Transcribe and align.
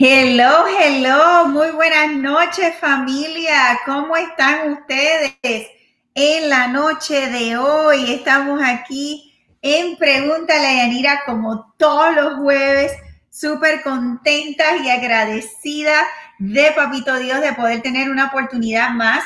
Hello, 0.00 0.64
hello, 0.68 1.48
muy 1.48 1.72
buenas 1.72 2.12
noches 2.12 2.72
familia, 2.80 3.80
¿cómo 3.84 4.16
están 4.16 4.70
ustedes? 4.70 5.66
En 6.14 6.48
la 6.48 6.68
noche 6.68 7.28
de 7.28 7.56
hoy 7.56 8.12
estamos 8.12 8.60
aquí 8.62 9.34
en 9.60 9.96
Pregúntale 9.96 10.68
a 10.68 10.74
Yanira 10.76 11.22
como 11.26 11.74
todos 11.78 12.14
los 12.14 12.34
jueves, 12.36 12.92
súper 13.28 13.82
contentas 13.82 14.80
y 14.84 14.88
agradecidas 14.88 16.04
de 16.38 16.70
Papito 16.76 17.18
Dios 17.18 17.40
de 17.40 17.54
poder 17.54 17.82
tener 17.82 18.08
una 18.08 18.26
oportunidad 18.26 18.90
más 18.90 19.24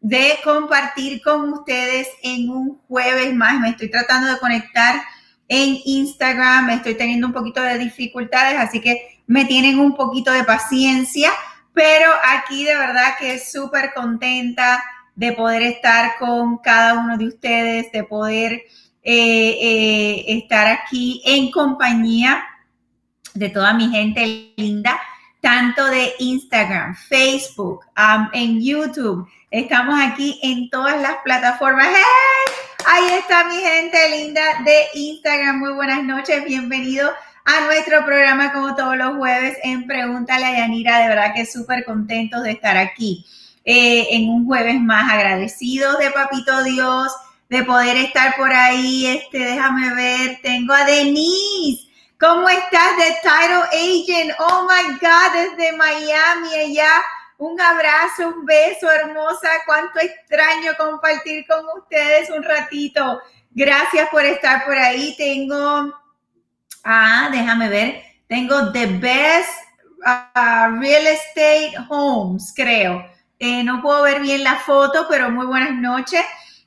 de 0.00 0.38
compartir 0.42 1.20
con 1.20 1.52
ustedes 1.52 2.08
en 2.22 2.48
un 2.48 2.80
jueves 2.88 3.34
más. 3.34 3.60
Me 3.60 3.68
estoy 3.68 3.90
tratando 3.90 4.32
de 4.32 4.38
conectar 4.38 4.94
en 5.46 5.76
Instagram, 5.84 6.70
estoy 6.70 6.94
teniendo 6.94 7.26
un 7.26 7.34
poquito 7.34 7.60
de 7.60 7.76
dificultades, 7.76 8.58
así 8.58 8.80
que 8.80 9.15
me 9.26 9.44
tienen 9.44 9.78
un 9.78 9.94
poquito 9.94 10.30
de 10.30 10.44
paciencia, 10.44 11.30
pero 11.72 12.10
aquí 12.36 12.64
de 12.64 12.76
verdad 12.76 13.16
que 13.18 13.38
súper 13.38 13.92
contenta 13.94 14.82
de 15.14 15.32
poder 15.32 15.62
estar 15.62 16.16
con 16.18 16.58
cada 16.58 16.94
uno 16.94 17.16
de 17.16 17.26
ustedes, 17.28 17.90
de 17.92 18.04
poder 18.04 18.52
eh, 19.02 19.58
eh, 19.60 20.24
estar 20.28 20.66
aquí 20.66 21.22
en 21.24 21.50
compañía 21.50 22.44
de 23.34 23.48
toda 23.48 23.74
mi 23.74 23.88
gente 23.88 24.52
linda, 24.56 24.98
tanto 25.40 25.84
de 25.86 26.12
Instagram, 26.18 26.94
Facebook, 26.94 27.84
en 28.32 28.62
YouTube. 28.62 29.28
Estamos 29.50 29.98
aquí 30.00 30.38
en 30.42 30.70
todas 30.70 31.00
las 31.00 31.16
plataformas. 31.24 31.88
Ahí 32.86 33.04
está 33.18 33.44
mi 33.44 33.56
gente 33.56 34.10
linda 34.10 34.42
de 34.64 34.86
Instagram. 34.94 35.58
Muy 35.58 35.72
buenas 35.72 36.02
noches, 36.02 36.44
bienvenido 36.44 37.10
a 37.46 37.60
nuestro 37.66 38.04
programa 38.04 38.52
como 38.52 38.74
todos 38.74 38.96
los 38.96 39.16
jueves 39.16 39.56
en 39.62 39.86
Pregúntale 39.86 40.44
a 40.44 40.56
Yanira. 40.58 40.98
De 40.98 41.08
verdad 41.08 41.32
que 41.32 41.46
súper 41.46 41.84
contentos 41.84 42.42
de 42.42 42.50
estar 42.50 42.76
aquí 42.76 43.24
eh, 43.64 44.08
en 44.10 44.28
un 44.28 44.46
jueves 44.46 44.80
más 44.80 45.10
agradecidos 45.12 45.96
de 45.98 46.10
Papito 46.10 46.64
Dios, 46.64 47.12
de 47.48 47.62
poder 47.62 47.96
estar 47.98 48.34
por 48.36 48.52
ahí. 48.52 49.06
Este, 49.06 49.38
déjame 49.38 49.94
ver, 49.94 50.40
tengo 50.42 50.74
a 50.74 50.84
Denise. 50.84 51.86
¿Cómo 52.18 52.48
estás 52.48 52.96
de 52.96 53.14
Title 53.22 53.68
Agent? 53.72 54.34
Oh 54.40 54.66
my 54.68 54.94
God, 54.94 55.32
desde 55.32 55.76
Miami, 55.76 56.52
allá. 56.52 56.90
Un 57.38 57.60
abrazo, 57.60 58.28
un 58.28 58.44
beso, 58.44 58.90
hermosa. 58.90 59.48
Cuánto 59.66 60.00
extraño 60.00 60.72
compartir 60.76 61.46
con 61.46 61.64
ustedes 61.78 62.28
un 62.30 62.42
ratito. 62.42 63.20
Gracias 63.52 64.08
por 64.08 64.24
estar 64.24 64.64
por 64.64 64.76
ahí. 64.76 65.14
Tengo 65.16 65.92
Ah, 66.88 67.30
déjame 67.32 67.68
ver. 67.68 68.00
Tengo 68.28 68.70
The 68.70 68.86
Best 68.86 69.50
uh, 70.06 70.78
Real 70.78 71.04
Estate 71.08 71.74
Homes, 71.88 72.52
creo. 72.54 73.04
Eh, 73.40 73.64
no 73.64 73.82
puedo 73.82 74.02
ver 74.02 74.20
bien 74.20 74.44
la 74.44 74.54
foto, 74.54 75.04
pero 75.10 75.28
muy 75.28 75.46
buenas 75.46 75.74
noches. 75.74 76.20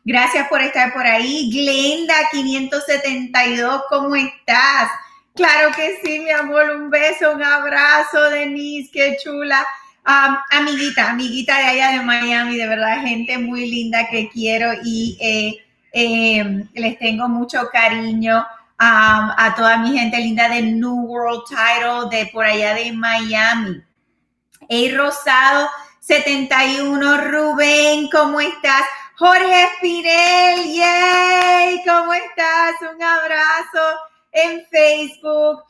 Gracias 0.04 0.50
por 0.50 0.62
estar 0.62 0.92
por 0.92 1.08
ahí. 1.08 1.50
Glenda 1.50 2.16
572, 2.34 3.84
¿cómo 3.88 4.14
estás? 4.14 4.92
Claro 5.36 5.74
que 5.74 6.02
sí, 6.04 6.20
mi 6.20 6.32
amor. 6.32 6.70
Un 6.70 6.90
beso, 6.90 7.32
un 7.32 7.42
abrazo, 7.42 8.22
Denise, 8.30 8.92
qué 8.92 9.16
chula. 9.24 9.66
Amiguita, 10.04 11.12
amiguita 11.12 11.58
de 11.60 11.64
allá 11.64 11.92
de 11.92 12.02
Miami, 12.02 12.58
de 12.58 12.68
verdad, 12.68 13.04
gente 13.04 13.38
muy 13.38 13.70
linda 13.72 14.10
que 14.10 14.28
quiero 14.28 14.74
y 14.84 15.18
eh, 15.22 15.66
eh, 15.94 16.66
les 16.74 17.00
tengo 17.00 17.30
mucho 17.30 17.70
cariño 17.72 18.46
a 18.80 19.54
toda 19.58 19.78
mi 19.78 19.98
gente 19.98 20.18
linda 20.18 20.48
de 20.50 20.62
New 20.62 21.06
World 21.06 21.44
Title, 21.48 22.10
de 22.10 22.28
por 22.32 22.46
allá 22.46 22.74
de 22.74 22.92
Miami. 22.94 23.84
Hey 24.70 24.96
Rosado 24.96 25.70
71, 26.00 27.18
Rubén, 27.30 28.10
¿cómo 28.10 28.40
estás? 28.40 28.84
Jorge 29.16 29.64
Espinel, 29.66 30.74
yay, 30.74 31.84
¿cómo 31.86 32.14
estás? 32.14 32.76
Un 32.94 33.04
abrazo 33.04 34.00
en 34.32 34.66
Facebook. 34.72 35.64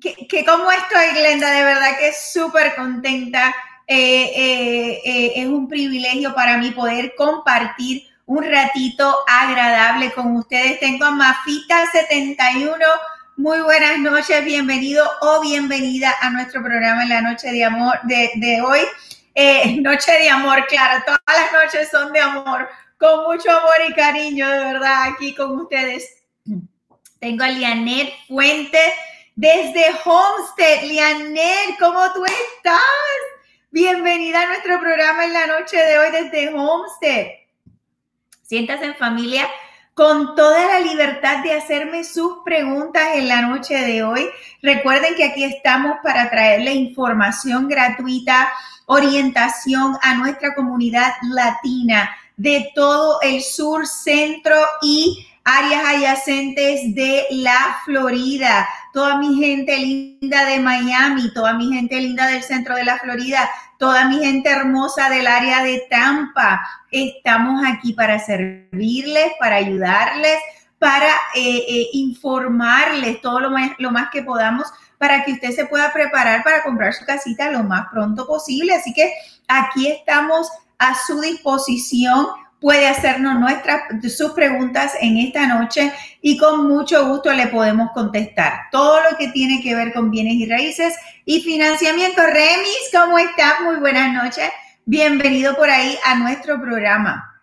que, 0.00 0.44
cómo 0.44 0.70
estoy, 0.72 1.08
Glenda, 1.14 1.50
de 1.50 1.64
verdad 1.64 1.98
que 1.98 2.12
súper 2.12 2.74
contenta. 2.74 3.54
Eh, 3.86 4.32
eh, 4.34 5.00
eh, 5.04 5.32
es 5.36 5.46
un 5.46 5.68
privilegio 5.68 6.34
para 6.34 6.56
mí 6.56 6.70
poder 6.70 7.14
compartir 7.16 8.04
un 8.26 8.42
ratito 8.42 9.16
agradable 9.26 10.12
con 10.12 10.36
ustedes. 10.36 10.80
Tengo 10.80 11.04
a 11.04 11.10
Mafita71. 11.10 12.78
Muy 13.36 13.60
buenas 13.60 13.98
noches, 13.98 14.44
bienvenido 14.44 15.04
o 15.20 15.40
bienvenida 15.40 16.14
a 16.20 16.30
nuestro 16.30 16.62
programa 16.62 17.02
en 17.02 17.08
la 17.08 17.20
noche 17.20 17.50
de 17.50 17.64
amor 17.64 17.98
de, 18.04 18.62
hoy. 18.62 18.80
Eh, 19.34 19.76
noche 19.80 20.12
de 20.12 20.30
amor, 20.30 20.64
claro, 20.68 21.02
todas 21.04 21.20
las 21.26 21.52
noches 21.52 21.90
son 21.90 22.12
de 22.12 22.20
amor, 22.20 22.68
con 22.96 23.24
mucho 23.24 23.50
amor 23.50 23.74
y 23.88 23.92
cariño, 23.92 24.48
de 24.48 24.58
verdad, 24.58 25.08
aquí 25.08 25.34
con 25.34 25.58
ustedes. 25.60 26.08
Tengo 27.18 27.44
a 27.44 27.48
Lianet 27.48 28.12
Fuente 28.28 28.78
desde 29.34 29.86
Homestead. 30.04 30.84
Lianet, 30.84 31.78
¿cómo 31.78 32.12
tú 32.12 32.24
estás? 32.24 32.80
Bienvenida 33.70 34.42
a 34.42 34.46
nuestro 34.46 34.78
programa 34.78 35.24
en 35.24 35.32
la 35.32 35.46
noche 35.46 35.76
de 35.76 35.98
hoy 35.98 36.10
desde 36.12 36.54
Homestead. 36.54 37.43
Siéntase 38.44 38.84
en 38.84 38.94
familia 38.96 39.48
con 39.94 40.34
toda 40.34 40.66
la 40.66 40.80
libertad 40.80 41.42
de 41.42 41.54
hacerme 41.54 42.04
sus 42.04 42.38
preguntas 42.44 43.02
en 43.14 43.28
la 43.28 43.42
noche 43.42 43.74
de 43.74 44.02
hoy. 44.02 44.28
Recuerden 44.60 45.14
que 45.14 45.24
aquí 45.24 45.44
estamos 45.44 45.96
para 46.02 46.28
traerle 46.28 46.74
información 46.74 47.68
gratuita, 47.68 48.52
orientación 48.86 49.96
a 50.02 50.14
nuestra 50.16 50.54
comunidad 50.54 51.12
latina 51.22 52.10
de 52.36 52.70
todo 52.74 53.20
el 53.22 53.40
sur, 53.40 53.86
centro 53.86 54.56
y 54.82 55.26
áreas 55.44 55.84
adyacentes 55.86 56.94
de 56.94 57.24
la 57.30 57.78
Florida. 57.86 58.68
Toda 58.92 59.16
mi 59.16 59.36
gente 59.36 59.78
linda 59.78 60.44
de 60.44 60.60
Miami, 60.60 61.32
toda 61.32 61.54
mi 61.54 61.72
gente 61.72 61.98
linda 61.98 62.26
del 62.26 62.42
centro 62.42 62.74
de 62.74 62.84
la 62.84 62.98
Florida, 62.98 63.48
toda 63.84 64.06
mi 64.06 64.18
gente 64.18 64.48
hermosa 64.48 65.10
del 65.10 65.26
área 65.26 65.62
de 65.62 65.86
Tampa. 65.90 66.66
Estamos 66.90 67.62
aquí 67.66 67.92
para 67.92 68.18
servirles, 68.18 69.32
para 69.38 69.56
ayudarles, 69.56 70.38
para 70.78 71.10
eh, 71.34 71.64
eh, 71.68 71.88
informarles 71.92 73.20
todo 73.20 73.40
lo 73.40 73.50
más, 73.50 73.72
lo 73.76 73.90
más 73.90 74.08
que 74.08 74.22
podamos 74.22 74.68
para 74.96 75.22
que 75.22 75.32
usted 75.32 75.50
se 75.50 75.66
pueda 75.66 75.92
preparar 75.92 76.42
para 76.42 76.62
comprar 76.62 76.94
su 76.94 77.04
casita 77.04 77.50
lo 77.50 77.62
más 77.62 77.88
pronto 77.90 78.26
posible. 78.26 78.72
Así 78.72 78.94
que 78.94 79.12
aquí 79.48 79.86
estamos 79.86 80.48
a 80.78 80.94
su 80.94 81.20
disposición 81.20 82.28
puede 82.64 82.88
hacernos 82.88 83.38
nuestras 83.38 83.82
sus 84.10 84.32
preguntas 84.32 84.94
en 84.98 85.18
esta 85.18 85.46
noche 85.46 85.92
y 86.22 86.38
con 86.38 86.66
mucho 86.66 87.06
gusto 87.06 87.30
le 87.30 87.48
podemos 87.48 87.90
contestar 87.92 88.54
todo 88.72 89.00
lo 89.02 89.18
que 89.18 89.28
tiene 89.28 89.62
que 89.62 89.74
ver 89.74 89.92
con 89.92 90.10
bienes 90.10 90.36
y 90.36 90.46
raíces 90.48 90.94
y 91.26 91.42
financiamiento. 91.42 92.22
Remis, 92.22 92.88
¿cómo 92.90 93.18
estás? 93.18 93.60
Muy 93.60 93.76
buenas 93.76 94.14
noches. 94.14 94.48
Bienvenido 94.86 95.54
por 95.56 95.68
ahí 95.68 95.98
a 96.06 96.14
nuestro 96.14 96.58
programa. 96.58 97.38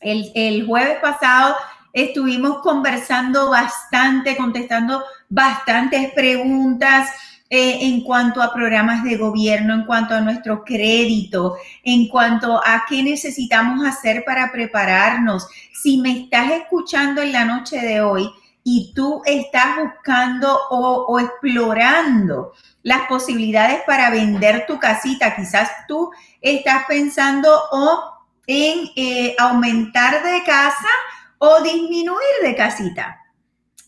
El, 0.00 0.30
el 0.34 0.66
jueves 0.66 0.98
pasado 1.00 1.56
estuvimos 1.94 2.58
conversando 2.58 3.48
bastante, 3.48 4.36
contestando 4.36 5.02
bastantes 5.30 6.12
preguntas 6.12 7.08
eh, 7.54 7.86
en 7.86 8.00
cuanto 8.00 8.40
a 8.40 8.50
programas 8.50 9.04
de 9.04 9.18
gobierno, 9.18 9.74
en 9.74 9.84
cuanto 9.84 10.14
a 10.14 10.22
nuestro 10.22 10.64
crédito, 10.64 11.56
en 11.84 12.08
cuanto 12.08 12.56
a 12.64 12.86
qué 12.88 13.02
necesitamos 13.02 13.86
hacer 13.86 14.24
para 14.24 14.50
prepararnos. 14.50 15.46
Si 15.70 15.98
me 15.98 16.22
estás 16.22 16.50
escuchando 16.50 17.20
en 17.20 17.30
la 17.30 17.44
noche 17.44 17.76
de 17.76 18.00
hoy 18.00 18.26
y 18.64 18.94
tú 18.94 19.20
estás 19.26 19.76
buscando 19.76 20.60
o, 20.70 21.20
explorando 21.20 22.54
las 22.84 23.06
posibilidades 23.06 23.82
para 23.86 24.08
vender 24.08 24.64
tu 24.66 24.78
casita, 24.78 25.36
quizás 25.36 25.68
tú 25.86 26.10
estás 26.40 26.86
pensando 26.88 27.50
o 27.70 28.14
en 28.46 28.88
eh, 28.96 29.36
aumentar 29.38 30.22
de 30.24 30.42
casa 30.44 30.88
o 31.36 31.62
disminuir 31.62 32.16
de 32.44 32.56
casita. 32.56 33.20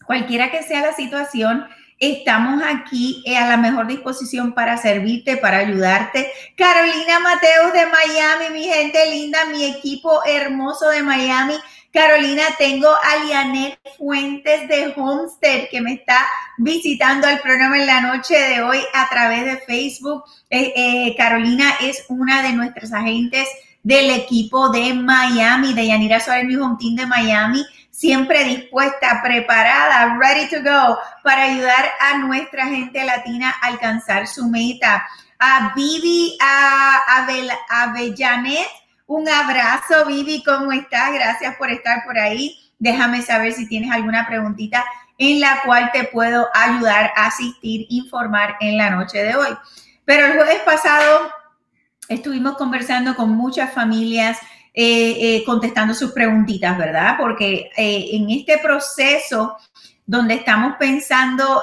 Cualquiera 0.05 0.51
que 0.51 0.63
sea 0.63 0.83
la 0.83 0.93
situación, 0.93 1.67
Estamos 2.05 2.63
aquí 2.63 3.23
eh, 3.25 3.39
a 3.39 3.49
la 3.49 3.57
mejor 3.57 3.87
disposición 3.87 4.53
para 4.53 4.77
servirte, 4.77 5.39
para 5.39 5.59
ayudarte. 5.59 6.31
Carolina 6.55 7.19
Mateos 7.21 7.73
de 7.73 7.87
Miami, 7.87 8.53
mi 8.53 8.65
gente 8.65 9.11
linda, 9.11 9.47
mi 9.47 9.65
equipo 9.65 10.21
hermoso 10.27 10.91
de 10.91 11.03
Miami. 11.03 11.55
Carolina, 11.91 12.43
tengo 12.59 12.89
a 12.89 13.25
Lianet 13.25 13.79
Fuentes 13.97 14.69
de 14.69 14.93
Homestead 14.95 15.69
que 15.71 15.81
me 15.81 15.95
está 15.95 16.27
visitando 16.59 17.27
al 17.27 17.41
programa 17.41 17.79
en 17.79 17.87
la 17.87 18.03
noche 18.03 18.39
de 18.39 18.61
hoy 18.61 18.81
a 18.93 19.09
través 19.09 19.47
de 19.47 19.57
Facebook. 19.59 20.25
Eh, 20.51 20.75
eh, 20.77 21.15
Carolina 21.17 21.73
es 21.81 22.05
una 22.09 22.43
de 22.43 22.53
nuestras 22.53 22.93
agentes 22.93 23.49
del 23.83 24.11
equipo 24.11 24.69
de 24.69 24.93
Miami, 24.93 25.73
de 25.73 25.87
Yanira 25.87 26.21
Suárez, 26.21 26.45
mi 26.45 26.57
home 26.57 26.77
de 26.81 27.07
Miami 27.07 27.65
siempre 27.95 28.43
dispuesta, 28.43 29.23
preparada, 29.23 30.19
ready 30.19 30.49
to 30.49 30.63
go 30.63 30.99
para 31.23 31.45
ayudar 31.45 31.93
a 32.01 32.19
nuestra 32.19 32.67
gente 32.67 33.05
latina 33.05 33.55
a 33.63 33.69
alcanzar 33.69 34.27
su 34.27 34.49
meta. 34.49 35.07
A 35.39 35.73
Vivi, 35.77 36.37
a, 36.41 37.29
Avellanet, 37.69 38.67
un 39.07 39.29
abrazo, 39.29 40.07
Vivi, 40.07 40.43
¿cómo 40.43 40.73
estás? 40.73 41.13
Gracias 41.13 41.55
por 41.57 41.71
estar 41.71 42.05
por 42.05 42.19
ahí. 42.19 42.59
Déjame 42.81 43.23
saber 43.23 43.53
si 43.53 43.69
tienes 43.69 43.93
alguna 43.93 44.27
preguntita 44.27 44.85
en 45.19 45.41
la 45.41 45.63
cual 45.65 45.91
te 45.93 46.05
puedo 46.05 46.49
ayudar 46.53 47.13
asistir, 47.15 47.87
informar 47.91 48.57
en 48.61 48.77
la 48.77 48.91
noche 48.91 49.23
de 49.23 49.37
hoy. 49.37 49.57
Pero 50.05 50.27
el 50.27 50.33
jueves 50.33 50.61
pasado 50.63 51.31
estuvimos 52.09 52.57
conversando 52.57 53.15
con 53.15 53.31
muchas 53.31 53.73
familias, 53.73 54.39
eh, 54.77 55.37
eh, 55.37 55.45
contestando 55.45 55.95
sus 55.95 56.11
preguntitas, 56.11 56.77
¿verdad? 56.77 57.15
Porque 57.17 57.71
eh, 57.77 58.09
en 58.11 58.29
este 58.29 58.59
proceso 58.59 59.57
donde 60.05 60.35
estamos 60.35 60.75
pensando 60.81 61.63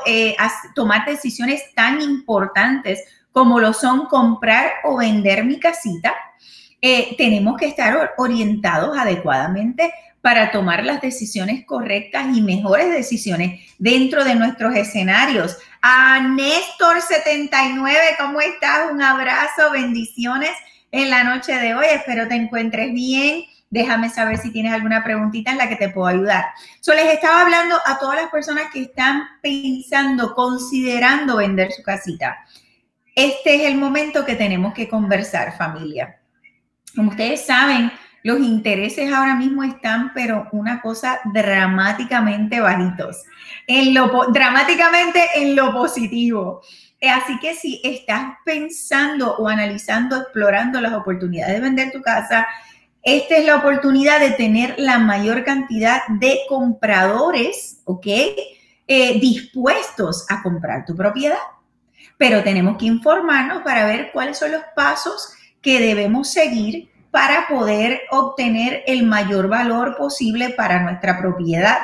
tomar 0.73 1.05
decisiones 1.05 1.75
tan 1.75 2.01
importantes 2.01 3.03
como 3.33 3.59
lo 3.59 3.73
son 3.73 4.05
comprar 4.05 4.71
o 4.85 4.95
vender 4.95 5.43
mi 5.43 5.59
casita, 5.59 6.15
tenemos 7.17 7.57
que 7.57 7.67
estar 7.67 8.13
orientados 8.17 8.97
adecuadamente 8.97 9.93
para 10.21 10.49
tomar 10.49 10.83
las 10.85 11.01
decisiones 11.01 11.65
correctas 11.65 12.35
y 12.35 12.41
mejores 12.41 12.89
decisiones 12.91 13.59
dentro 13.77 14.23
de 14.23 14.35
nuestros 14.35 14.73
escenarios. 14.73 15.57
A 15.81 16.19
Néstor79, 16.21 18.17
¿cómo 18.17 18.39
estás? 18.41 18.89
Un 18.91 19.03
abrazo, 19.03 19.69
bendiciones 19.71 20.51
en 20.91 21.09
la 21.09 21.23
noche 21.23 21.53
de 21.53 21.73
hoy. 21.73 21.85
Espero 21.93 22.27
te 22.27 22.35
encuentres 22.35 22.93
bien. 22.93 23.43
Déjame 23.69 24.09
saber 24.09 24.37
si 24.37 24.51
tienes 24.51 24.73
alguna 24.73 25.03
preguntita 25.03 25.51
en 25.51 25.57
la 25.57 25.69
que 25.69 25.77
te 25.77 25.89
puedo 25.89 26.07
ayudar. 26.07 26.45
So, 26.81 26.93
les 26.93 27.13
estaba 27.13 27.41
hablando 27.41 27.77
a 27.85 27.97
todas 27.99 28.21
las 28.21 28.29
personas 28.29 28.65
que 28.71 28.81
están 28.81 29.23
pensando, 29.41 30.35
considerando 30.35 31.37
vender 31.37 31.71
su 31.71 31.81
casita. 31.81 32.37
Este 33.15 33.55
es 33.55 33.71
el 33.71 33.77
momento 33.77 34.25
que 34.25 34.35
tenemos 34.35 34.73
que 34.73 34.89
conversar, 34.89 35.57
familia. 35.57 36.19
Como 36.95 37.11
ustedes 37.11 37.45
saben, 37.45 37.91
los 38.23 38.39
intereses 38.39 39.11
ahora 39.11 39.35
mismo 39.35 39.63
están, 39.63 40.13
pero 40.13 40.47
una 40.51 40.81
cosa 40.81 41.19
dramáticamente 41.33 42.59
bajitos. 42.59 43.23
En 43.67 43.93
lo, 43.93 44.27
dramáticamente 44.31 45.25
en 45.35 45.55
lo 45.55 45.71
positivo. 45.71 46.61
Así 47.09 47.39
que 47.39 47.55
si 47.55 47.81
estás 47.83 48.35
pensando 48.45 49.35
o 49.37 49.47
analizando, 49.47 50.17
explorando 50.17 50.79
las 50.79 50.93
oportunidades 50.93 51.55
de 51.55 51.61
vender 51.61 51.91
tu 51.91 52.01
casa, 52.01 52.47
esta 53.01 53.37
es 53.37 53.45
la 53.45 53.55
oportunidad 53.55 54.19
de 54.19 54.31
tener 54.31 54.75
la 54.77 54.99
mayor 54.99 55.43
cantidad 55.43 56.01
de 56.07 56.41
compradores, 56.47 57.81
¿ok? 57.85 58.05
Eh, 58.87 59.19
dispuestos 59.19 60.25
a 60.29 60.43
comprar 60.43 60.85
tu 60.85 60.95
propiedad. 60.95 61.39
Pero 62.17 62.43
tenemos 62.43 62.77
que 62.77 62.85
informarnos 62.85 63.63
para 63.63 63.87
ver 63.87 64.11
cuáles 64.11 64.37
son 64.37 64.51
los 64.51 64.61
pasos 64.75 65.33
que 65.61 65.79
debemos 65.79 66.31
seguir 66.31 66.91
para 67.09 67.47
poder 67.47 68.01
obtener 68.11 68.83
el 68.85 69.03
mayor 69.03 69.47
valor 69.47 69.97
posible 69.97 70.51
para 70.51 70.81
nuestra 70.83 71.17
propiedad. 71.19 71.79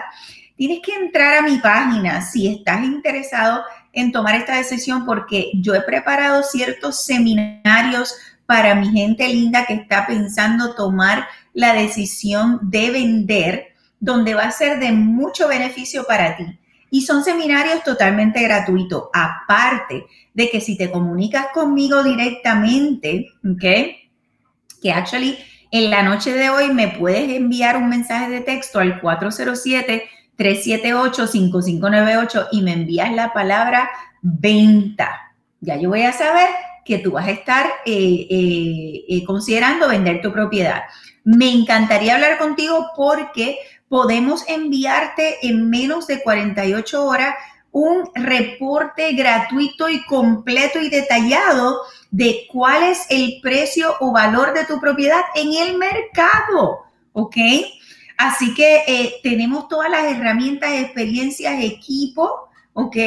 Tienes 0.55 0.79
que 0.83 0.93
entrar 0.93 1.37
a 1.37 1.41
mi 1.41 1.57
página 1.57 2.21
si 2.21 2.47
estás 2.47 2.83
interesado 2.83 3.63
en 3.93 4.11
tomar 4.11 4.35
esta 4.35 4.57
decisión 4.57 5.05
porque 5.05 5.51
yo 5.55 5.75
he 5.75 5.81
preparado 5.81 6.43
ciertos 6.43 7.03
seminarios 7.03 8.15
para 8.45 8.75
mi 8.75 8.89
gente 8.91 9.27
linda 9.27 9.65
que 9.65 9.73
está 9.73 10.07
pensando 10.07 10.73
tomar 10.75 11.27
la 11.53 11.73
decisión 11.73 12.59
de 12.61 12.91
vender, 12.91 13.67
donde 13.99 14.33
va 14.33 14.43
a 14.43 14.51
ser 14.51 14.79
de 14.79 14.91
mucho 14.91 15.47
beneficio 15.47 16.05
para 16.05 16.37
ti. 16.37 16.59
Y 16.89 17.01
son 17.01 17.23
seminarios 17.23 17.83
totalmente 17.83 18.41
gratuitos, 18.41 19.05
aparte 19.13 20.05
de 20.33 20.49
que 20.49 20.61
si 20.61 20.77
te 20.77 20.89
comunicas 20.89 21.47
conmigo 21.53 22.03
directamente, 22.03 23.27
¿ok? 23.43 23.65
que 24.81 24.91
actually 24.91 25.37
en 25.71 25.89
la 25.89 26.03
noche 26.03 26.33
de 26.33 26.49
hoy 26.49 26.73
me 26.73 26.87
puedes 26.87 27.29
enviar 27.29 27.77
un 27.77 27.89
mensaje 27.89 28.29
de 28.29 28.41
texto 28.41 28.79
al 28.79 29.01
407-378-5598 30.37 32.49
y 32.51 32.61
me 32.61 32.73
envías 32.73 33.11
la 33.13 33.33
palabra 33.33 33.89
venta. 34.21 35.33
Ya 35.59 35.75
yo 35.77 35.89
voy 35.89 36.03
a 36.03 36.13
saber 36.13 36.47
que 36.85 36.99
tú 36.99 37.11
vas 37.11 37.27
a 37.27 37.31
estar 37.31 37.65
eh, 37.85 38.27
eh, 38.29 39.03
eh, 39.09 39.23
considerando 39.25 39.89
vender 39.89 40.21
tu 40.21 40.31
propiedad. 40.31 40.83
Me 41.23 41.51
encantaría 41.51 42.13
hablar 42.15 42.37
contigo 42.37 42.91
porque 42.95 43.57
podemos 43.89 44.47
enviarte 44.47 45.37
en 45.41 45.69
menos 45.69 46.07
de 46.07 46.21
48 46.21 47.05
horas 47.05 47.35
un 47.71 48.09
reporte 48.15 49.13
gratuito 49.13 49.89
y 49.89 50.03
completo 50.05 50.81
y 50.81 50.89
detallado 50.89 51.81
de 52.09 52.47
cuál 52.51 52.83
es 52.83 53.05
el 53.09 53.39
precio 53.41 53.95
o 53.99 54.11
valor 54.11 54.53
de 54.53 54.65
tu 54.65 54.79
propiedad 54.79 55.21
en 55.35 55.53
el 55.53 55.77
mercado, 55.77 56.85
¿ok? 57.13 57.35
Así 58.17 58.53
que 58.53 58.83
eh, 58.87 59.13
tenemos 59.23 59.67
todas 59.67 59.89
las 59.89 60.05
herramientas, 60.05 60.71
experiencias, 60.73 61.63
equipo, 61.63 62.49
¿ok? 62.73 62.97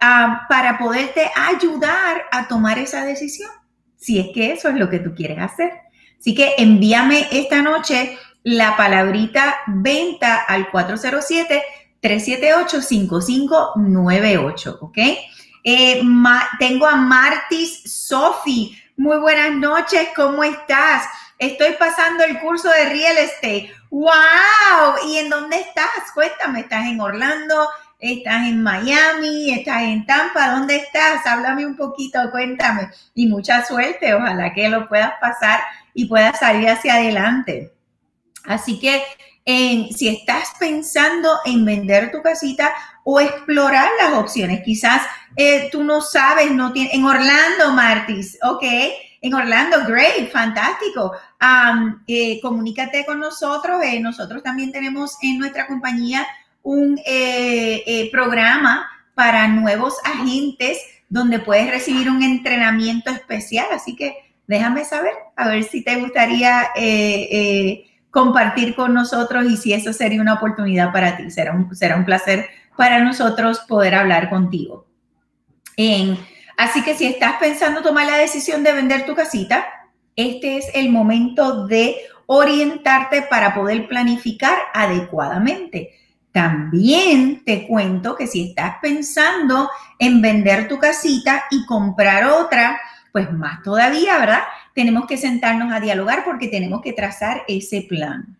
Ah, 0.00 0.46
para 0.48 0.78
poderte 0.78 1.30
ayudar 1.34 2.22
a 2.30 2.46
tomar 2.46 2.78
esa 2.78 3.04
decisión, 3.04 3.50
si 3.96 4.18
es 4.18 4.28
que 4.32 4.52
eso 4.52 4.68
es 4.68 4.76
lo 4.76 4.88
que 4.88 5.00
tú 5.00 5.14
quieres 5.14 5.38
hacer. 5.38 5.72
Así 6.18 6.34
que 6.34 6.54
envíame 6.58 7.26
esta 7.32 7.62
noche 7.62 8.16
la 8.42 8.76
palabrita 8.76 9.56
venta 9.66 10.42
al 10.42 10.70
407 10.70 11.62
378-5598, 12.02 14.78
¿ok? 14.80 14.98
Eh, 15.64 16.02
tengo 16.58 16.86
a 16.86 16.96
Martis 16.96 17.82
Sofi. 17.84 18.76
Muy 18.96 19.18
buenas 19.18 19.52
noches, 19.52 20.08
¿cómo 20.14 20.44
estás? 20.44 21.04
Estoy 21.38 21.74
pasando 21.78 22.24
el 22.24 22.38
curso 22.40 22.68
de 22.70 22.88
real 22.88 23.18
estate. 23.18 23.70
¡Wow! 23.90 25.08
¿Y 25.08 25.18
en 25.18 25.28
dónde 25.28 25.60
estás? 25.60 26.10
Cuéntame, 26.14 26.60
¿estás 26.60 26.86
en 26.86 27.00
Orlando? 27.00 27.68
¿Estás 27.98 28.46
en 28.46 28.62
Miami? 28.62 29.52
¿Estás 29.52 29.82
en 29.82 30.06
Tampa? 30.06 30.50
¿Dónde 30.50 30.76
estás? 30.76 31.26
Háblame 31.26 31.66
un 31.66 31.76
poquito, 31.76 32.18
cuéntame. 32.30 32.90
Y 33.14 33.26
mucha 33.26 33.64
suerte, 33.64 34.14
ojalá 34.14 34.52
que 34.54 34.68
lo 34.68 34.88
puedas 34.88 35.12
pasar 35.20 35.60
y 35.92 36.06
puedas 36.06 36.38
salir 36.38 36.68
hacia 36.68 36.94
adelante. 36.94 37.72
Así 38.44 38.78
que 38.78 39.02
si 39.46 40.08
estás 40.08 40.52
pensando 40.58 41.38
en 41.44 41.64
vender 41.64 42.10
tu 42.10 42.22
casita 42.22 42.72
o 43.04 43.20
explorar 43.20 43.88
las 44.00 44.14
opciones. 44.14 44.62
Quizás 44.64 45.02
eh, 45.36 45.68
tú 45.70 45.84
no 45.84 46.00
sabes, 46.00 46.50
no 46.50 46.72
tienes, 46.72 46.94
en 46.94 47.04
Orlando, 47.04 47.72
Martis, 47.72 48.36
ok, 48.42 48.64
en 49.20 49.34
Orlando, 49.34 49.84
great, 49.86 50.30
fantástico. 50.30 51.12
Eh, 52.06 52.40
comunícate 52.40 53.04
con 53.04 53.20
nosotros. 53.20 53.82
Eh, 53.82 54.00
nosotros 54.00 54.42
también 54.42 54.72
tenemos 54.72 55.16
en 55.22 55.38
nuestra 55.38 55.66
compañía 55.66 56.26
un 56.62 57.00
programa 58.10 58.88
para 59.14 59.46
nuevos 59.48 59.94
agentes 60.04 60.78
donde 61.08 61.38
puedes 61.38 61.70
recibir 61.70 62.10
un 62.10 62.22
entrenamiento 62.22 63.10
especial. 63.10 63.66
Así 63.72 63.94
que 63.94 64.16
déjame 64.46 64.84
saber, 64.84 65.12
a 65.36 65.48
ver 65.48 65.62
si 65.64 65.84
te 65.84 65.96
gustaría 65.96 66.70
compartir 68.10 68.74
con 68.74 68.94
nosotros 68.94 69.44
y 69.44 69.56
si 69.56 69.74
eso 69.74 69.92
sería 69.92 70.20
una 70.20 70.34
oportunidad 70.34 70.92
para 70.92 71.16
ti. 71.16 71.30
Será 71.30 71.52
un, 71.52 71.74
será 71.76 71.96
un 71.96 72.04
placer 72.04 72.48
para 72.76 73.00
nosotros 73.00 73.60
poder 73.68 73.94
hablar 73.94 74.30
contigo. 74.30 74.86
Así 76.56 76.82
que 76.82 76.94
si 76.94 77.06
estás 77.06 77.36
pensando 77.38 77.82
tomar 77.82 78.06
la 78.06 78.18
decisión 78.18 78.62
de 78.62 78.72
vender 78.72 79.06
tu 79.06 79.14
casita, 79.14 79.66
este 80.14 80.56
es 80.56 80.66
el 80.74 80.90
momento 80.90 81.66
de 81.66 81.96
orientarte 82.26 83.22
para 83.22 83.54
poder 83.54 83.86
planificar 83.88 84.58
adecuadamente. 84.74 85.94
También 86.32 87.44
te 87.44 87.66
cuento 87.66 88.16
que 88.16 88.26
si 88.26 88.48
estás 88.48 88.76
pensando 88.82 89.70
en 89.98 90.20
vender 90.20 90.68
tu 90.68 90.78
casita 90.78 91.44
y 91.50 91.64
comprar 91.66 92.26
otra, 92.26 92.78
pues 93.12 93.32
más 93.32 93.62
todavía, 93.62 94.18
¿verdad? 94.18 94.42
tenemos 94.76 95.06
que 95.06 95.16
sentarnos 95.16 95.72
a 95.72 95.80
dialogar 95.80 96.22
porque 96.22 96.48
tenemos 96.48 96.82
que 96.82 96.92
trazar 96.92 97.44
ese 97.48 97.86
plan. 97.88 98.36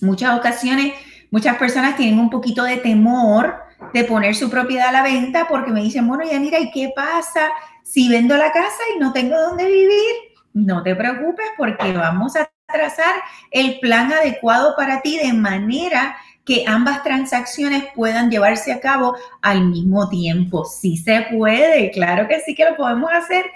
Muchas 0.00 0.36
ocasiones, 0.36 0.92
muchas 1.30 1.56
personas 1.56 1.96
tienen 1.96 2.18
un 2.18 2.30
poquito 2.30 2.64
de 2.64 2.78
temor 2.78 3.54
de 3.92 4.04
poner 4.04 4.34
su 4.34 4.50
propiedad 4.50 4.88
a 4.88 4.92
la 4.92 5.02
venta 5.02 5.46
porque 5.48 5.70
me 5.70 5.82
dicen, 5.82 6.06
bueno, 6.06 6.24
ya 6.24 6.38
mira, 6.40 6.58
¿y 6.60 6.70
qué 6.70 6.92
pasa 6.94 7.50
si 7.82 8.08
vendo 8.08 8.36
la 8.36 8.52
casa 8.52 8.82
y 8.94 8.98
no 8.98 9.12
tengo 9.12 9.40
dónde 9.40 9.66
vivir? 9.66 10.14
No 10.54 10.82
te 10.82 10.94
preocupes 10.94 11.46
porque 11.56 11.92
vamos 11.92 12.36
a 12.36 12.50
trazar 12.66 13.14
el 13.50 13.78
plan 13.80 14.12
adecuado 14.12 14.74
para 14.76 15.02
ti 15.02 15.18
de 15.18 15.32
manera 15.32 16.16
que 16.44 16.64
ambas 16.66 17.02
transacciones 17.02 17.84
puedan 17.94 18.30
llevarse 18.30 18.72
a 18.72 18.80
cabo 18.80 19.16
al 19.42 19.66
mismo 19.66 20.08
tiempo. 20.08 20.64
Sí 20.64 20.96
se 20.96 21.26
puede, 21.32 21.90
claro 21.90 22.28
que 22.28 22.40
sí 22.40 22.54
que 22.54 22.64
lo 22.64 22.76
podemos 22.76 23.10
hacer 23.12 23.46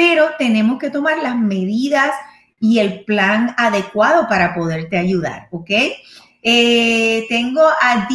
pero 0.00 0.30
tenemos 0.38 0.78
que 0.78 0.88
tomar 0.88 1.18
las 1.18 1.36
medidas 1.36 2.10
y 2.58 2.78
el 2.78 3.04
plan 3.04 3.54
adecuado 3.58 4.26
para 4.28 4.54
poderte 4.54 4.96
ayudar, 4.96 5.48
¿ok? 5.50 5.70
Eh, 6.42 7.26
tengo 7.28 7.62
a 7.62 8.08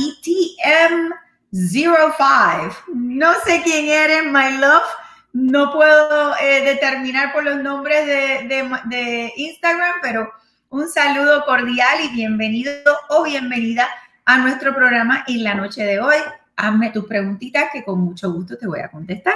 DTM05. 1.55 2.75
No 2.93 3.33
sé 3.45 3.61
quién 3.63 3.87
eres, 3.87 4.25
my 4.25 4.57
love. 4.59 4.83
No 5.31 5.71
puedo 5.71 6.35
eh, 6.37 6.61
determinar 6.65 7.31
por 7.31 7.45
los 7.45 7.63
nombres 7.63 8.05
de, 8.05 9.33
Instagram, 9.37 9.95
pero 10.01 10.31
un 10.69 10.89
saludo 10.89 11.45
cordial 11.45 11.99
y 12.03 12.09
bienvenido 12.13 12.73
o 13.09 13.23
bienvenida 13.23 13.87
a 14.25 14.37
nuestro 14.39 14.75
programa 14.75 15.23
en 15.27 15.43
la 15.43 15.55
noche 15.55 15.83
de 15.83 15.99
hoy. 15.99 16.17
Hazme 16.57 16.91
tus 16.91 17.05
preguntitas 17.05 17.69
que 17.71 17.85
con 17.85 18.01
mucho 18.01 18.31
gusto 18.31 18.57
te 18.57 18.67
voy 18.67 18.81
a 18.81 18.91
contestar. 18.91 19.35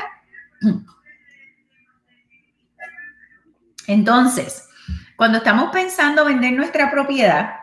Entonces, 3.88 4.67
cuando 5.15 5.38
estamos 5.38 5.71
pensando 5.71 6.25
vender 6.25 6.51
nuestra 6.53 6.91
propiedad, 6.91 7.59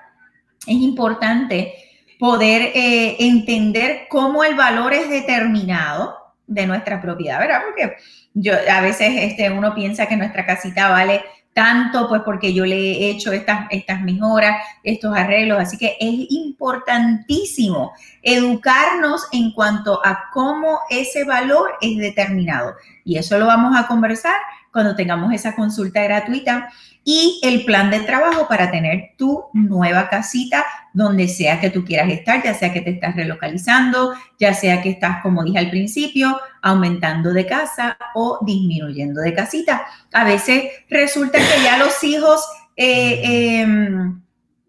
es 0.66 0.76
importante 0.76 1.85
poder 2.18 2.72
eh, 2.74 3.16
entender 3.20 4.06
cómo 4.08 4.44
el 4.44 4.54
valor 4.54 4.92
es 4.92 5.08
determinado 5.08 6.16
de 6.46 6.66
nuestra 6.66 7.00
propiedad, 7.00 7.40
¿verdad? 7.40 7.62
Porque 7.64 7.96
yo 8.34 8.52
a 8.54 8.80
veces 8.80 9.12
este, 9.16 9.50
uno 9.50 9.74
piensa 9.74 10.06
que 10.06 10.16
nuestra 10.16 10.46
casita 10.46 10.88
vale 10.88 11.22
tanto, 11.56 12.06
pues 12.06 12.20
porque 12.22 12.52
yo 12.52 12.66
le 12.66 12.76
he 12.76 13.10
hecho 13.10 13.32
estas, 13.32 13.66
estas 13.70 14.02
mejoras, 14.02 14.62
estos 14.82 15.16
arreglos. 15.16 15.58
Así 15.58 15.78
que 15.78 15.96
es 15.98 16.26
importantísimo 16.28 17.92
educarnos 18.22 19.26
en 19.32 19.52
cuanto 19.52 20.04
a 20.04 20.24
cómo 20.34 20.80
ese 20.90 21.24
valor 21.24 21.72
es 21.80 21.96
determinado. 21.96 22.74
Y 23.04 23.16
eso 23.16 23.38
lo 23.38 23.46
vamos 23.46 23.74
a 23.74 23.86
conversar 23.86 24.36
cuando 24.76 24.94
tengamos 24.94 25.32
esa 25.32 25.54
consulta 25.54 26.02
gratuita 26.02 26.68
y 27.02 27.40
el 27.42 27.64
plan 27.64 27.90
de 27.90 28.00
trabajo 28.00 28.46
para 28.46 28.70
tener 28.70 29.12
tu 29.16 29.46
nueva 29.54 30.10
casita 30.10 30.66
donde 30.92 31.28
sea 31.28 31.58
que 31.58 31.70
tú 31.70 31.82
quieras 31.82 32.10
estar, 32.10 32.42
ya 32.44 32.52
sea 32.52 32.74
que 32.74 32.82
te 32.82 32.90
estás 32.90 33.16
relocalizando, 33.16 34.12
ya 34.38 34.52
sea 34.52 34.82
que 34.82 34.90
estás, 34.90 35.22
como 35.22 35.42
dije 35.44 35.60
al 35.60 35.70
principio, 35.70 36.38
aumentando 36.60 37.32
de 37.32 37.46
casa 37.46 37.96
o 38.14 38.40
disminuyendo 38.44 39.22
de 39.22 39.32
casita. 39.32 39.86
A 40.12 40.24
veces 40.24 40.64
resulta 40.90 41.38
que 41.38 41.62
ya 41.64 41.78
los 41.78 42.04
hijos 42.04 42.44
eh, 42.76 43.62
em, 43.62 44.20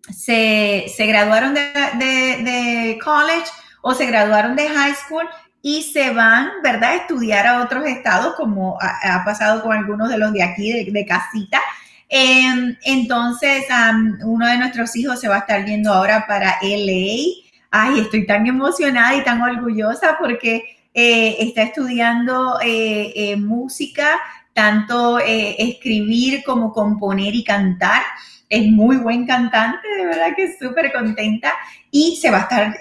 se, 0.10 0.86
graduaron 1.00 1.54
de, 1.54 1.64
de 1.64 2.98
college 3.04 3.48
o 3.82 3.94
se 3.94 4.06
graduaron 4.06 4.56
de 4.56 4.70
high 4.70 4.96
school 4.96 5.28
y 5.68 5.84
se 5.84 6.12
van, 6.12 6.50
¿verdad?, 6.64 6.92
a 6.92 6.96
estudiar 6.96 7.46
a 7.46 7.62
otros 7.62 7.86
estados, 7.86 8.36
como 8.36 8.78
ha, 8.80 9.26
pasado 9.26 9.62
con 9.62 9.76
algunos 9.76 10.08
de 10.08 10.18
los 10.18 10.32
de 10.32 10.42
aquí, 10.42 10.72
de, 10.72 11.06
casita. 11.06 11.60
Em, 12.08 12.78
entonces, 12.86 13.66
uno 14.24 14.48
de 14.48 14.60
nuestros 14.60 14.96
hijos 14.96 15.20
se 15.20 15.28
va 15.28 15.36
a 15.36 15.40
estar 15.40 15.66
yendo 15.66 15.92
ahora 15.92 16.26
para 16.26 16.58
LA. 16.62 17.44
Ay, 17.70 18.00
estoy 18.00 18.26
tan 18.26 18.48
emocionada 18.48 19.14
y 19.16 19.26
tan 19.26 19.42
orgullosa 19.42 20.16
porque 20.18 20.64
eh, 20.94 21.36
está 21.40 21.64
estudiando 21.64 22.62
eh, 22.62 23.12
eh, 23.14 23.36
música, 23.36 24.22
tanto 24.54 25.20
escribir 25.20 26.44
como 26.46 26.72
componer 26.72 27.36
y 27.36 27.44
cantar 27.44 28.04
es 28.50 28.66
muy 28.72 28.96
buen 28.96 29.28
cantante, 29.28 29.86
de 29.98 30.06
verdad 30.06 30.34
que 30.34 30.58
súper 30.58 30.94
contenta 30.94 31.52
y 31.92 32.16
se 32.16 32.32
va 32.32 32.38
a 32.38 32.42
estar 32.44 32.78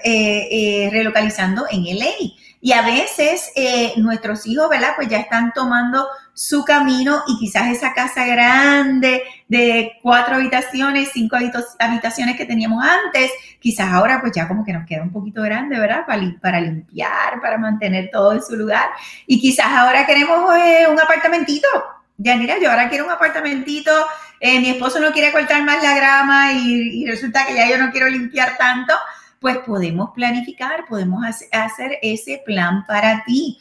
relocalizando 0.93 1.65
en 1.69 1.83
LA. 1.83 2.46
Y 2.67 2.73
a 2.73 2.81
veces 2.81 3.49
eh, 3.55 3.93
nuestros 3.95 4.45
hijos, 4.45 4.67
¿verdad? 4.69 4.91
Pues 4.97 5.07
ya 5.07 5.19
están 5.19 5.53
tomando 5.53 6.05
su 6.33 6.65
camino 6.65 7.23
y 7.25 7.39
quizás 7.39 7.69
esa 7.69 7.93
casa 7.93 8.25
grande 8.25 9.23
de 9.47 9.93
cuatro 10.03 10.35
habitaciones, 10.35 11.11
cinco 11.13 11.37
habitaciones 11.79 12.35
que 12.35 12.43
teníamos 12.43 12.83
antes, 12.83 13.31
quizás 13.61 13.87
ahora 13.93 14.19
pues 14.19 14.33
ya 14.35 14.49
como 14.49 14.65
que 14.65 14.73
nos 14.73 14.85
queda 14.85 15.01
un 15.03 15.13
poquito 15.13 15.43
grande, 15.43 15.79
¿verdad? 15.79 16.05
Para, 16.05 16.59
limpiar, 16.59 17.39
para 17.41 17.57
mantener 17.57 18.09
todo 18.11 18.33
en 18.33 18.43
su 18.43 18.57
lugar. 18.57 18.89
Y 19.25 19.39
quizás 19.39 19.67
ahora 19.67 20.05
queremos 20.05 20.53
eh, 20.57 20.87
un 20.91 20.99
apartamentito. 20.99 21.69
Ya 22.17 22.35
mira, 22.35 22.59
yo 22.59 22.69
ahora 22.69 22.89
quiero 22.89 23.05
un 23.05 23.11
apartamentito, 23.11 23.93
eh, 24.41 24.59
mi 24.59 24.71
esposo 24.71 24.99
no 24.99 25.13
quiere 25.13 25.31
cortar 25.31 25.63
más 25.63 25.81
la 25.81 25.95
grama 25.95 26.51
y 26.51 27.05
resulta 27.05 27.45
que 27.45 27.55
ya 27.55 27.69
yo 27.69 27.77
no 27.77 27.91
quiero 27.91 28.09
limpiar 28.09 28.57
tanto 28.57 28.93
pues 29.39 29.57
podemos 29.59 30.11
planificar, 30.13 30.85
podemos 30.87 31.23
hacer 31.51 31.99
ese 32.01 32.41
plan 32.45 32.85
para 32.85 33.23
ti. 33.25 33.59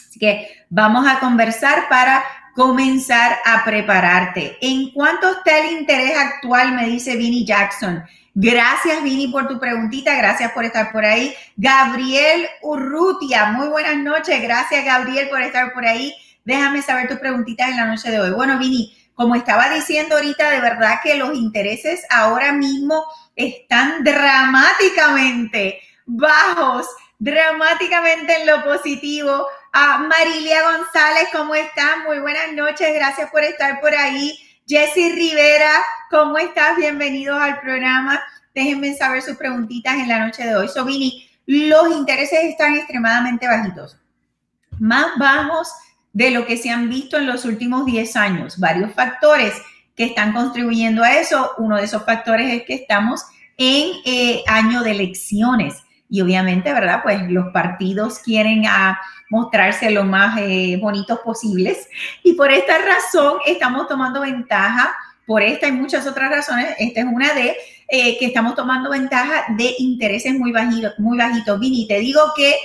Así 0.07 0.19
que 0.19 0.65
vamos 0.69 1.07
a 1.07 1.19
conversar 1.19 1.89
para 1.89 2.23
comenzar 2.57 3.37
a 3.45 3.63
prepararte. 3.63 4.57
¿En 4.61 4.89
cuánto 4.89 5.29
está 5.29 5.59
el 5.59 5.77
interés 5.77 6.17
actual? 6.17 6.73
Me 6.73 6.87
dice 6.87 7.15
Vinnie 7.15 7.45
Jackson. 7.45 8.03
Gracias, 8.33 9.03
Vini, 9.03 9.27
por 9.27 9.47
tu 9.47 9.59
preguntita. 9.59 10.15
Gracias 10.15 10.51
por 10.53 10.65
estar 10.65 10.91
por 10.91 11.05
ahí. 11.05 11.35
Gabriel 11.55 12.47
Urrutia, 12.63 13.51
muy 13.51 13.67
buenas 13.67 13.97
noches. 13.97 14.41
Gracias, 14.41 14.83
Gabriel, 14.83 15.29
por 15.29 15.39
estar 15.43 15.71
por 15.71 15.85
ahí. 15.85 16.11
Déjame 16.45 16.81
saber 16.81 17.07
tus 17.07 17.19
preguntitas 17.19 17.69
en 17.69 17.77
la 17.77 17.85
noche 17.85 18.09
de 18.09 18.19
hoy. 18.19 18.31
Bueno, 18.31 18.57
Vini, 18.57 18.97
como 19.13 19.35
estaba 19.35 19.69
diciendo 19.69 20.15
ahorita, 20.15 20.49
de 20.49 20.59
verdad 20.59 20.95
que 21.03 21.13
los 21.13 21.35
intereses 21.35 22.05
ahora 22.09 22.53
mismo 22.53 23.05
están 23.35 24.03
dramáticamente 24.03 25.79
bajos, 26.07 26.87
dramáticamente 27.19 28.41
en 28.41 28.47
lo 28.47 28.63
positivo. 28.63 29.45
A 29.79 29.99
Marilia 29.99 30.63
González, 30.63 31.29
¿cómo 31.31 31.53
estás? 31.53 31.97
Muy 32.03 32.17
buenas 32.17 32.51
noches, 32.53 32.95
gracias 32.95 33.29
por 33.29 33.43
estar 33.43 33.79
por 33.79 33.93
ahí. 33.93 34.35
Jessy 34.67 35.11
Rivera, 35.11 35.71
¿cómo 36.09 36.39
estás? 36.39 36.77
Bienvenidos 36.77 37.39
al 37.39 37.61
programa. 37.61 38.19
Déjenme 38.55 38.95
saber 38.95 39.21
sus 39.21 39.37
preguntitas 39.37 39.93
en 39.93 40.07
la 40.07 40.25
noche 40.25 40.43
de 40.47 40.55
hoy. 40.55 40.67
Sobini, 40.67 41.29
los 41.45 41.91
intereses 41.91 42.45
están 42.45 42.73
extremadamente 42.73 43.45
bajitos, 43.45 43.99
más 44.79 45.15
bajos 45.19 45.71
de 46.11 46.31
lo 46.31 46.47
que 46.47 46.57
se 46.57 46.71
han 46.71 46.89
visto 46.89 47.17
en 47.17 47.27
los 47.27 47.45
últimos 47.45 47.85
10 47.85 48.15
años. 48.15 48.59
Varios 48.59 48.91
factores 48.95 49.53
que 49.95 50.05
están 50.05 50.33
contribuyendo 50.33 51.03
a 51.03 51.13
eso. 51.19 51.51
Uno 51.59 51.77
de 51.77 51.83
esos 51.83 52.03
factores 52.03 52.51
es 52.51 52.63
que 52.63 52.73
estamos 52.73 53.21
en 53.57 53.91
eh, 54.05 54.43
año 54.47 54.81
de 54.81 54.89
elecciones 54.89 55.83
y 56.09 56.21
obviamente, 56.21 56.71
¿verdad? 56.71 57.01
Pues 57.03 57.29
los 57.29 57.51
partidos 57.51 58.19
quieren 58.19 58.65
a 58.65 58.99
mostrarse 59.29 59.91
lo 59.91 60.03
más 60.03 60.39
eh, 60.39 60.77
bonitos 60.81 61.19
posibles. 61.19 61.89
Y 62.23 62.33
por 62.33 62.51
esta 62.51 62.77
razón 62.77 63.39
estamos 63.45 63.87
tomando 63.87 64.21
ventaja, 64.21 64.95
por 65.25 65.41
esta 65.43 65.67
y 65.67 65.73
muchas 65.73 66.07
otras 66.07 66.29
razones, 66.31 66.69
esta 66.79 67.01
es 67.01 67.05
una 67.05 67.33
de 67.33 67.57
eh, 67.89 68.17
que 68.17 68.27
estamos 68.27 68.55
tomando 68.55 68.89
ventaja 68.89 69.45
de 69.57 69.75
intereses 69.79 70.33
muy 70.33 70.53
bajitos, 70.53 70.93
muy 70.99 71.17
bajitos. 71.17 71.59
Vini, 71.59 71.87
te 71.87 71.99
digo 71.99 72.21
que 72.35 72.55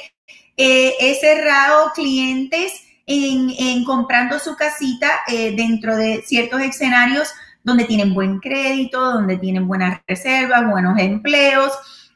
eh, 0.57 0.95
he 1.01 1.15
cerrado 1.17 1.91
clientes 1.93 2.73
en, 3.07 3.51
en 3.59 3.85
comprando 3.85 4.39
su 4.39 4.55
casita 4.55 5.09
dentro 5.27 5.97
de 5.97 6.23
ciertos 6.25 6.61
escenarios 6.61 7.33
donde 7.65 7.85
tienen 7.85 8.15
buen 8.15 8.39
crédito, 8.39 9.01
donde 9.01 9.39
tienen 9.39 9.67
buenas 9.67 10.01
reservas, 10.07 10.71
buenos 10.71 10.97
empleos 10.99 11.73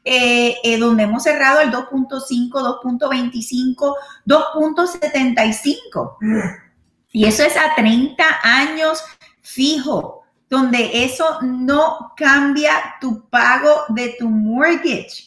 eh, 0.09 0.55
eh, 0.63 0.77
donde 0.77 1.03
hemos 1.03 1.23
cerrado 1.23 1.59
el 1.59 1.69
2.5, 1.69 2.49
2.25, 2.49 3.93
2.75. 4.25 6.17
Y 7.11 7.25
eso 7.25 7.43
es 7.43 7.57
a 7.57 7.75
30 7.75 8.23
años 8.41 9.03
fijo, 9.41 10.23
donde 10.49 11.03
eso 11.03 11.41
no 11.41 12.13
cambia 12.15 12.95
tu 13.01 13.27
pago 13.29 13.83
de 13.89 14.15
tu 14.17 14.29
mortgage. 14.29 15.25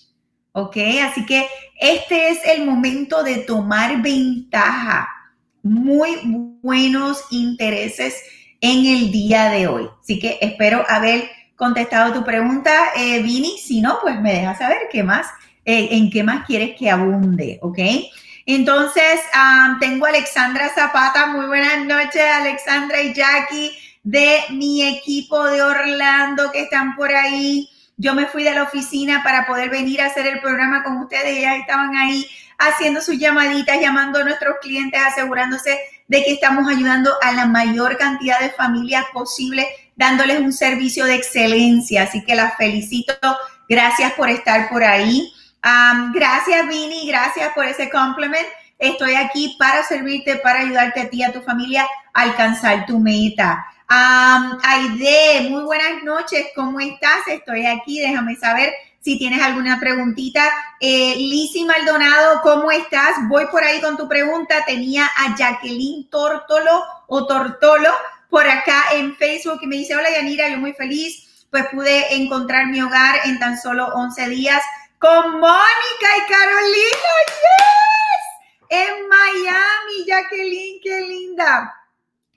¿Ok? 0.53 0.79
Así 1.05 1.27
que 1.27 1.47
este 1.79 2.31
es 2.31 2.39
el 2.47 2.65
momento 2.65 3.23
de 3.23 3.41
tomar 3.41 4.01
ventaja. 4.01 5.09
Muy 5.63 6.17
buenos 6.63 7.25
intereses 7.31 8.15
en 8.63 8.87
el 8.87 9.13
día 9.13 9.51
de 9.51 9.67
hoy. 9.67 9.91
Así 10.01 10.19
que 10.19 10.39
espero 10.41 10.87
haber 10.89 11.29
contestado 11.61 12.15
tu 12.15 12.25
pregunta, 12.25 12.73
eh, 12.97 13.23
Vini. 13.23 13.59
Si 13.59 13.83
no, 13.83 13.99
pues 14.01 14.19
me 14.19 14.33
dejas 14.33 14.57
saber 14.57 14.89
qué 14.91 15.03
más, 15.03 15.27
eh, 15.67 15.89
en 15.91 16.11
qué 16.11 16.25
más 16.25 16.47
quieres 16.47 16.75
que 16.77 16.91
abunde, 16.91 17.59
¿ok? 17.61 17.79
Entonces, 18.47 19.21
tengo 19.79 20.07
a 20.07 20.09
Alexandra 20.09 20.71
Zapata. 20.71 21.27
Muy 21.27 21.45
buenas 21.45 21.85
noches, 21.85 22.23
Alexandra 22.35 23.03
y 23.03 23.13
Jackie, 23.13 23.73
de 24.03 24.41
mi 24.49 24.83
equipo 24.97 25.45
de 25.45 25.63
Orlando 25.63 26.51
que 26.51 26.63
están 26.63 26.97
por 26.97 27.13
ahí. 27.13 27.69
Yo 27.99 28.15
me 28.15 28.25
fui 28.25 28.43
de 28.43 28.55
la 28.55 28.63
oficina 28.63 29.23
para 29.23 29.47
poder 29.47 29.69
venir 29.69 30.01
a 30.01 30.07
hacer 30.07 30.27
el 30.27 30.41
programa 30.41 30.83
con 30.83 30.97
ustedes. 30.97 31.37
Ellas 31.37 31.59
estaban 31.59 31.95
ahí 31.95 32.27
haciendo 32.57 33.03
sus 33.03 33.19
llamaditas, 33.19 33.79
llamando 33.79 34.19
a 34.19 34.25
nuestros 34.25 34.57
clientes, 34.63 34.99
asegurándose 34.99 35.79
de 36.09 36.25
que 36.25 36.33
estamos 36.33 36.67
ayudando 36.69 37.13
a 37.21 37.33
la 37.33 37.45
mayor 37.45 37.99
cantidad 37.99 38.41
de 38.41 38.51
familias 38.51 39.05
posible, 39.13 39.67
dándoles 40.01 40.41
un 40.41 40.53
servicio 40.53 41.05
de 41.05 41.15
excelencia. 41.15 42.05
Así 42.05 42.25
que 42.25 42.35
las 42.35 42.57
felicito. 42.57 43.13
Gracias 43.69 44.13
por 44.15 44.31
estar 44.31 44.71
por 44.71 44.83
ahí. 44.83 45.31
gracias, 46.15 46.67
Vini. 46.67 47.07
Gracias 47.07 47.53
por 47.55 47.67
ese 47.67 47.91
compliment. 47.91 48.49
Estoy 48.79 49.15
aquí 49.15 49.57
para 49.59 49.85
servirte, 49.85 50.37
para 50.37 50.61
ayudarte 50.61 51.03
a 51.03 51.11
ti 51.11 51.19
y 51.19 51.23
a 51.23 51.33
tu 51.33 51.43
familia 51.43 51.87
a 52.15 52.23
alcanzar 52.23 52.87
tu 52.87 52.99
meta. 52.99 53.67
Aide, 53.89 55.51
muy 55.51 55.65
buenas 55.65 56.03
noches. 56.03 56.47
¿Cómo 56.57 56.81
estás? 56.81 57.29
Estoy 57.29 57.67
aquí. 57.67 58.01
Déjame 58.01 58.37
saber 58.37 58.73
si 59.01 59.19
tienes 59.19 59.43
alguna 59.43 59.79
preguntita. 59.79 60.49
Eh, 60.81 61.15
Maldonado, 61.67 62.41
¿cómo 62.43 62.71
estás? 62.71 63.17
Voy 63.29 63.45
por 63.53 63.63
ahí 63.63 63.83
con 63.83 63.99
tu 63.99 64.09
pregunta. 64.09 64.65
Tenía 64.67 65.05
a 65.05 65.37
Jacqueline 65.37 66.09
Tortolo 66.09 66.85
o 67.07 67.27
Tortolo 67.27 67.91
por 68.31 68.47
acá 68.49 68.85
en 68.93 69.17
Facebook 69.17 69.59
y 69.63 69.67
me 69.67 69.77
dice, 69.77 69.97
hola 69.97 70.11
Yanira, 70.11 70.49
yo 70.49 70.59
muy 70.59 70.73
feliz, 70.73 71.47
pues 71.51 71.67
pude 71.67 72.15
encontrar 72.15 72.69
mi 72.69 72.81
hogar 72.81 73.17
en 73.25 73.39
tan 73.39 73.61
solo 73.61 73.89
11 73.89 74.29
días 74.29 74.63
con 74.99 75.33
Mónica 75.33 76.09
y 76.17 76.31
Carolina. 76.31 77.11
¡Yes! 77.27 78.69
En 78.71 79.09
Miami, 79.09 80.05
Jacqueline, 80.07 80.81
qué 80.83 81.01
linda. 81.01 81.75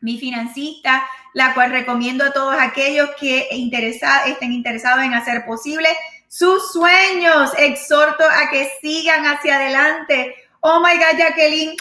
Mi 0.01 0.17
financista, 0.17 1.07
la 1.33 1.53
cual 1.53 1.71
recomiendo 1.71 2.25
a 2.25 2.33
todos 2.33 2.55
aquellos 2.59 3.11
que 3.19 3.47
estén 3.51 4.51
interesados 4.51 5.03
en 5.03 5.13
hacer 5.13 5.45
posible 5.45 5.89
sus 6.27 6.71
sueños. 6.71 7.51
Exhorto 7.57 8.23
a 8.23 8.49
que 8.49 8.71
sigan 8.81 9.25
hacia 9.25 9.57
adelante. 9.57 10.35
Oh 10.61 10.79
my 10.79 10.95
God, 10.95 11.19
Jacqueline, 11.19 11.75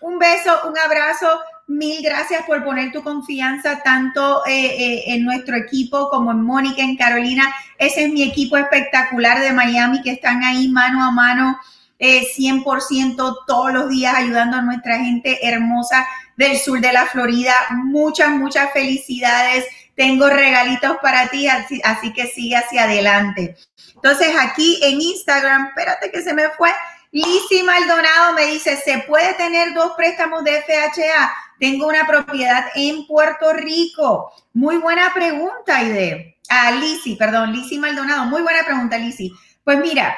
un 0.00 0.18
beso, 0.18 0.68
un 0.68 0.78
abrazo. 0.78 1.40
Mil 1.66 2.02
gracias 2.02 2.44
por 2.44 2.62
poner 2.62 2.92
tu 2.92 3.02
confianza 3.02 3.82
tanto 3.82 4.44
eh, 4.46 4.66
eh, 4.66 5.04
en 5.06 5.24
nuestro 5.24 5.56
equipo 5.56 6.10
como 6.10 6.30
en 6.30 6.42
Mónica, 6.42 6.82
en 6.82 6.96
Carolina. 6.96 7.44
Ese 7.78 8.04
es 8.04 8.12
mi 8.12 8.22
equipo 8.22 8.56
espectacular 8.58 9.40
de 9.40 9.52
Miami 9.52 10.02
que 10.02 10.12
están 10.12 10.42
ahí 10.42 10.68
mano 10.68 11.02
a 11.02 11.10
mano, 11.10 11.58
100% 11.98 13.30
eh, 13.32 13.36
todos 13.46 13.72
los 13.72 13.88
días 13.88 14.14
ayudando 14.14 14.58
a 14.58 14.62
nuestra 14.62 14.98
gente 14.98 15.46
hermosa 15.46 16.06
del 16.36 16.58
sur 16.58 16.80
de 16.80 16.92
la 16.92 17.06
Florida. 17.06 17.54
Muchas, 17.70 18.30
muchas 18.30 18.70
felicidades 18.72 19.64
tengo 19.94 20.28
regalitos 20.28 20.96
para 21.00 21.28
ti, 21.28 21.46
así, 21.48 22.12
que 22.12 22.26
sigue 22.26 22.56
hacia 22.56 22.84
adelante. 22.84 23.56
Entonces 23.94 24.28
aquí 24.38 24.80
en 24.82 25.00
Instagram, 25.00 25.68
espérate 25.68 26.10
que 26.10 26.22
se 26.22 26.34
me 26.34 26.48
fue, 26.50 26.70
Lizzy 27.14 27.62
Maldonado 27.62 28.32
me 28.34 28.46
dice, 28.46 28.76
¿se 28.76 28.98
puede 29.06 29.34
tener 29.34 29.72
dos 29.72 29.92
préstamos 29.96 30.42
de 30.42 30.62
FHA? 30.62 31.32
Tengo 31.60 31.86
una 31.86 32.04
propiedad 32.08 32.64
en 32.74 33.06
Puerto 33.06 33.52
Rico. 33.52 34.32
Muy 34.52 34.78
buena 34.78 35.14
pregunta, 35.14 35.80
Ide. 35.80 36.38
Ah, 36.48 36.72
Lizzy, 36.72 37.14
perdón, 37.14 37.52
Lizzy 37.52 37.78
Maldonado. 37.78 38.24
Muy 38.24 38.42
buena 38.42 38.64
pregunta, 38.64 38.98
Lizzy. 38.98 39.32
Pues 39.62 39.78
mira, 39.78 40.16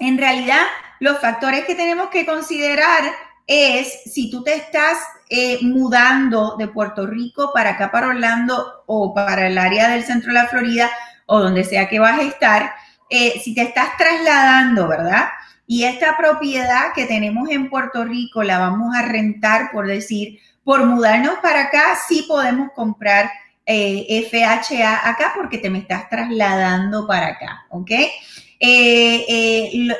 en 0.00 0.18
realidad 0.18 0.60
los 1.00 1.18
factores 1.18 1.64
que 1.64 1.74
tenemos 1.74 2.10
que 2.10 2.26
considerar 2.26 3.04
es 3.46 4.02
si 4.04 4.30
tú 4.30 4.44
te 4.44 4.54
estás 4.54 4.98
eh, 5.30 5.60
mudando 5.62 6.56
de 6.58 6.68
Puerto 6.68 7.06
Rico 7.06 7.52
para 7.54 7.70
acá, 7.70 7.90
para 7.90 8.08
Orlando 8.08 8.84
o 8.84 9.14
para 9.14 9.46
el 9.46 9.56
área 9.56 9.88
del 9.88 10.04
centro 10.04 10.28
de 10.28 10.34
la 10.34 10.46
Florida 10.46 10.90
o 11.24 11.40
donde 11.40 11.64
sea 11.64 11.88
que 11.88 12.00
vas 12.00 12.18
a 12.18 12.22
estar, 12.22 12.74
eh, 13.08 13.40
si 13.42 13.54
te 13.54 13.62
estás 13.62 13.96
trasladando, 13.96 14.86
¿verdad? 14.88 15.28
Y 15.66 15.84
esta 15.84 16.16
propiedad 16.16 16.92
que 16.94 17.06
tenemos 17.06 17.48
en 17.50 17.70
Puerto 17.70 18.04
Rico 18.04 18.42
la 18.42 18.58
vamos 18.58 18.94
a 18.94 19.02
rentar, 19.02 19.70
por 19.72 19.86
decir, 19.86 20.38
por 20.64 20.84
mudarnos 20.84 21.36
para 21.40 21.62
acá, 21.62 21.96
sí 22.08 22.24
podemos 22.28 22.70
comprar 22.74 23.30
eh, 23.64 24.28
FHA 24.30 25.08
acá 25.08 25.32
porque 25.36 25.58
te 25.58 25.70
me 25.70 25.78
estás 25.78 26.08
trasladando 26.08 27.06
para 27.06 27.28
acá, 27.28 27.66
¿ok? 27.70 27.90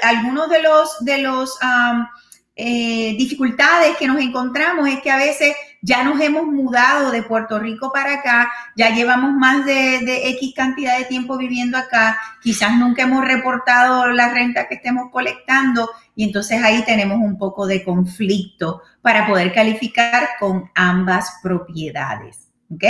algunos 0.03 0.49
de 0.49 0.63
los, 0.63 1.05
de 1.05 1.19
los 1.19 1.59
eh, 2.55 3.15
dificultades 3.19 3.97
que 3.97 4.07
nos 4.07 4.21
encontramos 4.21 4.89
es 4.89 5.01
que 5.01 5.11
a 5.11 5.17
veces 5.17 5.55
ya 5.83 6.05
nos 6.05 6.21
hemos 6.21 6.47
mudado 6.47 7.11
de 7.11 7.25
Puerto 7.25 7.59
Rico 7.59 7.93
para 7.93 8.15
acá, 8.15 8.53
ya 8.77 8.91
llevamos 8.91 9.33
más 9.33 9.67
de, 9.67 10.29
X 10.31 10.55
cantidad 10.55 10.97
de 10.97 11.05
tiempo 11.05 11.37
viviendo 11.37 11.77
acá, 11.77 12.19
quizás 12.41 12.77
nunca 12.77 13.03
hemos 13.03 13.25
reportado 13.25 14.07
la 14.13 14.29
renta 14.29 14.69
que 14.69 14.77
estemos 14.77 15.11
colectando 15.11 15.91
y 16.15 16.25
entonces 16.25 16.63
ahí 16.63 16.85
tenemos 16.85 17.19
un 17.19 17.37
poco 17.37 17.67
de 17.67 17.83
conflicto 17.83 18.83
para 19.03 19.27
poder 19.27 19.53
calificar 19.53 20.31
con 20.39 20.71
ambas 20.75 21.39
propiedades. 21.43 22.49
¿Ok? 22.73 22.85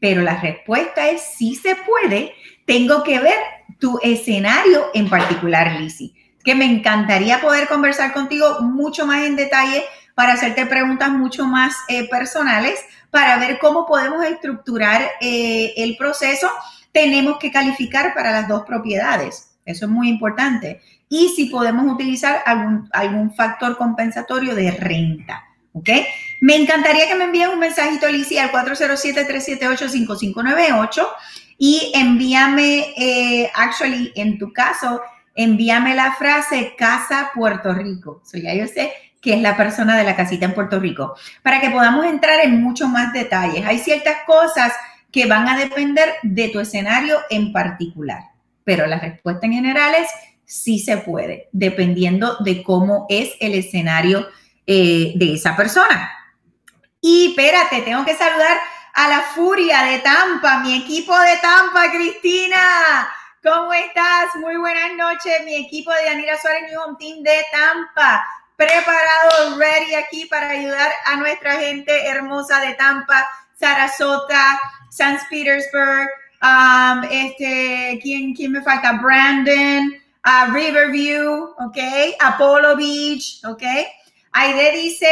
Pero 0.00 0.22
la 0.22 0.40
respuesta 0.40 1.08
es 1.08 1.20
sí 1.36 1.56
se 1.56 1.76
puede. 1.76 2.32
Tengo 2.64 3.02
que 3.02 3.18
ver 3.18 3.34
tu 3.78 3.98
escenario 4.02 4.86
en 4.94 5.10
particular, 5.10 5.78
Lizzie 5.80 6.14
que 6.44 6.54
me 6.54 6.64
encantaría 6.64 7.42
poder 7.42 7.68
conversar 7.68 8.14
contigo 8.14 8.60
mucho 8.62 9.04
más 9.04 9.26
en 9.26 9.36
detalle 9.36 9.84
para 10.18 10.32
hacerte 10.32 10.66
preguntas 10.66 11.10
mucho 11.10 11.46
más 11.46 11.76
eh, 11.86 12.08
personales, 12.08 12.80
para 13.08 13.38
ver 13.38 13.60
cómo 13.60 13.86
podemos 13.86 14.26
estructurar 14.26 15.00
eh, 15.20 15.74
el 15.76 15.96
proceso. 15.96 16.50
Tenemos 16.90 17.38
que 17.38 17.52
calificar 17.52 18.12
para 18.14 18.32
las 18.32 18.48
dos 18.48 18.64
propiedades. 18.64 19.50
Eso 19.64 19.84
es 19.84 19.90
muy 19.92 20.08
importante. 20.08 20.80
Y 21.08 21.28
si 21.36 21.44
podemos 21.44 21.86
utilizar 21.86 22.42
algún, 22.44 22.88
algún 22.92 23.32
factor 23.32 23.76
compensatorio 23.76 24.56
de 24.56 24.72
renta. 24.72 25.44
¿Ok? 25.72 25.90
Me 26.40 26.56
encantaría 26.56 27.06
que 27.06 27.14
me 27.14 27.26
envíes 27.26 27.46
un 27.46 27.60
mensajito, 27.60 28.08
Alicia, 28.08 28.42
al 28.42 28.50
407-378-5598 28.50 31.06
y 31.58 31.92
envíame, 31.94 32.92
eh, 32.96 33.52
actually, 33.54 34.12
en 34.16 34.36
tu 34.36 34.52
caso, 34.52 35.00
envíame 35.36 35.94
la 35.94 36.14
frase 36.14 36.74
Casa 36.76 37.30
Puerto 37.32 37.72
Rico. 37.72 38.20
So, 38.24 38.36
ya 38.36 38.52
yo 38.52 38.66
sé 38.66 38.92
que 39.20 39.34
es 39.34 39.40
la 39.40 39.56
persona 39.56 39.96
de 39.96 40.04
la 40.04 40.16
casita 40.16 40.44
en 40.44 40.54
Puerto 40.54 40.78
Rico, 40.78 41.14
para 41.42 41.60
que 41.60 41.70
podamos 41.70 42.06
entrar 42.06 42.40
en 42.44 42.62
mucho 42.62 42.88
más 42.88 43.12
detalles. 43.12 43.66
Hay 43.66 43.78
ciertas 43.78 44.18
cosas 44.26 44.72
que 45.10 45.26
van 45.26 45.48
a 45.48 45.58
depender 45.58 46.08
de 46.22 46.48
tu 46.48 46.60
escenario 46.60 47.18
en 47.30 47.52
particular, 47.52 48.22
pero 48.64 48.86
la 48.86 48.98
respuesta 48.98 49.46
en 49.46 49.54
general 49.54 49.94
es 49.94 50.08
sí 50.44 50.78
se 50.78 50.96
puede, 50.98 51.48
dependiendo 51.52 52.36
de 52.40 52.62
cómo 52.62 53.06
es 53.08 53.32
el 53.40 53.54
escenario 53.54 54.26
eh, 54.66 55.12
de 55.16 55.34
esa 55.34 55.54
persona. 55.56 56.10
Y 57.00 57.28
espérate, 57.28 57.82
tengo 57.82 58.04
que 58.04 58.14
saludar 58.14 58.58
a 58.94 59.08
la 59.08 59.20
furia 59.20 59.84
de 59.84 59.98
Tampa, 59.98 60.60
mi 60.60 60.76
equipo 60.76 61.16
de 61.18 61.36
Tampa, 61.36 61.90
Cristina. 61.92 63.08
¿Cómo 63.42 63.72
estás? 63.72 64.34
Muy 64.40 64.56
buenas 64.56 64.92
noches, 64.96 65.44
mi 65.44 65.54
equipo 65.54 65.92
de 65.92 66.08
Anira 66.08 66.36
Suárez 66.40 66.62
New 66.70 66.80
Home 66.80 66.96
Team 66.98 67.22
de 67.22 67.44
Tampa. 67.52 68.24
Preparado, 68.58 69.56
ready 69.56 69.94
aquí 69.94 70.26
para 70.26 70.50
ayudar 70.50 70.90
a 71.04 71.14
nuestra 71.14 71.60
gente 71.60 72.08
hermosa 72.08 72.58
de 72.60 72.74
Tampa, 72.74 73.24
Sarasota, 73.54 74.58
San 74.90 75.16
Petersburg, 75.30 76.08
um, 76.42 77.04
este, 77.08 78.00
¿quién, 78.02 78.34
¿quién 78.34 78.50
me 78.50 78.60
falta? 78.60 78.94
Brandon, 78.94 79.94
uh, 80.24 80.52
Riverview, 80.52 81.54
¿ok? 81.56 81.78
Apollo 82.18 82.74
Beach, 82.76 83.40
¿ok? 83.44 83.62
Aide 84.32 84.72
dice, 84.72 85.08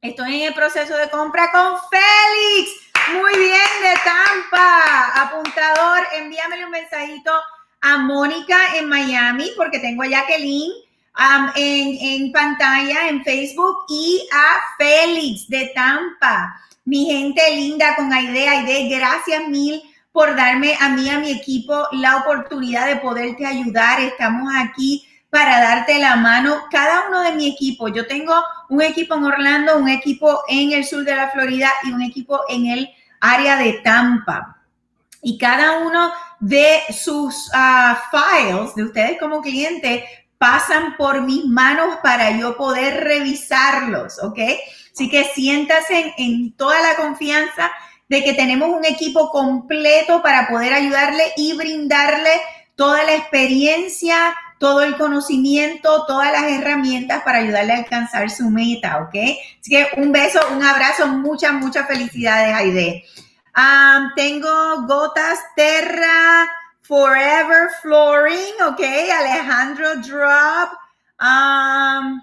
estoy 0.00 0.42
en 0.42 0.46
el 0.46 0.54
proceso 0.54 0.96
de 0.96 1.10
compra 1.10 1.50
con 1.50 1.74
Félix. 1.90 2.70
Muy 3.14 3.36
bien, 3.36 3.82
de 3.82 3.94
Tampa. 4.04 5.22
Apuntador, 5.22 6.06
envíamele 6.14 6.66
un 6.66 6.70
mensajito 6.70 7.32
a 7.80 7.98
Mónica 7.98 8.76
en 8.76 8.88
Miami, 8.88 9.50
porque 9.56 9.80
tengo 9.80 10.04
a 10.04 10.06
Jacqueline 10.06 10.87
en, 11.56 12.32
pantalla 12.32 13.08
en 13.08 13.24
Facebook 13.24 13.84
y 13.88 14.26
a 14.32 14.76
Félix 14.76 15.48
de 15.48 15.72
Tampa. 15.74 16.60
Mi 16.84 17.06
gente 17.06 17.42
linda 17.54 17.96
con 17.96 18.12
Aide, 18.12 18.48
Aide, 18.48 18.88
gracias 18.96 19.48
mil 19.48 19.82
por 20.12 20.34
darme 20.36 20.74
a 20.80 20.88
mí, 20.88 21.08
a 21.10 21.18
mi 21.18 21.30
equipo, 21.30 21.86
la 21.92 22.16
oportunidad 22.18 22.86
de 22.86 22.96
poderte 22.96 23.46
ayudar. 23.46 24.00
Estamos 24.00 24.52
aquí 24.56 25.06
para 25.30 25.60
darte 25.60 25.98
la 25.98 26.16
mano. 26.16 26.64
Cada 26.70 27.08
uno 27.08 27.20
de 27.22 27.32
mi 27.32 27.48
equipo, 27.48 27.88
yo 27.88 28.06
tengo 28.06 28.34
un 28.68 28.82
equipo 28.82 29.16
en 29.16 29.24
Orlando, 29.24 29.76
un 29.76 29.88
equipo 29.88 30.42
en 30.48 30.72
el 30.72 30.84
sur 30.84 31.04
de 31.04 31.14
la 31.14 31.30
Florida 31.30 31.70
y 31.84 31.92
un 31.92 32.02
equipo 32.02 32.40
en 32.48 32.66
el 32.66 32.90
área 33.20 33.56
de 33.56 33.74
Tampa. 33.84 34.54
y 35.20 35.36
cada 35.36 35.78
uno 35.78 36.12
de 36.38 36.80
sus 36.96 37.50
ah, 37.52 38.00
files 38.12 38.72
de 38.76 38.84
ustedes 38.84 39.18
como 39.18 39.42
cliente 39.42 40.04
pasan 40.38 40.96
por 40.96 41.22
mis 41.22 41.44
manos 41.44 41.96
para 42.02 42.30
yo 42.30 42.56
poder 42.56 43.04
revisarlos, 43.04 44.22
¿ok? 44.22 44.38
Así 44.92 45.10
que 45.10 45.24
siéntase 45.34 46.14
en, 46.16 46.52
toda 46.52 46.80
la 46.80 46.96
confianza 46.96 47.70
de 48.08 48.22
que 48.24 48.32
tenemos 48.32 48.70
un 48.70 48.84
equipo 48.84 49.30
completo 49.30 50.22
para 50.22 50.48
poder 50.48 50.72
ayudarle 50.72 51.24
y 51.36 51.56
brindarle 51.56 52.30
toda 52.76 53.02
la 53.02 53.16
experiencia, 53.16 54.34
todo 54.58 54.82
el 54.82 54.96
conocimiento, 54.96 56.06
todas 56.06 56.32
las 56.32 56.50
herramientas 56.50 57.22
para 57.22 57.38
ayudarle 57.38 57.72
a 57.72 57.78
alcanzar 57.78 58.30
su 58.30 58.48
meta, 58.48 58.98
¿ok? 58.98 59.14
Así 59.60 59.70
que 59.70 59.88
un 59.96 60.12
beso, 60.12 60.40
un 60.52 60.62
abrazo, 60.62 61.08
muchas, 61.08 61.52
muchas 61.52 61.86
felicidades, 61.86 62.54
Aide. 62.54 63.04
Um, 63.56 64.14
tengo 64.14 64.82
Gotas 64.86 65.40
Terra 65.56 66.48
Forever 66.88 67.68
Flooring, 67.82 68.54
ok. 68.62 68.80
Alejandro 68.80 70.00
Drop. 70.00 70.72
Um, 71.20 72.22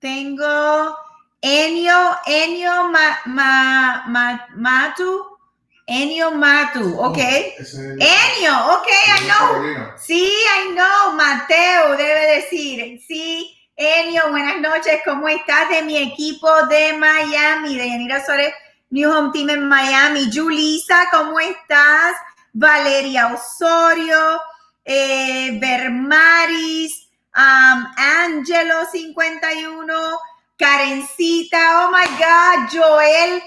tengo 0.00 0.96
Enio, 1.42 2.16
Enio 2.26 2.90
ma, 2.90 4.48
Matu. 4.56 5.36
Enio 5.86 6.30
Matu, 6.30 6.98
ok. 6.98 7.18
Enio, 7.18 8.54
ok, 8.78 8.88
I 8.88 9.20
know. 9.26 9.92
Sí, 9.98 10.24
I 10.24 10.72
know. 10.72 11.12
Mateo 11.14 11.96
debe 11.98 12.36
decir. 12.36 13.02
Sí, 13.06 13.54
Enio, 13.76 14.30
buenas 14.30 14.60
noches. 14.60 15.02
¿Cómo 15.04 15.28
estás 15.28 15.68
de 15.68 15.82
mi 15.82 15.98
equipo 15.98 16.48
de 16.68 16.94
Miami, 16.94 17.76
de 17.76 17.90
Yanira 17.90 18.24
Sores? 18.24 18.54
New 18.88 19.12
Home 19.12 19.30
Team 19.32 19.50
en 19.50 19.68
Miami. 19.68 20.30
Julisa, 20.32 21.06
¿cómo 21.12 21.38
estás? 21.38 22.14
Valeria 22.52 23.32
Osorio, 23.32 24.40
eh, 24.84 25.58
Bermaris, 25.60 27.08
um, 27.36 27.86
Angelo 27.96 28.86
51, 28.90 30.18
Karencita, 30.56 31.86
oh 31.86 31.90
my 31.90 32.06
God, 32.18 32.68
Joel 32.70 33.42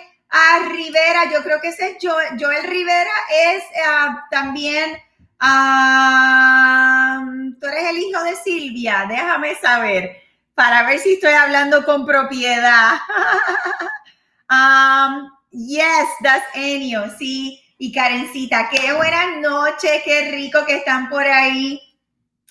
Rivera, 0.69 1.31
yo 1.31 1.43
creo 1.43 1.61
que 1.61 1.69
ese 1.69 1.91
es 1.91 1.97
Joel, 2.01 2.63
Rivera, 2.63 3.11
es 3.29 3.63
ah, 3.85 4.25
también, 4.31 4.97
ah, 5.39 7.23
tú 7.59 7.67
eres 7.67 7.89
el 7.89 7.97
hijo 7.97 8.23
de 8.23 8.35
Silvia, 8.35 9.05
déjame 9.07 9.55
saber, 9.55 10.21
para 10.55 10.83
ver 10.83 10.99
si 10.99 11.13
estoy 11.13 11.33
hablando 11.33 11.85
con 11.85 12.05
propiedad. 12.05 12.99
Um, 14.49 15.31
yes, 15.51 16.07
that's 16.21 16.45
Enio, 16.53 17.09
sí. 17.17 17.62
Y 17.77 17.91
Karencita, 17.91 18.69
qué 18.69 18.93
buenas 18.93 19.37
noches, 19.41 20.01
qué 20.05 20.31
rico 20.31 20.65
que 20.65 20.77
están 20.77 21.09
por 21.09 21.23
ahí. 21.23 21.81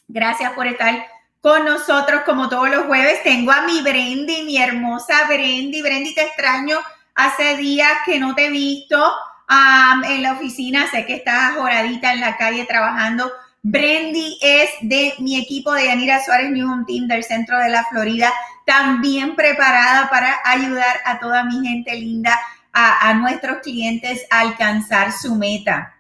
Gracias 0.09 0.53
por 0.53 0.67
estar 0.67 1.07
con 1.41 1.65
nosotros 1.65 2.23
como 2.25 2.49
todos 2.49 2.71
los 2.71 2.87
jueves. 2.87 3.23
Tengo 3.23 3.53
a 3.53 3.63
mi 3.63 3.83
Brendy, 3.83 4.43
mi 4.43 4.59
hermosa 4.59 5.27
Brendy. 5.27 5.83
Brendy, 5.83 6.15
te 6.15 6.23
extraño. 6.23 6.79
Hace 7.15 7.57
días 7.57 7.93
que 8.05 8.19
no 8.19 8.35
te 8.35 8.47
he 8.47 8.51
visto 8.51 9.13
um, 9.49 10.05
en 10.05 10.23
la 10.23 10.33
oficina. 10.33 10.91
Sé 10.91 11.07
que 11.07 11.17
estás 11.17 11.55
joradita 11.57 12.13
en 12.13 12.21
la 12.21 12.37
calle 12.37 12.65
trabajando. 12.65 13.31
Brendy 13.63 14.39
es 14.43 14.71
de 14.81 15.15
mi 15.19 15.41
equipo 15.41 15.73
de 15.73 15.87
Yanira 15.87 16.25
Suárez 16.25 16.51
New 16.51 16.71
Home 16.71 16.85
Team 16.85 17.07
del 17.07 17.23
centro 17.23 17.57
de 17.59 17.69
la 17.69 17.85
Florida, 17.85 18.33
también 18.67 19.37
preparada 19.37 20.11
para 20.11 20.41
ayudar 20.45 21.01
a 21.05 21.21
toda 21.21 21.45
mi 21.45 21.65
gente 21.67 21.95
linda, 21.95 22.41
a, 22.73 23.15
nuestros 23.15 23.59
clientes 23.59 24.25
alcanzar 24.31 25.13
su 25.13 25.35
meta. 25.35 25.95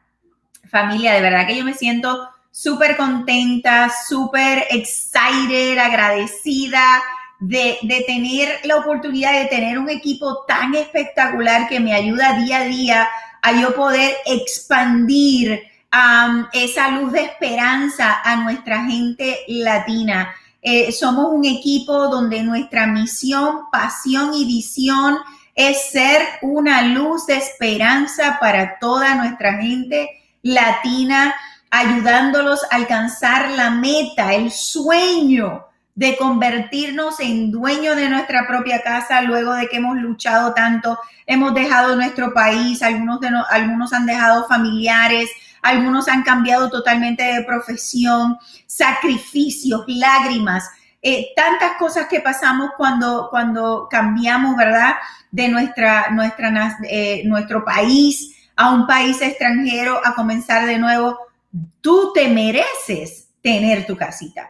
Familia, 0.70 1.12
de 1.14 1.20
verdad 1.20 1.46
que 1.46 1.56
yo 1.56 1.64
me 1.64 1.74
siento 1.74 2.28
súper 2.50 2.96
contenta, 2.96 3.90
súper 4.08 4.66
excited, 4.70 5.76
agradecida 5.78 7.02
de, 7.40 7.78
de, 7.82 8.04
tener 8.06 8.60
la 8.64 8.76
oportunidad 8.76 9.32
de 9.32 9.46
tener 9.46 9.78
un 9.78 9.90
equipo 9.90 10.44
tan 10.46 10.74
espectacular 10.74 11.68
que 11.68 11.80
me 11.80 11.92
ayuda 11.92 12.38
día 12.38 12.58
a 12.58 12.64
día 12.64 13.08
a 13.42 13.52
yo 13.52 13.74
poder 13.74 14.14
expandir 14.24 15.60
esa 16.52 16.88
luz 16.88 17.12
de 17.12 17.22
esperanza 17.22 18.22
a 18.24 18.36
nuestra 18.36 18.84
gente 18.84 19.40
latina. 19.48 20.34
Eh, 20.62 20.92
somos 20.92 21.26
un 21.30 21.44
equipo 21.44 22.08
donde 22.08 22.42
nuestra 22.42 22.86
misión, 22.86 23.70
pasión 23.70 24.32
y 24.32 24.44
visión 24.44 25.18
es 25.54 25.90
ser 25.90 26.22
una 26.40 26.82
luz 26.82 27.26
de 27.26 27.36
esperanza 27.36 28.38
para 28.40 28.78
toda 28.78 29.14
nuestra 29.14 29.54
gente 29.54 30.08
latina, 30.42 31.34
ayudándolos 31.70 32.64
a 32.64 32.76
alcanzar 32.76 33.50
la 33.50 33.70
meta, 33.70 34.34
el 34.34 34.50
sueño 34.50 35.66
de 35.94 36.16
convertirnos 36.16 37.20
en 37.20 37.50
dueño 37.50 37.94
de 37.94 38.08
nuestra 38.08 38.46
propia 38.46 38.82
casa 38.82 39.20
luego 39.20 39.52
de 39.52 39.68
que 39.68 39.76
hemos 39.76 39.96
luchado 39.98 40.54
tanto, 40.54 40.98
hemos 41.26 41.54
dejado 41.54 41.96
nuestro 41.96 42.32
país, 42.32 42.82
algunos, 42.82 43.20
de 43.20 43.30
algunos 43.50 43.92
han 43.92 44.06
dejado 44.06 44.48
familiares, 44.48 45.28
algunos 45.60 46.08
han 46.08 46.22
cambiado 46.22 46.70
totalmente 46.70 47.22
de 47.22 47.44
profesión, 47.44 48.38
sacrificios, 48.66 49.84
lágrimas, 49.86 50.68
eh, 51.04 51.32
tantas 51.34 51.76
cosas 51.78 52.06
que 52.06 52.20
pasamos 52.20 52.70
cuando, 52.76 53.26
cuando 53.28 53.88
cambiamos, 53.90 54.56
¿verdad? 54.56 54.94
De 55.32 55.48
nuestra, 55.48 56.10
nuestra, 56.10 56.78
eh, 56.88 57.22
nuestro 57.24 57.64
país 57.64 58.36
a 58.54 58.70
un 58.70 58.86
país 58.86 59.20
extranjero 59.20 60.00
a 60.04 60.14
comenzar 60.14 60.64
de 60.64 60.78
nuevo. 60.78 61.18
Tú 61.80 62.12
te 62.14 62.28
mereces 62.28 63.28
tener 63.42 63.84
tu 63.84 63.96
casita. 63.96 64.48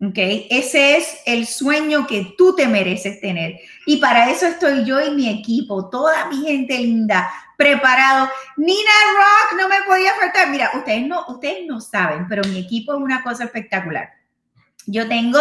¿Ok? 0.00 0.18
Ese 0.50 0.98
es 0.98 1.22
el 1.26 1.46
sueño 1.46 2.06
que 2.06 2.34
tú 2.36 2.54
te 2.54 2.68
mereces 2.68 3.20
tener. 3.20 3.58
Y 3.86 3.96
para 3.96 4.30
eso 4.30 4.46
estoy 4.46 4.84
yo 4.84 5.00
y 5.00 5.10
mi 5.10 5.28
equipo, 5.28 5.88
toda 5.88 6.26
mi 6.26 6.36
gente 6.42 6.78
linda, 6.78 7.28
preparado. 7.56 8.28
Nina 8.58 8.90
Rock, 9.16 9.58
no 9.58 9.68
me 9.68 9.82
podía 9.86 10.14
faltar. 10.14 10.50
Mira, 10.50 10.70
ustedes 10.74 11.06
no, 11.06 11.24
ustedes 11.28 11.66
no 11.66 11.80
saben, 11.80 12.28
pero 12.28 12.44
mi 12.44 12.58
equipo 12.60 12.92
es 12.92 13.00
una 13.00 13.22
cosa 13.24 13.44
espectacular. 13.44 14.10
Yo 14.86 15.08
tengo 15.08 15.40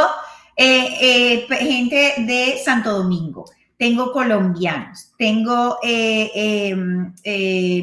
eh, 0.59 1.45
eh, 1.49 1.57
gente 1.59 2.15
de 2.17 2.59
Santo 2.65 2.91
Domingo, 2.91 3.45
tengo 3.77 4.11
colombianos, 4.11 5.13
tengo 5.15 5.77
eh, 5.83 6.31
em, 6.73 7.13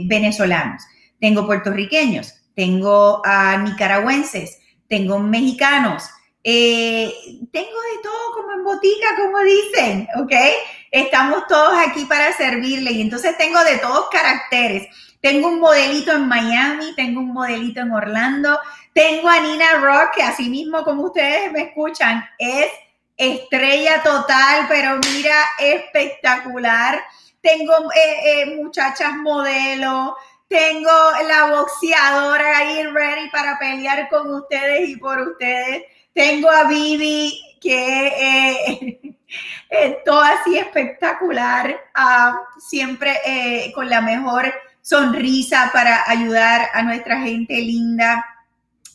venezolanos, 0.08 0.82
tengo 1.20 1.46
puertorriqueños, 1.46 2.34
tengo 2.56 3.22
nicaragüenses, 3.62 4.58
tengo 4.88 5.20
mexicanos, 5.20 6.02
tengo 6.42 7.44
de 7.52 8.02
todo 8.02 8.32
como 8.34 8.52
en 8.52 8.64
botica, 8.64 9.06
como 9.22 9.38
dicen, 9.40 10.08
¿ok? 10.16 10.32
Estamos 10.90 11.46
todos 11.46 11.74
aquí 11.78 12.04
para 12.06 12.36
servirle 12.36 12.90
y 12.90 13.02
entonces 13.02 13.38
tengo 13.38 13.62
de 13.62 13.78
todos 13.78 14.08
caracteres. 14.10 14.88
Tengo 15.24 15.48
un 15.48 15.58
modelito 15.58 16.12
en 16.12 16.28
Miami, 16.28 16.94
tengo 16.94 17.20
un 17.20 17.32
modelito 17.32 17.80
en 17.80 17.92
Orlando, 17.92 18.60
tengo 18.92 19.26
a 19.26 19.40
Nina 19.40 19.78
Rock, 19.80 20.16
que 20.16 20.22
así 20.22 20.50
mismo 20.50 20.84
como 20.84 21.04
ustedes 21.04 21.50
me 21.50 21.62
escuchan, 21.62 22.22
es 22.38 22.66
estrella 23.16 24.02
total, 24.02 24.66
pero 24.68 24.98
mira, 25.14 25.34
espectacular. 25.58 27.02
Tengo 27.40 27.72
eh, 27.94 28.42
eh, 28.42 28.56
muchachas 28.56 29.16
modelo, 29.16 30.14
tengo 30.46 30.92
la 31.26 31.56
boxeadora 31.56 32.58
ahí 32.58 32.82
ready 32.82 33.30
para 33.30 33.58
pelear 33.58 34.10
con 34.10 34.30
ustedes 34.30 34.90
y 34.90 34.96
por 34.96 35.18
ustedes. 35.20 35.84
Tengo 36.12 36.50
a 36.50 36.64
Vivi, 36.64 37.56
que 37.62 38.08
eh, 38.08 39.16
es 39.70 40.04
todo 40.04 40.20
así 40.20 40.58
espectacular, 40.58 41.80
ah, 41.94 42.38
siempre 42.58 43.72
con 43.74 43.88
la 43.88 44.02
mejor 44.02 44.52
sonrisa 44.84 45.70
para 45.72 46.08
ayudar 46.08 46.68
a 46.74 46.82
nuestra 46.82 47.20
gente 47.22 47.56
linda 47.56 48.22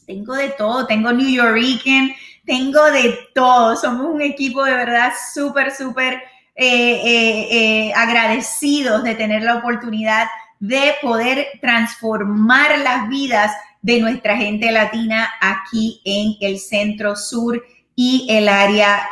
tengo 0.10 0.34
de 0.34 0.50
todo, 0.50 0.88
tengo 0.88 1.12
New 1.12 1.30
Yorkian, 1.30 2.12
tengo 2.44 2.84
de 2.86 3.16
todo. 3.36 3.76
Somos 3.76 4.08
un 4.08 4.24
equipo 4.24 4.64
de 4.64 4.74
verdad 4.74 5.14
súper, 5.36 5.72
súper 5.72 6.16
eh, 6.56 7.02
eh, 7.06 7.48
eh, 7.52 7.94
agradecidos 7.96 9.04
de 9.04 9.14
tener 9.14 9.44
la 9.44 9.58
oportunidad 9.58 10.26
de 10.60 10.96
poder 11.00 11.46
transformar 11.62 12.80
las 12.80 13.08
vidas 13.08 13.52
de 13.84 14.02
nuestra 14.02 14.36
gente 14.36 14.72
latina 14.72 15.30
aquí 15.40 16.02
en 16.04 16.36
el 16.42 16.60
centro 16.60 17.16
sur 17.16 17.64
y 17.96 18.26
el 18.32 18.50
área 18.50 19.10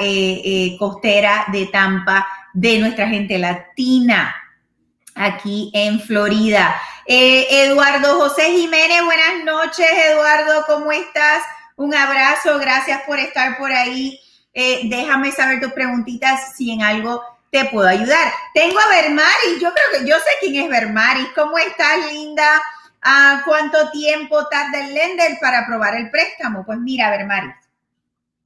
costera 0.80 1.46
de 1.52 1.68
Tampa 1.68 2.28
de 2.56 2.80
nuestra 2.80 3.08
gente 3.08 3.38
latina 3.38 4.34
aquí 5.18 5.72
en 5.74 6.00
Florida. 6.00 6.80
Eh, 7.06 7.48
Eduardo 7.64 8.20
José 8.20 8.52
Jiménez, 8.52 9.04
buenas 9.04 9.44
noches, 9.46 9.88
Eduardo, 10.12 10.66
¿cómo 10.68 10.92
estás? 10.92 11.42
Un 11.76 11.94
abrazo, 11.96 12.60
gracias 12.60 13.02
por 13.04 13.20
estar 13.20 13.58
por 13.58 13.72
ahí. 13.72 14.20
Eh, 14.54 14.82
déjame 14.86 15.32
saber 15.32 15.60
tus 15.60 15.72
preguntitas 15.74 16.56
si 16.56 16.72
en 16.72 16.82
algo 16.82 17.22
te 17.52 17.66
puedo 17.66 17.88
ayudar. 17.88 18.32
Tengo 18.54 18.80
a 18.80 18.90
Bermaris, 18.90 19.60
yo 19.62 19.72
creo 19.74 20.00
que 20.00 20.10
yo 20.10 20.16
sé 20.18 20.30
quién 20.40 20.64
es 20.64 20.70
Bermaris. 20.70 21.28
¿Cómo 21.36 21.58
estás, 21.58 22.12
linda? 22.12 22.62
¿A 23.02 23.42
cuánto 23.46 23.90
tiempo 23.92 24.48
tarda 24.48 24.86
el 24.86 24.94
lender 24.94 25.38
para 25.40 25.60
aprobar 25.60 25.96
el 25.96 26.10
préstamo? 26.10 26.66
Pues 26.66 26.80
mira, 26.80 27.26
Mari, 27.26 27.54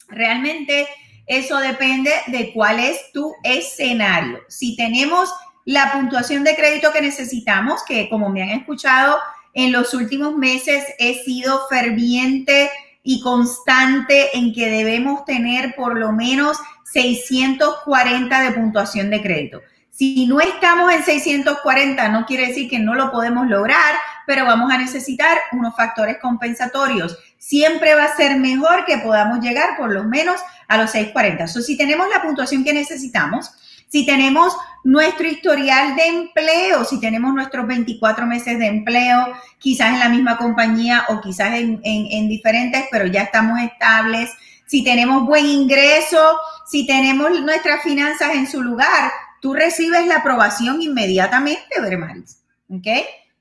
realmente 0.08 0.88
eso 1.26 1.58
depende 1.58 2.14
de 2.28 2.52
cuál 2.54 2.80
es 2.80 3.12
tu 3.12 3.34
escenario. 3.44 4.42
Si 4.50 4.76
tenemos 4.76 5.34
la 5.72 5.92
puntuación 5.94 6.44
de 6.44 6.56
crédito 6.56 6.92
que 6.92 7.02
necesitamos, 7.02 7.82
que 7.88 8.10
como 8.10 8.30
me 8.30 8.44
han 8.44 8.50
escuchado 8.50 9.18
en 9.54 9.72
los 9.72 9.94
últimos 9.94 10.36
meses, 10.36 10.84
he 11.00 11.24
sido 11.24 11.68
ferviente 11.70 12.70
y 13.04 13.22
constante 13.22 14.38
en 14.38 14.54
que 14.54 14.70
debemos 14.70 15.26
tener 15.26 15.74
por 15.76 15.98
lo 15.98 16.12
menos 16.12 16.58
640 16.92 18.42
de 18.42 18.52
puntuación 18.52 19.10
de 19.10 19.22
crédito. 19.22 19.62
Si 19.90 20.26
no 20.26 20.40
estamos 20.42 20.92
en 20.92 21.04
640, 21.04 22.10
no 22.10 22.26
quiere 22.26 22.48
decir 22.48 22.70
que 22.70 22.80
no 22.80 22.94
lo 22.94 23.12
podemos 23.12 23.48
lograr, 23.48 23.96
pero 24.26 24.46
vamos 24.46 24.72
a 24.72 24.78
necesitar 24.78 25.38
unos 25.54 25.76
factores 25.76 26.18
compensatorios. 26.22 27.18
Siempre 27.38 27.96
va 27.96 28.06
a 28.06 28.16
ser 28.16 28.38
mejor 28.38 28.86
que 28.86 28.98
podamos 28.98 29.40
llegar 29.40 29.78
por 29.78 29.92
lo 29.92 30.04
menos 30.04 30.40
a 30.68 30.78
los 30.78 30.92
640. 30.92 31.48
So, 31.48 31.62
si 31.62 31.78
tenemos 31.78 32.08
la 32.10 32.22
puntuación 32.22 32.64
que 32.64 32.74
necesitamos, 32.74 33.52
si 33.92 34.06
tenemos 34.06 34.56
nuestro 34.84 35.28
historial 35.28 35.96
de 35.96 36.08
empleo, 36.08 36.86
si 36.86 37.00
tenemos 37.00 37.34
nuestros 37.34 37.68
24 37.68 38.26
meses 38.26 38.58
de 38.58 38.68
empleo, 38.68 39.34
quizás 39.60 39.94
en 39.94 40.00
la 40.00 40.10
misma 40.10 40.38
compañía 40.38 41.06
o 41.10 41.20
quizás 41.20 41.54
en, 41.54 41.82
en 41.84 42.30
diferentes, 42.30 42.86
pero 42.90 43.06
ya 43.06 43.24
estamos 43.24 43.60
estables, 43.60 44.32
si 44.66 44.86
tenemos 44.86 45.26
buen 45.26 45.46
ingreso, 45.46 46.38
si 46.66 46.88
tenemos 46.88 47.30
nuestras 47.42 47.84
finanzas 47.84 48.34
en 48.34 48.48
su 48.48 48.62
lugar, 48.64 49.12
tú 49.42 49.54
recibes 49.54 50.08
la 50.08 50.20
aprobación 50.20 50.82
inmediatamente, 50.82 51.82
Vermaris. 51.82 52.38
¿Ok? 52.70 52.88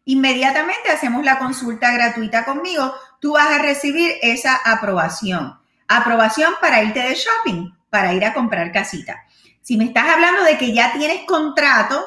Inmediatamente 0.07 0.91
hacemos 0.91 1.25
la 1.25 1.39
consulta 1.39 1.93
gratuita 1.93 2.45
conmigo, 2.45 2.93
tú 3.21 3.35
vas 3.35 3.49
a 3.49 3.63
recibir 3.63 4.15
esa 4.23 4.57
aprobación. 4.57 5.57
Aprobación 5.87 6.55
para 6.61 6.83
irte 6.83 6.99
de 6.99 7.15
shopping, 7.15 7.71
para 7.91 8.13
ir 8.13 8.25
a 8.25 8.35
comprar 8.35 8.73
casita. 8.73 9.23
Si 9.71 9.77
me 9.77 9.85
estás 9.85 10.09
hablando 10.09 10.43
de 10.43 10.59
que 10.59 10.73
ya 10.73 10.93
tienes 10.93 11.25
contrato 11.27 12.05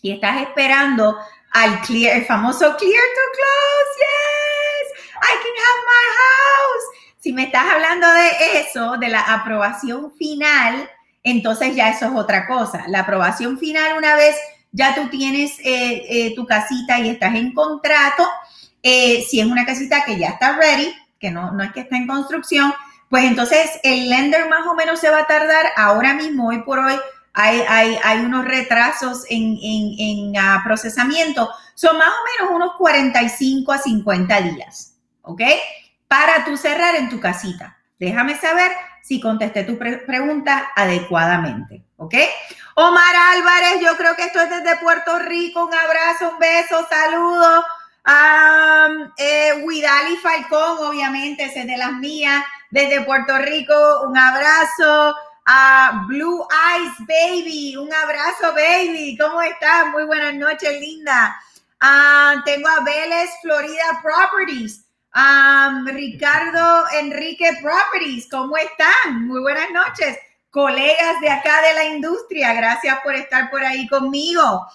y 0.00 0.12
estás 0.12 0.40
esperando 0.40 1.14
al 1.52 1.82
clear, 1.82 2.24
famoso 2.24 2.74
clear 2.74 2.74
to 2.78 3.24
close, 3.34 3.92
yes, 4.00 5.04
I 5.20 5.34
can 5.42 5.56
have 5.58 5.82
my 5.84 6.06
house. 6.16 6.84
Si 7.18 7.34
me 7.34 7.42
estás 7.42 7.66
hablando 7.70 8.10
de 8.10 8.60
eso, 8.60 8.96
de 8.96 9.08
la 9.08 9.20
aprobación 9.20 10.10
final, 10.16 10.88
entonces 11.22 11.76
ya 11.76 11.90
eso 11.90 12.06
es 12.06 12.12
otra 12.14 12.46
cosa. 12.46 12.84
La 12.88 13.00
aprobación 13.00 13.58
final, 13.58 13.98
una 13.98 14.16
vez 14.16 14.34
ya 14.72 14.94
tú 14.94 15.10
tienes 15.10 15.58
eh, 15.58 16.02
eh, 16.08 16.34
tu 16.34 16.46
casita 16.46 16.98
y 16.98 17.10
estás 17.10 17.34
en 17.34 17.52
contrato, 17.52 18.26
eh, 18.82 19.22
si 19.28 19.40
es 19.40 19.46
una 19.46 19.66
casita 19.66 20.02
que 20.02 20.18
ya 20.18 20.28
está 20.28 20.56
ready, 20.56 20.94
que 21.20 21.30
no, 21.30 21.52
no 21.52 21.62
es 21.62 21.72
que 21.72 21.80
está 21.80 21.98
en 21.98 22.06
construcción, 22.06 22.72
pues 23.08 23.24
entonces 23.24 23.70
el 23.82 24.08
lender 24.08 24.48
más 24.48 24.66
o 24.66 24.74
menos 24.74 25.00
se 25.00 25.10
va 25.10 25.20
a 25.20 25.26
tardar 25.26 25.66
ahora 25.76 26.14
mismo, 26.14 26.48
hoy 26.48 26.62
por 26.62 26.78
hoy, 26.78 26.98
hay, 27.32 27.98
hay, 28.02 28.20
unos 28.20 28.46
retrasos 28.46 29.24
en, 29.28 29.58
en, 29.60 30.38
ah, 30.38 30.62
procesamiento, 30.64 31.50
son 31.74 31.98
más 31.98 32.08
o 32.08 32.44
menos 32.44 32.56
unos 32.56 32.76
45 32.78 33.72
a 33.72 33.78
50 33.78 34.40
días, 34.40 34.94
¿ok? 35.20 35.42
Para 36.08 36.46
tú 36.46 36.56
cerrar 36.56 36.94
en 36.94 37.10
tu 37.10 37.20
casita. 37.20 37.76
Déjame 37.98 38.38
saber 38.38 38.72
si 39.02 39.20
contesté 39.20 39.64
tu 39.64 39.78
pregunta 39.78 40.70
adecuadamente, 40.74 41.84
¿ok? 41.98 42.14
Omar 42.74 43.14
Álvarez, 43.34 43.80
yo 43.80 43.96
creo 43.96 44.16
que 44.16 44.24
esto 44.24 44.40
es 44.40 44.50
desde 44.50 44.76
Puerto 44.78 45.18
Rico. 45.18 45.64
Un 45.64 45.74
abrazo, 45.74 46.30
un 46.30 46.38
beso, 46.38 46.86
saludos. 46.90 47.64
Um, 48.06 49.12
eh, 49.16 49.62
Widali 49.64 50.16
Falcón, 50.18 50.78
obviamente, 50.86 51.44
es 51.44 51.54
de 51.54 51.76
las 51.76 51.92
mías, 51.94 52.44
desde 52.70 53.02
Puerto 53.02 53.36
Rico. 53.38 54.02
Un 54.06 54.16
abrazo. 54.16 55.16
a 55.48 56.02
Blue 56.08 56.44
Eyes 56.50 56.92
Baby, 57.06 57.76
un 57.76 57.92
abrazo, 57.94 58.52
baby. 58.52 59.16
¿Cómo 59.16 59.40
estás? 59.40 59.86
Muy 59.92 60.02
buenas 60.04 60.34
noches, 60.34 60.80
linda. 60.80 61.40
Ah, 61.80 62.42
tengo 62.44 62.68
a 62.68 62.82
Vélez, 62.82 63.30
Florida 63.42 64.02
Properties. 64.02 64.84
Um, 65.14 65.86
Ricardo 65.86 66.84
Enrique 67.00 67.48
Properties, 67.62 68.28
¿cómo 68.28 68.56
están? 68.56 69.26
Muy 69.28 69.40
buenas 69.40 69.70
noches 69.70 70.18
colegas 70.56 71.20
de 71.20 71.28
acá 71.28 71.60
de 71.60 71.74
la 71.74 71.84
industria. 71.84 72.54
Gracias 72.54 72.98
por 73.04 73.14
estar 73.14 73.50
por 73.50 73.62
ahí 73.62 73.86
conmigo. 73.88 74.66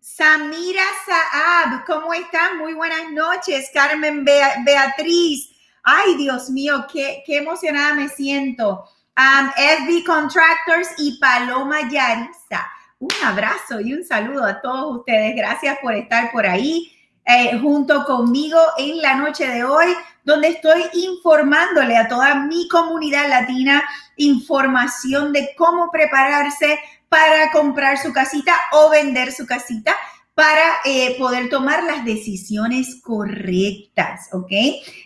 Samira 0.00 0.82
Saab, 1.04 1.84
¿cómo 1.84 2.14
están? 2.14 2.56
Muy 2.56 2.72
buenas 2.72 3.10
noches. 3.10 3.70
Carmen 3.74 4.24
Beatriz. 4.24 5.50
Ay, 5.84 6.16
Dios 6.16 6.50
mío, 6.50 6.86
qué, 6.92 7.22
qué 7.26 7.38
emocionada 7.38 7.94
me 7.94 8.08
siento. 8.08 8.84
FB 9.16 10.04
Contractors 10.04 10.88
y 10.98 11.18
Paloma 11.18 11.88
Yarisa. 11.88 12.66
Un 12.98 13.10
abrazo 13.24 13.80
y 13.80 13.94
un 13.94 14.02
saludo 14.02 14.44
a 14.44 14.60
todos 14.60 14.98
ustedes. 14.98 15.36
Gracias 15.36 15.78
por 15.80 15.94
estar 15.94 16.32
por 16.32 16.46
ahí 16.46 16.90
eh, 17.26 17.58
junto 17.60 18.04
conmigo 18.04 18.58
en 18.76 19.00
la 19.00 19.14
noche 19.14 19.46
de 19.46 19.64
hoy 19.64 19.94
donde 20.24 20.48
estoy 20.48 20.82
informándole 20.94 21.96
a 21.96 22.08
toda 22.08 22.34
mi 22.34 22.66
comunidad 22.68 23.28
latina 23.28 23.82
información 24.16 25.32
de 25.32 25.54
cómo 25.56 25.90
prepararse 25.90 26.78
para 27.08 27.50
comprar 27.52 27.98
su 27.98 28.12
casita 28.12 28.54
o 28.72 28.90
vender 28.90 29.32
su 29.32 29.46
casita 29.46 29.94
para 30.34 30.80
eh, 30.84 31.16
poder 31.16 31.48
tomar 31.48 31.84
las 31.84 32.04
decisiones 32.04 33.00
correctas, 33.02 34.28
¿ok? 34.32 34.50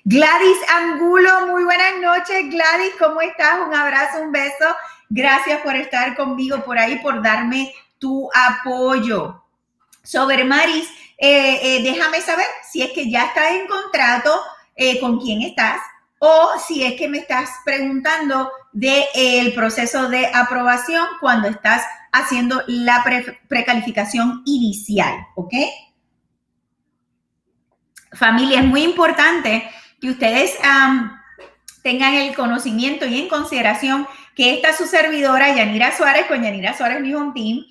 Gladys 0.05 0.59
Angulo, 0.75 1.47
muy 1.49 1.65
buenas 1.65 2.01
noches, 2.01 2.51
Gladys, 2.51 2.95
¿cómo 2.99 3.21
estás? 3.21 3.59
Un 3.67 3.75
abrazo, 3.75 4.23
un 4.23 4.33
beso. 4.33 4.75
Gracias 5.11 5.61
por 5.61 5.77
estar 5.77 6.17
conmigo 6.17 6.65
por 6.65 6.79
ahí, 6.79 6.99
por 7.01 7.23
darme 7.23 7.75
tu 7.99 8.29
apoyo. 8.35 9.45
Sobre 10.03 10.45
Maris, 10.45 10.89
eh, 11.19 11.59
eh, 11.63 11.83
déjame 11.83 12.23
saber 12.23 12.47
si 12.71 12.83
es 12.83 12.93
que 12.93 13.11
ya 13.11 13.27
estás 13.27 13.51
en 13.51 13.67
contrato 13.67 14.43
con 15.01 15.19
quién 15.19 15.43
estás 15.43 15.81
o 16.21 16.53
si 16.67 16.85
es 16.85 16.95
que 16.95 17.09
me 17.09 17.19
estás 17.19 17.51
preguntando 17.65 18.49
del 18.73 19.05
el 19.13 19.55
proceso 19.55 20.09
de 20.09 20.27
aprobación 20.33 21.05
cuando 21.21 21.49
estás 21.49 21.83
haciendo 22.19 22.63
la 22.67 23.05
precalificación 23.49 24.43
inicial, 24.45 25.15
¿ok? 25.35 25.55
Familia, 28.13 28.61
es 28.61 28.67
muy 28.67 28.83
importante 28.83 29.69
que 30.01 30.11
ustedes 30.11 30.57
tengan 31.83 32.15
el 32.15 32.35
conocimiento 32.35 33.07
y 33.07 33.21
en 33.21 33.29
consideración 33.29 34.07
que 34.35 34.55
esta 34.55 34.73
su 34.73 34.87
servidora, 34.87 35.55
Yanira 35.55 35.97
Suárez, 35.97 36.27
con 36.27 36.43
Yanira 36.43 36.77
Suárez 36.77 37.01
Mi 37.01 37.15
Home 37.15 37.33
Team, 37.35 37.65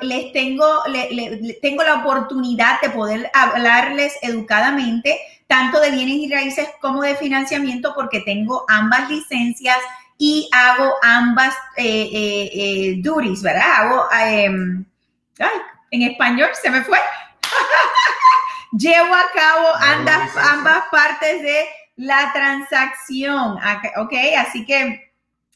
les 0.00 0.32
tengo, 0.32 0.66
tengo 1.62 1.82
la 1.82 1.94
oportunidad 1.96 2.80
de 2.80 2.90
poder 2.90 3.30
hablarles 3.34 4.14
educadamente 4.22 5.18
tanto 5.46 5.80
de 5.80 5.90
bienes 5.90 6.16
y 6.16 6.32
raíces 6.32 6.68
como 6.80 7.02
de 7.02 7.14
financiamiento 7.16 7.92
porque 7.94 8.20
tengo 8.20 8.64
ambas 8.68 9.10
licencias 9.10 9.76
y 10.18 10.48
hago 10.52 10.94
ambas 11.02 11.54
eh, 11.76 12.08
eh, 12.12 12.50
eh 12.54 12.94
duties, 12.98 13.42
¿verdad? 13.42 13.72
Hago, 13.76 14.04
em, 14.12 14.84
ay, 15.38 15.60
en 15.90 16.02
español 16.02 16.50
se 16.60 16.70
me 16.70 16.82
fue. 16.82 16.98
Llevo 18.72 19.14
a 19.14 19.30
cabo 19.32 19.68
ambas, 19.80 20.36
ambas 20.36 20.84
partes 20.90 21.42
de 21.42 21.64
la 21.96 22.32
transacción, 22.32 23.56
¿ok? 23.96 24.12
Así 24.38 24.64
que 24.66 25.12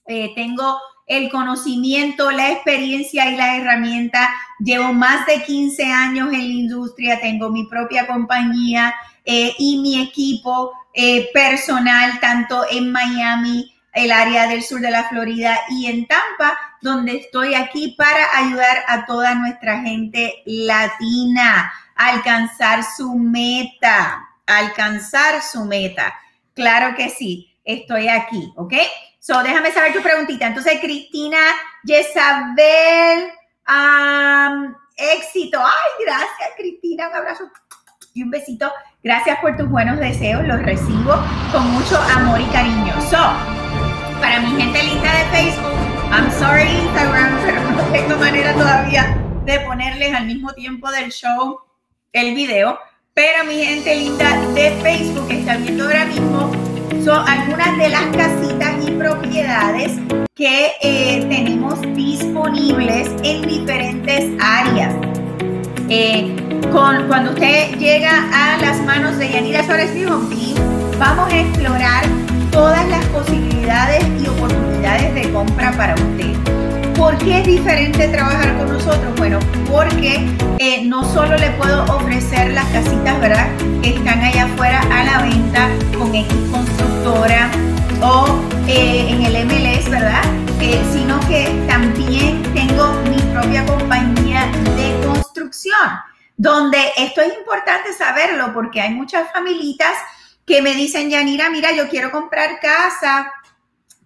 eh, 0.06 0.32
tengo 0.34 0.78
el 1.06 1.30
conocimiento, 1.30 2.30
la 2.30 2.52
experiencia 2.52 3.30
y 3.30 3.36
la 3.36 3.56
herramienta. 3.56 4.30
Llevo 4.60 4.92
más 4.92 5.26
de 5.26 5.42
15 5.42 5.84
años 5.84 6.28
en 6.32 6.38
la 6.38 6.54
industria, 6.54 7.20
tengo 7.20 7.50
mi 7.50 7.66
propia 7.66 8.06
compañía 8.06 8.94
eh, 9.24 9.54
y 9.58 9.78
mi 9.80 10.00
equipo 10.02 10.72
eh, 10.94 11.28
personal, 11.32 12.20
tanto 12.20 12.64
en 12.70 12.92
Miami, 12.92 13.74
el 13.98 14.12
área 14.12 14.46
del 14.46 14.62
sur 14.62 14.80
de 14.80 14.90
la 14.92 15.08
Florida 15.08 15.58
y 15.70 15.86
en 15.86 16.06
Tampa, 16.06 16.56
donde 16.80 17.16
estoy 17.16 17.54
aquí 17.54 17.96
para 17.98 18.38
ayudar 18.38 18.84
a 18.86 19.04
toda 19.06 19.34
nuestra 19.34 19.80
gente 19.80 20.42
latina 20.46 21.72
a 21.96 22.08
alcanzar 22.10 22.84
su 22.84 23.14
meta, 23.16 24.24
alcanzar 24.46 25.42
su 25.42 25.64
meta. 25.64 26.16
Claro 26.54 26.94
que 26.96 27.10
sí, 27.10 27.52
estoy 27.64 28.08
aquí, 28.08 28.52
¿ok? 28.56 28.74
So, 29.18 29.42
déjame 29.42 29.72
saber 29.72 29.92
tu 29.92 30.00
preguntita. 30.00 30.46
Entonces, 30.46 30.78
Cristina, 30.80 31.38
Jezabel, 31.84 33.32
éxito. 34.96 35.60
Ay, 35.60 36.04
gracias, 36.06 36.50
Cristina. 36.56 37.08
Un 37.08 37.16
abrazo 37.16 37.50
y 38.14 38.22
un 38.22 38.30
besito. 38.30 38.72
Gracias 39.02 39.38
por 39.40 39.56
tus 39.56 39.68
buenos 39.68 39.98
deseos. 39.98 40.46
Los 40.46 40.62
recibo 40.62 41.16
con 41.52 41.68
mucho 41.72 41.98
amor 42.16 42.40
y 42.40 42.46
cariño. 42.46 42.94
So, 43.10 43.57
para 44.20 44.40
mi 44.40 44.60
gente 44.60 44.82
linda 44.82 45.10
de 45.12 45.24
Facebook, 45.30 45.72
I'm 46.10 46.30
sorry 46.38 46.68
Instagram, 46.70 47.38
pero 47.44 47.70
no 47.70 47.82
tengo 47.92 48.16
manera 48.16 48.52
todavía 48.54 49.16
de 49.44 49.60
ponerles 49.60 50.14
al 50.14 50.26
mismo 50.26 50.52
tiempo 50.52 50.90
del 50.90 51.10
show 51.10 51.60
el 52.12 52.34
video, 52.34 52.78
pero 53.14 53.44
mi 53.44 53.62
gente 53.64 53.94
linda 53.94 54.38
de 54.54 54.70
Facebook 54.82 55.28
que 55.28 55.40
está 55.40 55.56
viendo 55.56 55.84
ahora 55.84 56.04
mismo 56.06 56.52
son 57.04 57.28
algunas 57.28 57.76
de 57.78 57.88
las 57.88 58.04
casitas 58.16 58.86
y 58.86 58.90
propiedades 58.92 59.92
que 60.34 60.72
eh, 60.82 61.26
tenemos 61.28 61.80
disponibles 61.94 63.08
en 63.22 63.42
diferentes 63.42 64.30
áreas. 64.40 64.94
Eh, 65.88 66.36
con, 66.70 67.06
cuando 67.08 67.30
usted 67.30 67.76
llega 67.78 68.28
a 68.32 68.58
las 68.58 68.80
manos 68.82 69.16
de 69.16 69.30
Yanira 69.30 69.64
Suárez 69.64 69.92
Team, 69.94 70.54
vamos 70.98 71.32
a 71.32 71.38
explorar 71.40 72.04
todas 72.58 72.88
las 72.88 73.04
posibilidades 73.06 74.04
y 74.20 74.26
oportunidades 74.26 75.14
de 75.14 75.32
compra 75.32 75.70
para 75.76 75.94
usted. 75.94 76.34
¿Por 76.96 77.16
qué 77.18 77.38
es 77.38 77.46
diferente 77.46 78.08
trabajar 78.08 78.58
con 78.58 78.72
nosotros? 78.72 79.14
Bueno, 79.16 79.38
porque 79.70 80.26
eh, 80.58 80.84
no 80.84 81.04
solo 81.14 81.36
le 81.36 81.50
puedo 81.50 81.84
ofrecer 81.84 82.52
las 82.52 82.64
casitas, 82.70 83.20
¿verdad? 83.20 83.46
Que 83.80 83.90
están 83.90 84.20
allá 84.24 84.46
afuera 84.46 84.80
a 84.92 85.04
la 85.04 85.22
venta 85.22 85.68
con 85.96 86.12
X 86.12 86.34
constructora 86.50 87.48
o 88.02 88.40
eh, 88.66 89.06
en 89.08 89.22
el 89.22 89.46
MLS, 89.46 89.88
¿verdad? 89.88 90.24
Eh, 90.60 90.82
sino 90.92 91.20
que 91.28 91.46
también 91.68 92.42
tengo 92.54 92.92
mi 93.08 93.22
propia 93.32 93.64
compañía 93.66 94.50
de 94.74 95.06
construcción, 95.06 95.90
donde 96.36 96.78
esto 96.96 97.20
es 97.20 97.38
importante 97.38 97.92
saberlo 97.92 98.52
porque 98.52 98.80
hay 98.80 98.94
muchas 98.94 99.30
familitas 99.30 99.92
que 100.48 100.62
me 100.62 100.74
dicen, 100.74 101.10
Yanira, 101.10 101.50
mira, 101.50 101.72
yo 101.72 101.88
quiero 101.88 102.10
comprar 102.10 102.58
casa, 102.58 103.30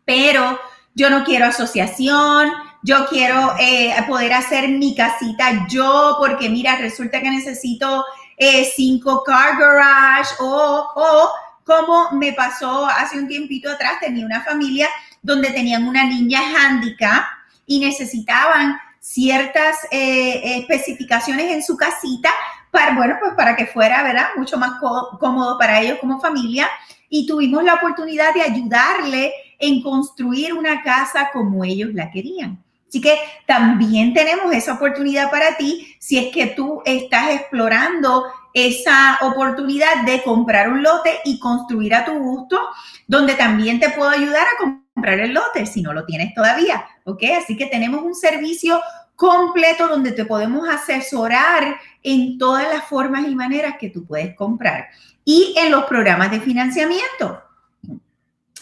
pero 0.05 0.59
yo 0.95 1.09
no 1.09 1.25
quiero 1.25 1.47
asociación, 1.47 2.51
yo 2.83 3.07
quiero 3.07 3.55
eh, 3.61 3.95
poder 4.09 4.33
hacer 4.33 4.69
mi 4.69 4.95
casita 4.95 5.67
yo, 5.71 6.17
porque 6.19 6.51
mira, 6.51 6.77
resulta 6.77 7.23
que 7.23 7.31
necesito 7.31 8.05
eh, 8.37 8.71
cinco 8.75 9.23
car 9.25 9.57
garage 9.57 10.35
o, 10.41 10.89
o 10.97 11.31
como 11.65 12.11
me 12.11 12.33
pasó 12.33 12.87
hace 12.87 13.19
un 13.19 13.29
tiempito 13.29 13.71
atrás, 13.71 14.01
tenía 14.01 14.27
una 14.27 14.43
familia 14.43 14.89
donde 15.23 15.51
tenían 15.51 15.87
una 15.87 16.05
niña 16.05 16.41
handicap 16.41 17.25
y 17.67 17.79
necesitaban 17.79 18.79
ciertas 18.99 19.77
eh, 19.91 20.59
especificaciones 20.59 21.53
en 21.53 21.63
su 21.63 21.77
casita 21.77 22.31
para, 22.73 22.97
bueno, 22.97 23.17
pues 23.21 23.35
para 23.35 23.55
que 23.55 23.67
fuera, 23.67 24.03
¿verdad? 24.03 24.31
Mucho 24.37 24.57
más 24.57 24.81
cómodo 25.21 25.59
para 25.59 25.81
ellos 25.81 25.99
como 26.01 26.21
familia. 26.21 26.69
Y 27.09 27.27
tuvimos 27.27 27.63
la 27.63 27.75
oportunidad 27.75 28.33
de 28.35 28.41
ayudarle 28.41 29.33
en 29.59 29.83
construir 29.83 30.55
una 30.55 30.83
casa 30.83 31.31
como 31.33 31.63
ellos 31.65 31.91
la 31.93 32.11
querían. 32.11 32.65
Así 32.89 33.01
que 33.01 33.17
también 33.47 34.13
tenemos 34.15 34.53
esa 34.53 34.75
oportunidad 34.75 35.31
para 35.31 35.57
ti 35.57 35.95
si 35.99 36.19
es 36.19 36.33
que 36.33 36.47
tú 36.49 36.83
estás 36.85 37.31
explorando 37.31 38.25
esa 38.55 39.19
oportunidad 39.21 40.05
de 40.05 40.23
comprar 40.23 40.71
un 40.71 40.83
lote 40.83 41.21
y 41.25 41.39
construir 41.39 41.95
a 41.95 42.05
tu 42.05 42.13
gusto, 42.13 42.59
donde 43.07 43.35
también 43.35 43.81
te 43.81 43.91
puedo 43.91 44.11
ayudar 44.11 44.47
a 44.47 44.63
comprar 44.63 45.21
el 45.21 45.33
lote 45.33 45.65
si 45.67 45.81
no 45.81 45.93
lo 45.93 46.05
tienes 46.05 46.35
todavía, 46.35 46.85
¿ok? 47.05 47.23
Así 47.39 47.57
que 47.57 47.67
tenemos 47.67 48.03
un 48.03 48.15
servicio 48.15 48.81
completo 49.17 49.89
donde 49.89 50.13
te 50.13 50.25
podemos 50.25 50.69
asesorar 50.69 51.77
en 52.03 52.39
todas 52.39 52.69
las 52.73 52.85
formas 52.85 53.27
y 53.27 53.35
maneras 53.35 53.75
que 53.79 53.91
tú 53.91 54.05
puedes 54.07 54.35
comprar 54.35 54.89
y 55.25 55.55
en 55.57 55.71
los 55.71 55.85
programas 55.85 56.31
de 56.31 56.41
financiamiento. 56.41 57.43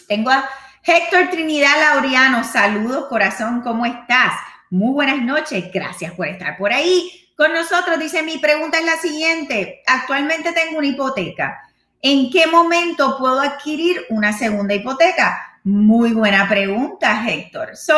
Tengo 0.07 0.31
a 0.31 0.49
Héctor 0.83 1.29
Trinidad 1.31 1.95
Laureano, 1.95 2.45
saludos 2.45 3.07
corazón, 3.09 3.63
¿cómo 3.63 3.87
estás? 3.87 4.33
Muy 4.71 4.93
buenas 4.93 5.23
noches, 5.23 5.71
gracias 5.73 6.13
por 6.15 6.27
estar 6.27 6.57
por 6.57 6.73
ahí 6.73 7.11
con 7.37 7.53
nosotros. 7.53 7.99
Dice, 7.99 8.23
mi 8.23 8.39
pregunta 8.39 8.79
es 8.79 8.85
la 8.85 8.97
siguiente, 8.97 9.83
actualmente 9.87 10.53
tengo 10.53 10.79
una 10.79 10.89
hipoteca. 10.89 11.61
¿En 12.03 12.31
qué 12.31 12.47
momento 12.47 13.19
puedo 13.19 13.41
adquirir 13.41 14.07
una 14.09 14.33
segunda 14.33 14.75
hipoteca? 14.75 15.59
Muy 15.65 16.13
buena 16.13 16.49
pregunta, 16.49 17.23
Héctor. 17.29 17.77
So, 17.77 17.95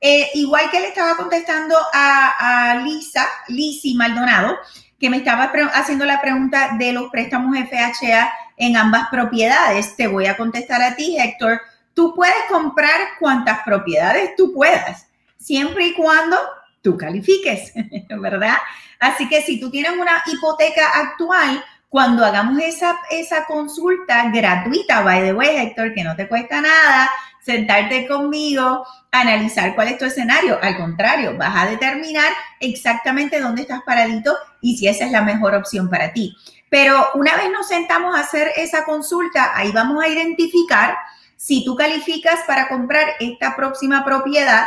eh, 0.00 0.28
igual 0.34 0.70
que 0.70 0.80
le 0.80 0.88
estaba 0.88 1.16
contestando 1.16 1.76
a, 1.92 2.70
a 2.70 2.74
Lisa, 2.76 3.26
Lisi 3.48 3.94
Maldonado, 3.94 4.58
que 4.98 5.10
me 5.10 5.18
estaba 5.18 5.52
haciendo 5.74 6.04
la 6.04 6.20
pregunta 6.20 6.76
de 6.78 6.92
los 6.92 7.10
préstamos 7.10 7.56
FHA 7.56 8.32
en 8.56 8.76
ambas 8.76 9.08
propiedades, 9.10 9.96
te 9.96 10.06
voy 10.06 10.26
a 10.26 10.36
contestar 10.36 10.82
a 10.82 10.96
ti, 10.96 11.16
Héctor 11.18 11.60
Tú 11.98 12.14
puedes 12.14 12.44
comprar 12.48 13.18
cuantas 13.18 13.58
propiedades 13.64 14.36
tú 14.36 14.54
puedas, 14.54 15.08
siempre 15.36 15.88
y 15.88 15.94
cuando 15.94 16.36
tú 16.80 16.96
califiques, 16.96 17.72
¿verdad? 18.08 18.54
Así 19.00 19.28
que 19.28 19.42
si 19.42 19.58
tú 19.58 19.68
tienes 19.68 19.90
una 19.98 20.22
hipoteca 20.26 20.90
actual, 20.94 21.60
cuando 21.88 22.24
hagamos 22.24 22.62
esa, 22.62 22.96
esa 23.10 23.46
consulta 23.46 24.30
gratuita, 24.30 25.02
by 25.02 25.22
the 25.22 25.32
way, 25.32 25.56
Héctor, 25.56 25.92
que 25.92 26.04
no 26.04 26.14
te 26.14 26.28
cuesta 26.28 26.60
nada, 26.60 27.10
sentarte 27.48 28.06
conmigo, 28.06 28.86
analizar 29.10 29.74
cuál 29.74 29.88
es 29.88 29.96
tu 29.96 30.04
escenario. 30.04 30.58
Al 30.60 30.76
contrario, 30.76 31.34
vas 31.38 31.56
a 31.56 31.66
determinar 31.66 32.30
exactamente 32.60 33.40
dónde 33.40 33.62
estás 33.62 33.80
paradito 33.86 34.36
y 34.60 34.76
si 34.76 34.86
esa 34.86 35.06
es 35.06 35.12
la 35.12 35.22
mejor 35.22 35.54
opción 35.54 35.88
para 35.88 36.12
ti. 36.12 36.36
Pero 36.68 37.08
una 37.14 37.34
vez 37.38 37.50
nos 37.50 37.66
sentamos 37.66 38.14
a 38.14 38.20
hacer 38.20 38.52
esa 38.56 38.84
consulta, 38.84 39.56
ahí 39.56 39.72
vamos 39.72 40.04
a 40.04 40.08
identificar 40.08 40.94
si 41.36 41.64
tú 41.64 41.74
calificas 41.74 42.40
para 42.46 42.68
comprar 42.68 43.14
esta 43.18 43.56
próxima 43.56 44.04
propiedad 44.04 44.66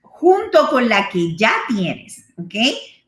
junto 0.00 0.70
con 0.70 0.88
la 0.88 1.10
que 1.10 1.36
ya 1.36 1.52
tienes, 1.68 2.24
¿ok? 2.38 2.54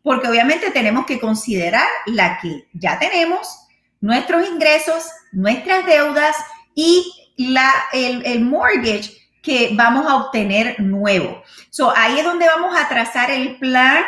Porque 0.02 0.28
obviamente 0.28 0.70
tenemos 0.72 1.06
que 1.06 1.18
considerar 1.18 1.88
la 2.04 2.38
que 2.38 2.68
ya 2.74 2.98
tenemos, 2.98 3.48
nuestros 4.02 4.46
ingresos, 4.46 5.06
nuestras 5.32 5.86
deudas 5.86 6.36
y 6.74 7.25
la, 7.36 7.70
el, 7.92 8.40
mortgage 8.44 9.12
que 9.42 9.70
vamos 9.74 10.06
a 10.06 10.16
obtener 10.16 10.80
nuevo. 10.80 11.42
So, 11.70 11.92
ahí 11.96 12.18
es 12.18 12.24
donde 12.24 12.46
vamos 12.46 12.76
a 12.76 12.88
trazar 12.88 13.30
el 13.30 13.56
plan 13.58 14.04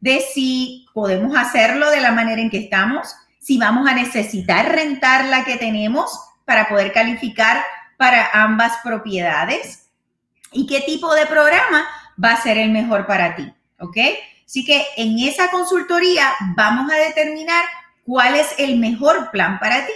de 0.00 0.20
si 0.20 0.86
podemos 0.94 1.36
hacerlo 1.36 1.90
de 1.90 2.00
la 2.00 2.12
manera 2.12 2.40
en 2.40 2.50
que 2.50 2.58
estamos, 2.58 3.14
si 3.38 3.58
vamos 3.58 3.88
a 3.88 3.94
necesitar 3.94 4.70
rentar 4.72 5.26
la 5.26 5.44
que 5.44 5.56
tenemos 5.56 6.10
para 6.44 6.68
poder 6.68 6.92
calificar 6.92 7.62
para 7.96 8.30
ambas 8.32 8.78
propiedades 8.82 9.90
y 10.52 10.66
qué 10.66 10.80
tipo 10.80 11.14
de 11.14 11.26
programa 11.26 11.86
va 12.22 12.32
a 12.32 12.42
ser 12.42 12.58
el 12.58 12.70
mejor 12.70 13.06
para 13.06 13.36
ti, 13.36 13.52
¿ok? 13.78 13.96
Así 14.44 14.64
que 14.64 14.84
en 14.96 15.18
esa 15.20 15.50
consultoría 15.50 16.32
vamos 16.56 16.90
a 16.90 16.96
determinar 16.96 17.64
cuál 18.04 18.34
es 18.34 18.48
el 18.58 18.78
mejor 18.78 19.30
plan 19.30 19.60
para 19.60 19.86
ti. 19.86 19.92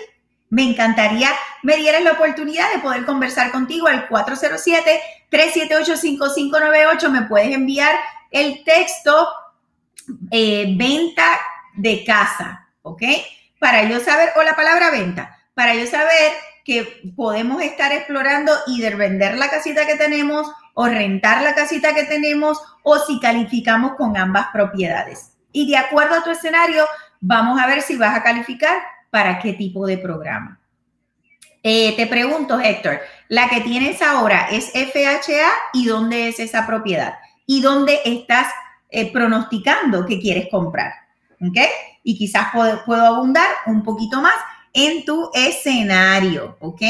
Me 0.51 0.63
encantaría 0.63 1.31
me 1.65 1.77
dieras 1.79 2.05
la 2.05 2.13
oportunidad 2.13 2.71
de 2.73 2.79
poder 2.81 3.05
conversar 3.07 3.51
contigo 3.51 3.89
al 3.89 4.07
407-378-5598. 4.11 7.09
Me 7.09 7.23
puedes 7.23 7.55
enviar 7.55 7.97
el 8.31 8.63
texto 8.65 9.27
eh, 10.31 10.75
venta 10.77 11.25
de 11.75 12.05
casa, 12.05 12.69
¿ok? 12.83 13.03
Para 13.59 13.85
yo 13.85 13.99
saber, 14.01 14.33
o 14.37 14.43
la 14.43 14.55
palabra 14.55 14.91
venta, 14.91 15.39
para 15.55 15.75
yo 15.75 15.87
saber 15.87 16.35
que 16.67 17.11
podemos 17.17 17.63
estar 17.63 17.93
explorando 17.93 18.53
y 18.67 18.83
de 18.83 18.95
vender 18.95 19.39
la 19.39 19.49
casita 19.49 19.87
que 19.87 19.97
tenemos 19.97 20.53
o 20.75 20.87
rentar 20.87 21.43
la 21.43 21.55
casita 21.55 21.95
que 21.95 22.05
tenemos 22.05 22.61
o 22.83 22.99
si 22.99 23.21
calificamos 23.21 23.95
con 23.97 24.19
ambas 24.19 24.49
propiedades. 24.53 25.31
Y 25.51 25.71
de 25.71 25.79
acuerdo 25.79 26.17
a 26.17 26.23
tu 26.23 26.29
escenario, 26.31 26.87
vamos 27.23 27.59
a 27.59 27.67
ver 27.67 27.81
si 27.81 27.97
vas 27.97 28.15
a 28.15 28.23
calificar 28.23 28.83
para 29.15 29.39
qué 29.39 29.53
tipo 29.53 29.87
de 29.87 29.97
programa. 29.97 30.59
Eh, 31.63 31.95
te 31.97 32.09
pregunto, 32.09 32.59
Héctor, 32.59 32.99
la 33.29 33.49
que 33.49 33.61
tienes 33.61 34.03
ahora 34.03 34.49
es 34.51 34.73
FHA 34.73 35.53
y 35.73 35.87
dónde 35.87 36.27
es 36.27 36.41
esa 36.41 36.67
propiedad 36.67 37.15
y 37.47 37.61
dónde 37.61 38.01
estás 38.05 38.49
eh, 38.91 39.13
pronosticando 39.13 40.05
que 40.05 40.19
quieres 40.19 40.49
comprar. 40.51 40.93
¿Ok? 41.41 41.59
Y 42.03 42.19
quizás 42.19 42.49
puedo, 42.53 43.07
abundar 43.07 43.47
un 43.67 43.85
poquito 43.85 44.21
más 44.21 44.35
en 44.73 45.05
tu 45.05 45.31
escenario, 45.33 46.57
¿ok? 46.59 46.83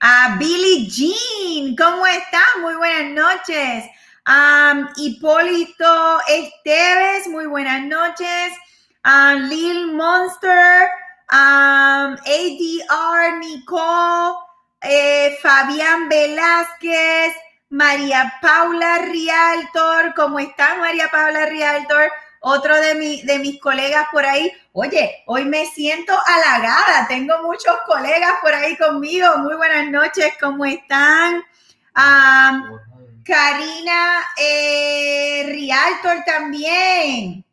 A 0.00 0.36
Billie 0.36 0.88
Jean, 0.88 1.76
¿cómo 1.76 2.04
estás? 2.04 2.48
Muy 2.62 2.74
buenas 2.74 3.12
noches. 3.12 3.84
Um, 4.26 4.88
Hipólito 4.96 6.18
Esteves, 6.26 7.28
muy 7.28 7.46
buenas 7.46 7.84
noches. 7.84 8.52
Lil 9.48 9.92
Monster, 9.92 10.88
ADR 11.28 12.18
Nicole, 13.38 14.34
eh, 14.82 15.36
Fabián 15.42 16.08
Velázquez, 16.08 17.34
María 17.70 18.34
Paula 18.40 18.98
Rialtor, 18.98 20.14
¿cómo 20.14 20.38
estás 20.38 20.78
María 20.78 21.08
Paula 21.10 21.46
Rialtor? 21.46 22.10
otro 22.46 22.76
de, 22.76 23.22
de 23.24 23.38
mis 23.38 23.58
colegas 23.58 24.06
por 24.12 24.24
ahí, 24.26 24.52
oye, 24.72 25.22
hoy 25.26 25.46
me 25.46 25.64
siento 25.64 26.12
halagada, 26.26 27.08
tengo 27.08 27.42
muchos 27.42 27.74
colegas 27.86 28.34
por 28.42 28.52
ahí 28.52 28.76
conmigo, 28.76 29.38
muy 29.38 29.56
buenas 29.56 29.88
noches, 29.90 30.34
¿cómo 30.38 30.66
están? 30.66 31.42
Karina 33.24 34.26
eh, 34.36 35.44
Rialtor 35.46 36.22
también. 36.26 37.44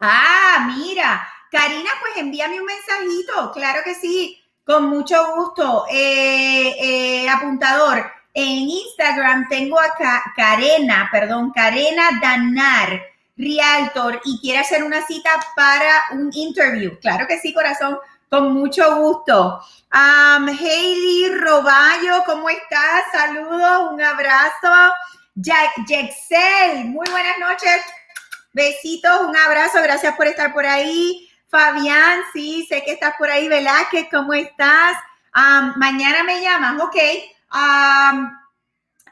Ah, 0.00 0.66
mira, 0.74 1.28
Karina, 1.56 1.90
pues 2.00 2.16
envíame 2.18 2.60
un 2.60 2.66
mensajito, 2.66 3.50
claro 3.52 3.80
que 3.82 3.94
sí, 3.94 4.38
con 4.62 4.90
mucho 4.90 5.34
gusto. 5.34 5.86
Eh, 5.90 6.76
eh, 6.78 7.28
apuntador, 7.30 8.04
en 8.34 8.68
Instagram 8.68 9.48
tengo 9.48 9.80
acá 9.80 10.22
Karena, 10.36 11.08
perdón, 11.10 11.52
Karena 11.54 12.10
Danar, 12.20 13.00
Realtor, 13.38 14.20
y 14.26 14.38
quiere 14.40 14.58
hacer 14.58 14.84
una 14.84 15.06
cita 15.06 15.30
para 15.54 16.04
un 16.12 16.30
interview. 16.34 16.98
Claro 17.00 17.26
que 17.26 17.38
sí, 17.38 17.54
corazón, 17.54 17.98
con 18.28 18.52
mucho 18.52 18.96
gusto. 18.96 19.58
Um, 19.94 20.48
Roballo, 21.40 22.22
¿cómo 22.26 22.50
estás? 22.50 23.04
Saludos, 23.12 23.92
un 23.92 24.02
abrazo. 24.02 24.92
Jexel, 25.86 26.84
muy 26.84 27.06
buenas 27.10 27.38
noches. 27.38 27.80
Besitos, 28.52 29.22
un 29.22 29.36
abrazo, 29.36 29.82
gracias 29.82 30.14
por 30.16 30.26
estar 30.26 30.52
por 30.52 30.66
ahí. 30.66 31.25
Fabián, 31.48 32.20
sí, 32.32 32.66
sé 32.68 32.82
que 32.84 32.92
estás 32.92 33.14
por 33.18 33.30
ahí. 33.30 33.48
Velázquez, 33.48 34.08
¿cómo 34.10 34.32
estás? 34.34 34.96
Um, 35.34 35.72
mañana 35.76 36.22
me 36.24 36.40
llamas, 36.40 36.80
ok. 36.82 36.96
Um, 37.52 38.30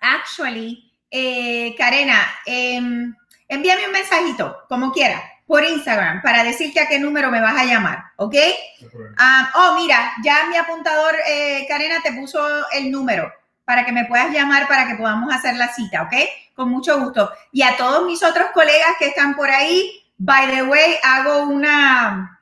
actually, 0.00 0.92
eh, 1.10 1.74
Karena, 1.78 2.18
em, 2.44 3.14
envíame 3.48 3.86
un 3.86 3.92
mensajito, 3.92 4.64
como 4.68 4.92
quiera, 4.92 5.22
por 5.46 5.62
Instagram, 5.62 6.22
para 6.22 6.42
decirte 6.42 6.80
a 6.80 6.88
qué 6.88 6.98
número 6.98 7.30
me 7.30 7.40
vas 7.40 7.56
a 7.56 7.64
llamar, 7.64 8.04
¿ok? 8.16 8.34
Um, 8.92 9.46
oh, 9.54 9.74
mira, 9.76 10.12
ya 10.24 10.46
mi 10.48 10.56
apuntador, 10.56 11.14
eh, 11.26 11.66
Karena, 11.68 12.00
te 12.02 12.12
puso 12.12 12.40
el 12.72 12.90
número 12.90 13.32
para 13.64 13.84
que 13.84 13.92
me 13.92 14.04
puedas 14.06 14.30
llamar 14.30 14.68
para 14.68 14.86
que 14.88 14.96
podamos 14.96 15.32
hacer 15.32 15.56
la 15.56 15.72
cita, 15.72 16.02
¿ok? 16.02 16.14
Con 16.54 16.70
mucho 16.70 16.98
gusto. 17.00 17.30
Y 17.52 17.62
a 17.62 17.76
todos 17.76 18.04
mis 18.06 18.22
otros 18.22 18.48
colegas 18.52 18.96
que 18.98 19.06
están 19.06 19.34
por 19.34 19.50
ahí, 19.50 20.03
by 20.18 20.50
the 20.50 20.62
way, 20.62 20.96
hago 21.02 21.48
una, 21.48 22.40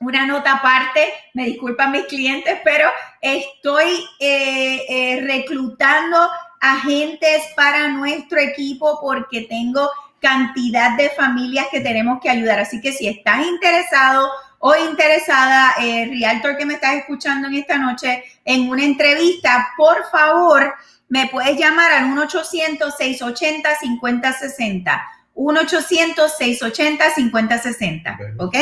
una 0.00 0.26
nota 0.26 0.54
aparte, 0.54 1.12
me 1.34 1.44
disculpan 1.46 1.92
mis 1.92 2.06
clientes, 2.06 2.58
pero 2.64 2.90
estoy 3.20 4.04
eh, 4.20 4.84
eh, 4.88 5.20
reclutando 5.26 6.28
agentes 6.60 7.44
para 7.56 7.88
nuestro 7.88 8.38
equipo 8.38 8.98
porque 9.00 9.42
tengo 9.42 9.90
cantidad 10.20 10.96
de 10.96 11.10
familias 11.10 11.66
que 11.70 11.80
tenemos 11.80 12.20
que 12.20 12.30
ayudar. 12.30 12.60
Así 12.60 12.80
que 12.80 12.92
si 12.92 13.08
estás 13.08 13.44
interesado 13.46 14.30
o 14.60 14.76
interesada, 14.76 15.74
eh, 15.80 16.06
Realtor 16.06 16.56
que 16.56 16.64
me 16.64 16.74
estás 16.74 16.94
escuchando 16.94 17.48
en 17.48 17.54
esta 17.54 17.78
noche, 17.78 18.22
en 18.44 18.70
una 18.70 18.84
entrevista, 18.84 19.70
por 19.76 20.08
favor, 20.10 20.72
me 21.08 21.26
puedes 21.26 21.58
llamar 21.58 21.90
al 21.92 22.04
1-800-680-5060. 22.16 25.02
1-800-680-5060. 25.34 28.34
¿Ok? 28.38 28.56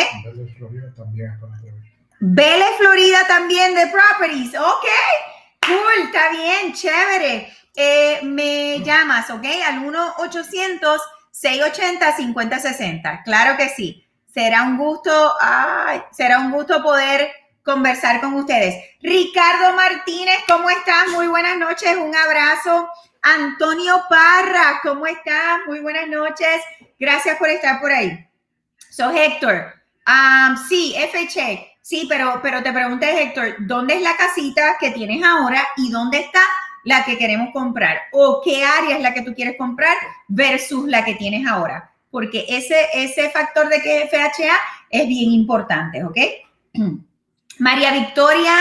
Vélez, 2.20 2.76
Florida 2.78 3.26
también 3.26 3.74
de 3.74 3.88
Properties. 3.88 4.54
Ok. 4.54 4.86
Cool, 5.66 6.04
está 6.04 6.30
bien, 6.30 6.72
chévere. 6.72 7.52
Eh, 7.74 8.20
me 8.22 8.78
llamas, 8.80 9.28
¿ok? 9.30 9.46
Al 9.66 9.80
1-800-680-5060. 11.32 13.22
Claro 13.24 13.56
que 13.56 13.68
sí. 13.68 14.06
Será 14.32 14.62
un 14.62 14.76
gusto, 14.76 15.34
ay, 15.40 16.02
será 16.12 16.38
un 16.38 16.52
gusto 16.52 16.80
poder 16.82 17.32
conversar 17.64 18.20
con 18.20 18.34
ustedes. 18.34 18.76
Ricardo 19.00 19.74
Martínez, 19.74 20.36
¿cómo 20.46 20.70
estás? 20.70 21.08
Muy 21.12 21.26
buenas 21.26 21.56
noches, 21.56 21.96
un 21.96 22.14
abrazo. 22.14 22.88
Antonio 23.22 24.02
Parra, 24.08 24.80
¿cómo 24.82 25.06
estás? 25.06 25.60
Muy 25.66 25.80
buenas 25.80 26.08
noches. 26.08 26.62
Gracias 26.98 27.36
por 27.38 27.48
estar 27.48 27.80
por 27.80 27.92
ahí. 27.92 28.26
So, 28.90 29.10
Héctor, 29.10 29.74
um, 30.06 30.56
sí, 30.68 30.94
FH, 30.96 31.78
sí, 31.80 32.06
pero, 32.08 32.40
pero 32.42 32.62
te 32.62 32.72
pregunté, 32.72 33.22
Héctor, 33.22 33.56
¿dónde 33.60 33.94
es 33.94 34.02
la 34.02 34.16
casita 34.16 34.76
que 34.80 34.90
tienes 34.90 35.22
ahora 35.24 35.66
y 35.76 35.90
dónde 35.90 36.20
está 36.20 36.40
la 36.84 37.04
que 37.04 37.18
queremos 37.18 37.50
comprar? 37.52 37.98
¿O 38.12 38.40
qué 38.44 38.64
área 38.64 38.96
es 38.96 39.02
la 39.02 39.14
que 39.14 39.22
tú 39.22 39.34
quieres 39.34 39.56
comprar 39.58 39.96
versus 40.28 40.88
la 40.88 41.04
que 41.04 41.14
tienes 41.14 41.46
ahora? 41.46 41.90
porque 42.10 42.44
ese, 42.48 42.88
ese 42.94 43.30
factor 43.30 43.68
de 43.68 43.80
que 43.80 44.02
es 44.02 44.10
FHA 44.10 44.56
es 44.90 45.08
bien 45.08 45.30
importante, 45.30 46.04
¿ok? 46.04 46.16
María 47.58 47.92
Victoria 47.92 48.54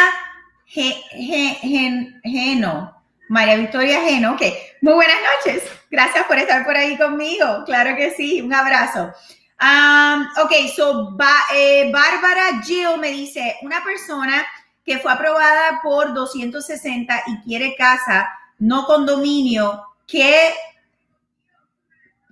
Geno. 2.24 2.99
María 3.30 3.56
Victoria 3.56 4.02
Geno, 4.02 4.34
ok. 4.34 4.42
Muy 4.82 4.94
buenas 4.94 5.18
noches. 5.22 5.64
Gracias 5.90 6.26
por 6.26 6.38
estar 6.38 6.66
por 6.66 6.76
ahí 6.76 6.98
conmigo. 6.98 7.64
Claro 7.66 7.96
que 7.96 8.12
sí. 8.12 8.42
Un 8.42 8.54
abrazo. 8.54 9.14
Um, 9.62 10.28
ok, 10.44 10.52
so 10.76 11.16
eh, 11.54 11.92
Bárbara 11.92 12.62
Jill 12.64 12.98
me 13.00 13.12
dice, 13.12 13.58
una 13.62 13.84
persona 13.84 14.46
que 14.84 14.98
fue 15.00 15.12
aprobada 15.12 15.80
por 15.84 16.14
260 16.14 17.24
y 17.28 17.42
quiere 17.42 17.76
casa, 17.76 18.30
no 18.58 18.86
condominio, 18.86 19.84
¿qué 20.08 20.54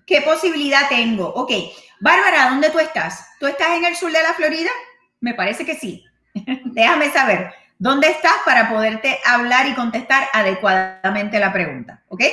¿Qué 0.08 0.22
posibilidad 0.22 0.88
tengo? 0.88 1.28
Ok, 1.28 1.52
Bárbara, 2.00 2.50
¿dónde 2.50 2.70
tú 2.70 2.80
estás? 2.80 3.28
¿Tú 3.42 3.46
estás 3.46 3.72
en 3.72 3.84
el 3.84 3.96
sur 3.98 4.10
de 4.10 4.24
la 4.24 4.34
Florida? 4.34 4.70
Me 5.20 5.34
parece 5.34 5.66
que 5.66 5.76
sí. 5.76 6.06
Déjame 6.34 7.12
saber 7.12 7.54
dónde 7.80 8.10
estás 8.10 8.34
para 8.46 8.70
poderte 8.70 9.20
hablar 9.26 9.68
y 9.68 9.76
contestar 9.76 10.28
adecuadamente 10.34 11.40
la 11.40 11.54
pregunta. 11.54 12.04
¿Ok? 12.10 12.24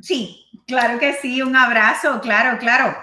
sí, 0.00 0.46
claro 0.66 0.98
que 0.98 1.14
sí. 1.14 1.42
Un 1.42 1.56
abrazo, 1.56 2.20
claro, 2.20 2.58
claro. 2.58 2.96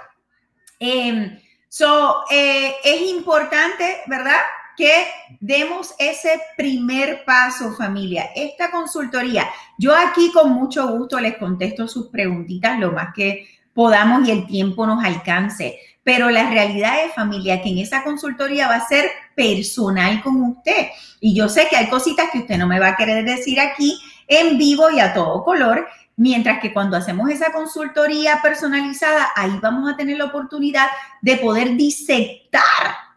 Em, 0.80 1.40
so, 1.70 2.26
eh, 2.30 2.76
es 2.84 3.02
importante, 3.02 4.02
¿verdad? 4.08 4.42
que 4.76 5.06
demos 5.40 5.94
ese 6.00 6.42
primer 6.58 7.24
paso, 7.26 7.74
familia. 7.74 8.32
Esta 8.36 8.72
consultoría, 8.72 9.48
yo 9.78 9.96
aquí 9.96 10.32
con 10.32 10.52
mucho 10.52 10.88
gusto 10.88 11.20
les 11.20 11.38
contesto 11.38 11.88
sus 11.88 12.08
preguntitas 12.08 12.80
lo 12.80 12.92
más 12.92 13.14
que 13.14 13.48
podamos 13.74 14.28
y 14.28 14.32
el 14.32 14.48
tiempo 14.48 14.86
nos 14.86 15.04
alcance. 15.04 15.80
Pero 16.04 16.30
la 16.30 16.50
realidad 16.50 17.06
es, 17.06 17.14
familia, 17.14 17.62
que 17.62 17.70
en 17.70 17.78
esa 17.78 18.04
consultoría 18.04 18.68
va 18.68 18.76
a 18.76 18.88
ser 18.88 19.10
personal 19.36 20.22
con 20.24 20.42
usted. 20.42 20.88
Y 21.20 21.36
yo 21.36 21.48
sé 21.48 21.68
que 21.70 21.78
hay 21.78 21.90
cositas 21.90 22.30
que 22.32 22.40
usted 22.40 22.58
no 22.58 22.68
me 22.68 22.80
va 22.80 22.90
a 22.90 22.96
querer 22.96 23.24
decir 23.24 23.60
aquí 23.60 24.00
en 24.28 24.58
vivo 24.58 24.90
y 24.90 25.00
a 25.00 25.14
todo 25.14 25.44
color, 25.44 25.88
mientras 26.16 26.60
que 26.60 26.74
cuando 26.74 26.98
hacemos 26.98 27.30
esa 27.30 27.52
consultoría 27.52 28.40
personalizada, 28.42 29.30
ahí 29.36 29.60
vamos 29.62 29.92
a 29.92 29.98
tener 29.98 30.18
la 30.18 30.26
oportunidad 30.26 30.88
de 31.22 31.38
poder 31.38 31.76
disectar 31.76 32.62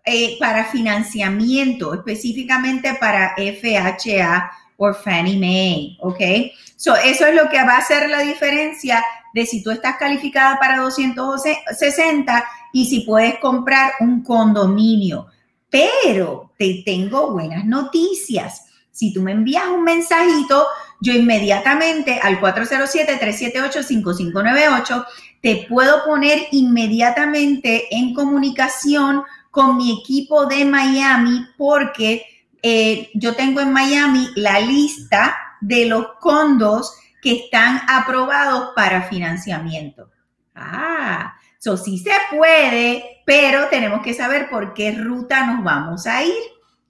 eh, 0.04 0.36
para 0.40 0.66
financiamiento, 0.66 1.94
específicamente 1.94 2.98
para 3.00 3.36
FHA 3.36 4.52
o 4.78 4.92
Fannie 4.96 5.38
Mae, 5.38 5.98
¿ok? 6.02 6.52
So, 6.76 6.96
eso 6.96 7.28
es 7.28 7.36
lo 7.36 7.50
que 7.50 7.64
va 7.64 7.76
a 7.76 7.78
hacer 7.78 8.10
la 8.10 8.22
diferencia 8.22 9.04
de 9.36 9.46
si 9.46 9.62
tú 9.62 9.70
estás 9.70 9.98
calificada 9.98 10.58
para 10.58 10.80
260 10.80 12.44
y 12.74 12.86
si 12.86 13.02
puedes 13.02 13.38
comprar 13.38 13.94
un 14.00 14.24
condominio. 14.24 15.28
Pero 15.72 16.52
te 16.60 16.84
tengo 16.86 17.32
buenas 17.32 17.66
noticias. 17.66 18.68
Si 18.92 19.12
tú 19.14 19.24
me 19.24 19.32
envías 19.32 19.68
un 19.68 19.84
mensajito, 19.84 20.68
yo 21.00 21.14
inmediatamente 21.14 22.20
al 22.22 22.40
407-378-5598 22.40 25.06
te 25.42 25.66
puedo 25.68 26.06
poner 26.06 26.48
inmediatamente 26.52 27.88
en 27.90 28.14
comunicación 28.14 29.24
con 29.50 29.78
mi 29.78 30.00
equipo 30.02 30.46
de 30.46 30.66
Miami 30.66 31.48
porque 31.58 32.24
eh, 32.62 33.10
yo 33.16 33.36
tengo 33.36 33.62
en 33.62 33.74
Miami 33.74 34.30
la 34.36 34.60
lista 34.60 35.36
de 35.62 35.86
los 35.86 36.06
condos 36.20 36.94
que 37.22 37.46
están 37.46 37.82
aprobados 37.88 38.72
para 38.76 39.04
financiamiento. 39.04 40.10
Ah, 40.56 41.36
eso 41.60 41.78
sí 41.78 42.00
se 42.00 42.12
puede, 42.36 43.21
pero 43.32 43.70
tenemos 43.70 44.02
que 44.02 44.14
saber 44.14 44.50
por 44.50 44.74
qué 44.74 44.92
ruta 44.92 45.46
nos 45.46 45.64
vamos 45.64 46.06
a 46.06 46.22
ir, 46.22 46.36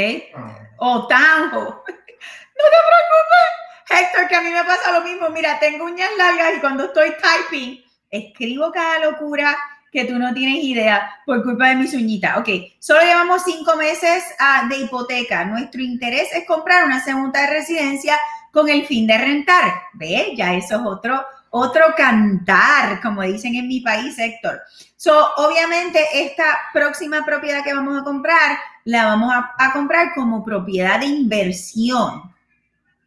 o 0.80 1.08
Tanjo. 1.08 1.60
no 1.60 2.66
te 2.66 2.80
preocupes, 2.90 3.50
Héctor, 3.90 4.28
que 4.28 4.36
a 4.36 4.42
mí 4.42 4.50
me 4.50 4.64
pasa 4.64 4.92
lo 4.92 5.02
mismo. 5.02 5.30
Mira, 5.30 5.60
tengo 5.60 5.86
uñas 5.86 6.10
largas 6.18 6.58
y 6.58 6.60
cuando 6.60 6.86
estoy 6.86 7.14
typing, 7.22 7.84
escribo 8.10 8.72
cada 8.72 9.00
locura 9.00 9.58
que 9.92 10.06
tú 10.06 10.20
no 10.20 10.34
tienes 10.34 10.64
idea 10.64 11.20
por 11.26 11.44
culpa 11.44 11.70
de 11.70 11.76
mis 11.76 11.94
uñitas. 11.94 12.38
Ok, 12.38 12.50
solo 12.80 13.02
llevamos 13.02 13.44
cinco 13.44 13.76
meses 13.76 14.24
ah, 14.40 14.68
de 14.70 14.78
hipoteca. 14.78 15.46
Nuestro 15.46 15.82
interés 15.82 16.30
es 16.34 16.46
comprar 16.46 16.86
una 16.86 17.04
segunda 17.04 17.48
residencia 17.48 18.18
con 18.52 18.70
el 18.70 18.86
fin 18.86 19.08
de 19.08 19.18
rentar. 19.18 19.74
¿Ve? 19.94 20.34
Eso 20.38 20.76
es 20.76 20.82
otro, 20.86 21.26
otro 21.50 21.86
cantar, 21.98 23.02
como 23.02 23.24
dicen 23.24 23.56
en 23.56 23.68
mi 23.68 23.82
país, 23.82 24.18
Héctor. 24.20 24.62
So, 24.96 25.34
obviamente, 25.38 26.06
esta 26.14 26.60
próxima 26.74 27.24
propiedad 27.26 27.64
que 27.64 27.74
vamos 27.74 28.00
a 28.00 28.04
comprar, 28.04 28.58
la 28.90 29.06
vamos 29.06 29.34
a, 29.34 29.72
comprar 29.72 30.14
como 30.16 30.44
propiedad 30.44 31.00
de 31.00 31.06
inversión. 31.06 32.34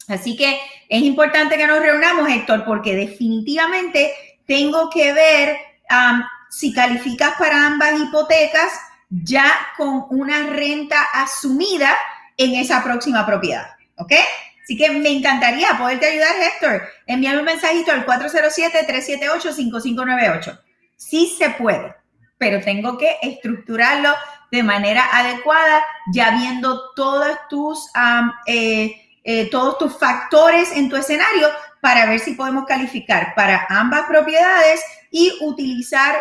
Así 0.06 0.36
que 0.36 0.60
es 0.88 1.02
importante 1.02 1.56
que 1.56 1.66
nos 1.66 1.80
reunamos, 1.80 2.30
Héctor, 2.30 2.64
porque 2.64 2.94
definitivamente 2.94 4.14
tengo 4.46 4.88
que 4.90 5.12
ver 5.12 5.56
si 6.50 6.72
calificas 6.72 7.32
para 7.36 7.66
ambas 7.66 8.00
hipotecas 8.00 8.72
ya 9.10 9.52
con 9.76 10.06
una 10.10 10.46
renta 10.46 11.02
asumida 11.12 11.92
en 12.36 12.54
esa 12.54 12.84
próxima 12.84 13.26
propiedad. 13.26 13.66
¿Ok? 13.96 14.12
Así 14.62 14.76
que 14.76 14.88
me 14.90 15.10
encantaría 15.10 15.76
poderte 15.76 16.06
ayudar, 16.06 16.36
Héctor. 16.40 16.82
Envíame 17.06 17.40
un 17.40 17.44
mensajito 17.44 17.90
al 17.90 18.06
407-378-5598. 18.06 20.60
Sí 20.96 21.34
se 21.36 21.50
puede, 21.50 21.96
pero 22.38 22.60
tengo 22.60 22.96
que 22.96 23.16
estructurarlo 23.20 24.14
de 24.52 24.62
manera 24.62 25.08
adecuada, 25.10 25.82
ya 26.12 26.36
viendo 26.36 26.92
todos 26.94 27.36
tus, 27.48 27.90
eh, 28.46 28.94
eh, 29.24 29.50
todos 29.50 29.78
tus 29.78 29.98
factores 29.98 30.70
en 30.72 30.90
tu 30.90 30.96
escenario 30.96 31.48
para 31.80 32.04
ver 32.04 32.20
si 32.20 32.34
podemos 32.34 32.66
calificar 32.66 33.34
para 33.34 33.66
ambas 33.70 34.04
propiedades 34.06 34.82
y 35.10 35.32
utilizar 35.40 36.16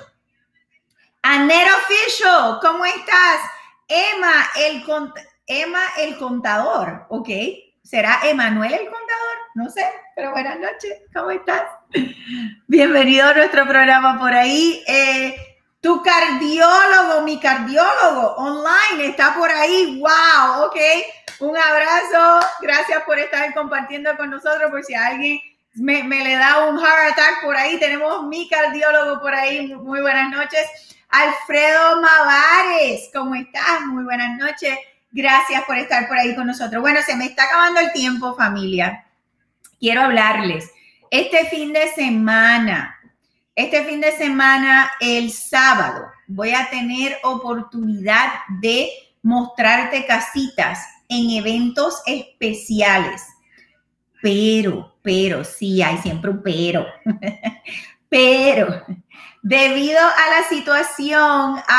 Aner 1.24 1.68
Official, 1.74 2.60
¿cómo 2.62 2.86
estás? 2.86 3.42
Emma 3.88 4.52
el, 4.56 4.84
Emma 5.48 5.82
el 5.98 6.16
contador, 6.18 7.08
¿ok? 7.10 7.30
¿Será 7.84 8.20
Emanuel 8.24 8.74
el 8.74 8.82
contador? 8.82 9.01
No 9.54 9.70
sé, 9.70 9.86
pero 10.16 10.32
buenas 10.32 10.58
noches, 10.60 11.02
¿cómo 11.14 11.30
estás? 11.30 11.64
Bienvenido 12.68 13.28
a 13.28 13.34
nuestro 13.34 13.68
programa 13.68 14.18
por 14.18 14.34
ahí. 14.34 14.82
Eh, 14.88 15.36
tu 15.82 16.02
cardiólogo, 16.02 17.22
mi 17.24 17.38
cardiólogo 17.38 18.36
online 18.38 19.08
está 19.08 19.36
por 19.36 19.52
ahí. 19.52 20.00
¡Wow! 20.00 20.68
Ok. 20.68 20.78
Un 21.42 21.58
abrazo. 21.58 22.48
Gracias 22.62 23.04
por 23.04 23.20
estar 23.20 23.54
compartiendo 23.54 24.16
con 24.16 24.30
nosotros. 24.30 24.72
Por 24.72 24.86
si 24.86 24.96
alguien 24.96 25.40
me, 25.74 26.02
le 26.04 26.38
da 26.38 26.70
un 26.70 26.80
heart 26.80 27.12
attack 27.12 27.44
por 27.44 27.58
ahí, 27.58 27.78
tenemos 27.78 28.24
mi 28.28 28.48
cardiólogo 28.48 29.20
por 29.20 29.36
ahí. 29.36 29.68
Muy 29.76 30.02
buenas 30.02 30.30
noches. 30.30 30.66
Alfredo 31.10 32.02
Mavares, 32.02 33.10
¿cómo 33.14 33.36
estás? 33.36 33.82
Muy 33.88 34.06
buenas 34.06 34.38
noches. 34.38 34.78
Gracias 35.12 35.62
por 35.66 35.78
estar 35.78 36.08
por 36.08 36.18
ahí 36.18 36.34
con 36.36 36.48
nosotros. 36.48 36.82
Bueno, 36.82 37.02
se 37.02 37.18
me 37.18 37.26
está 37.26 37.44
acabando 37.44 37.82
el 37.82 37.92
tiempo, 37.92 38.34
familia. 38.38 39.06
Quiero 39.82 40.04
hablarles. 40.04 40.72
Este 41.10 41.46
fin 41.48 41.74
de 41.74 41.90
semana 41.90 42.98
este 43.56 43.84
fin 43.84 44.00
de 44.00 44.12
semana, 44.14 44.92
el 45.02 45.30
sábado, 45.32 46.08
voy 46.28 46.52
a 46.52 46.70
tener 46.70 47.18
oportunidad 47.24 48.32
de 48.62 48.90
mostrarte 49.24 50.06
casitas 50.06 50.80
en 51.10 51.32
eventos 51.32 52.02
especiales. 52.06 53.22
Pero, 54.22 54.96
pero, 55.02 55.44
sí, 55.44 55.82
hay 55.84 55.98
siempre 55.98 56.32
un 56.32 56.42
pero. 56.42 56.88
pero, 58.10 58.86
debido 59.42 60.00
a 60.00 60.40
la 60.40 60.48
situación. 60.48 61.62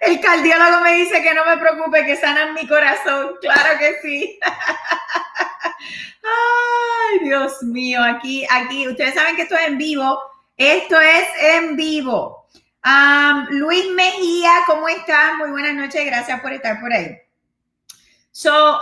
El 0.00 0.20
cardiólogo 0.20 0.80
me 0.82 0.94
dice 0.94 1.22
que 1.22 1.34
no 1.34 1.44
me 1.46 1.56
preocupe, 1.56 2.04
que 2.04 2.16
sanan 2.16 2.52
mi 2.52 2.66
corazón. 2.66 3.36
Claro 3.40 3.78
que 3.78 3.94
sí. 4.02 4.38
Ay, 5.64 7.18
Dios 7.24 7.62
mío, 7.62 8.02
aquí, 8.02 8.46
aquí, 8.50 8.88
ustedes 8.88 9.14
saben 9.14 9.36
que 9.36 9.42
esto 9.42 9.56
es 9.56 9.68
en 9.68 9.78
vivo. 9.78 10.18
Esto 10.56 11.00
es 11.00 11.24
en 11.40 11.76
vivo. 11.76 12.46
Luis 13.50 13.90
Mejía, 13.90 14.50
¿cómo 14.66 14.88
estás? 14.88 15.34
Muy 15.38 15.50
buenas 15.50 15.74
noches, 15.74 16.04
gracias 16.06 16.40
por 16.40 16.52
estar 16.52 16.80
por 16.80 16.92
ahí. 16.92 17.16
So, 18.30 18.80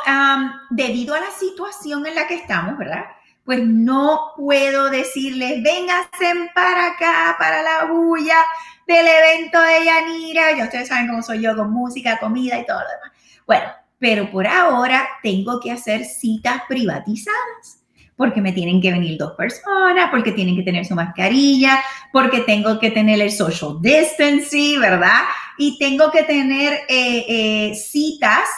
debido 0.71 1.15
a 1.15 1.21
la 1.21 1.31
situación 1.31 2.07
en 2.07 2.15
la 2.15 2.27
que 2.27 2.35
estamos, 2.35 2.77
¿verdad? 2.79 3.05
Pues 3.45 3.61
no 3.65 4.33
puedo 4.37 4.89
decirles, 4.91 5.63
vénganse 5.63 6.51
para 6.55 6.89
acá, 6.89 7.37
para 7.39 7.63
la 7.63 7.85
bulla 7.87 8.45
del 8.87 9.07
evento 9.07 9.61
de 9.61 9.85
Yanira. 9.85 10.53
Ya 10.53 10.65
ustedes 10.65 10.89
saben 10.89 11.09
cómo 11.09 11.23
soy 11.23 11.41
yo 11.41 11.57
con 11.57 11.71
música, 11.71 12.19
comida 12.19 12.59
y 12.59 12.67
todo 12.67 12.81
lo 12.81 12.89
demás. 12.89 13.13
Bueno, 13.47 13.73
pero 14.03 14.29
por 14.33 14.49
ahora 14.49 15.09
tengo 15.23 15.61
que 15.61 15.71
hacer 15.71 16.05
citas 16.05 16.63
privatizadas 16.69 17.79
porque 18.17 18.41
me 18.41 18.53
tienen 18.53 18.81
que 18.81 18.91
venir 18.91 19.17
dos 19.17 19.35
personas, 19.35 20.11
porque 20.11 20.33
tienen 20.33 20.57
que 20.57 20.65
tener 20.65 20.85
su 20.85 20.97
mascarilla, 20.97 21.81
porque 22.13 22.41
tengo 22.41 22.81
que 22.81 22.91
tener 22.91 23.21
el 23.21 23.31
social 23.31 23.77
distancing, 23.81 24.81
¿verdad? 24.81 25.21
Y 25.57 25.79
tengo 25.79 26.11
que 26.11 26.25
tener 26.25 26.73
eh, 26.89 27.25
eh, 27.29 27.75
citas 27.77 28.49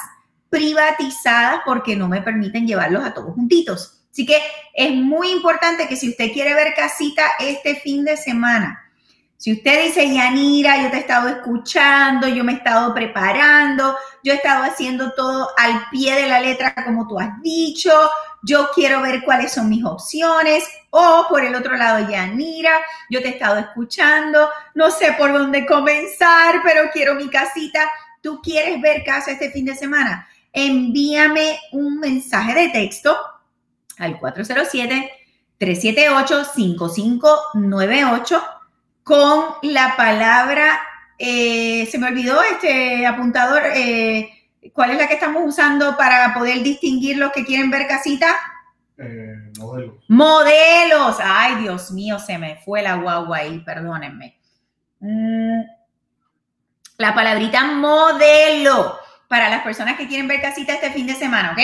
privatizadas 0.48 1.60
porque 1.66 1.94
no 1.94 2.08
me 2.08 2.22
permiten 2.22 2.66
llevarlos 2.66 3.04
a 3.04 3.12
todos 3.12 3.34
juntitos. 3.34 4.02
Así 4.10 4.24
que 4.24 4.38
es 4.72 4.94
muy 4.94 5.30
importante 5.30 5.86
que 5.88 5.96
si 5.96 6.08
usted 6.08 6.32
quiere 6.32 6.54
ver 6.54 6.72
casita 6.74 7.22
este 7.38 7.76
fin 7.76 8.02
de 8.04 8.16
semana, 8.16 8.83
si 9.44 9.52
usted 9.52 9.84
dice, 9.84 10.10
Yanira, 10.10 10.82
yo 10.82 10.90
te 10.90 10.96
he 10.96 11.00
estado 11.00 11.28
escuchando, 11.28 12.26
yo 12.26 12.42
me 12.44 12.52
he 12.52 12.54
estado 12.54 12.94
preparando, 12.94 13.94
yo 14.22 14.32
he 14.32 14.36
estado 14.36 14.64
haciendo 14.64 15.12
todo 15.12 15.50
al 15.58 15.90
pie 15.90 16.14
de 16.14 16.26
la 16.26 16.40
letra 16.40 16.74
como 16.82 17.06
tú 17.06 17.20
has 17.20 17.42
dicho, 17.42 17.90
yo 18.42 18.70
quiero 18.74 19.02
ver 19.02 19.22
cuáles 19.22 19.52
son 19.52 19.68
mis 19.68 19.84
opciones, 19.84 20.64
o 20.88 21.26
por 21.28 21.44
el 21.44 21.54
otro 21.54 21.76
lado, 21.76 22.08
Yanira, 22.08 22.80
yo 23.10 23.20
te 23.20 23.28
he 23.28 23.32
estado 23.32 23.58
escuchando, 23.58 24.48
no 24.74 24.90
sé 24.90 25.12
por 25.12 25.30
dónde 25.30 25.66
comenzar, 25.66 26.62
pero 26.64 26.90
quiero 26.90 27.14
mi 27.14 27.28
casita. 27.28 27.86
¿Tú 28.22 28.40
quieres 28.42 28.80
ver 28.80 29.04
casa 29.04 29.32
este 29.32 29.50
fin 29.50 29.66
de 29.66 29.74
semana? 29.74 30.26
Envíame 30.54 31.60
un 31.72 32.00
mensaje 32.00 32.54
de 32.54 32.70
texto 32.70 33.14
al 33.98 34.18
407 34.18 35.10
378 35.58 36.44
5598 36.46 38.53
con 39.04 39.44
la 39.62 39.94
palabra, 39.96 40.80
eh, 41.18 41.86
se 41.90 41.98
me 41.98 42.08
olvidó 42.08 42.42
este 42.42 43.06
apuntador, 43.06 43.62
eh, 43.74 44.30
¿cuál 44.72 44.90
es 44.90 44.98
la 44.98 45.06
que 45.06 45.14
estamos 45.14 45.42
usando 45.46 45.96
para 45.96 46.34
poder 46.34 46.62
distinguir 46.62 47.16
los 47.18 47.30
que 47.30 47.44
quieren 47.44 47.70
ver 47.70 47.86
casita? 47.86 48.34
Eh, 48.96 49.52
modelos. 49.58 49.96
Modelos. 50.08 51.18
Ay, 51.22 51.56
Dios 51.56 51.90
mío, 51.90 52.18
se 52.18 52.38
me 52.38 52.56
fue 52.64 52.80
la 52.82 52.94
guagua 52.96 53.36
ahí, 53.38 53.58
perdónenme. 53.60 54.38
Mm, 55.00 55.60
la 56.96 57.14
palabrita 57.14 57.64
modelo 57.64 58.98
para 59.28 59.50
las 59.50 59.62
personas 59.62 59.98
que 59.98 60.08
quieren 60.08 60.28
ver 60.28 60.40
casita 60.40 60.72
este 60.74 60.92
fin 60.92 61.06
de 61.06 61.14
semana, 61.14 61.52
¿ok? 61.52 61.58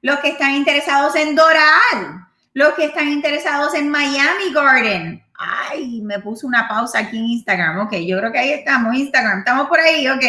los 0.02 0.18
que 0.18 0.28
están 0.28 0.50
interesados 0.50 1.16
en 1.16 1.34
Doral, 1.34 2.26
los 2.52 2.74
que 2.74 2.84
están 2.84 3.08
interesados 3.08 3.72
en 3.72 3.88
Miami 3.88 4.52
Garden. 4.52 5.24
Ay, 5.38 6.02
me 6.02 6.18
puse 6.20 6.44
una 6.44 6.68
pausa 6.68 6.98
aquí 6.98 7.16
en 7.16 7.24
Instagram. 7.24 7.80
Ok, 7.86 7.94
yo 8.06 8.18
creo 8.18 8.30
que 8.30 8.38
ahí 8.38 8.52
estamos, 8.52 8.94
Instagram. 8.94 9.38
Estamos 9.38 9.68
por 9.68 9.80
ahí, 9.80 10.06
ok. 10.06 10.24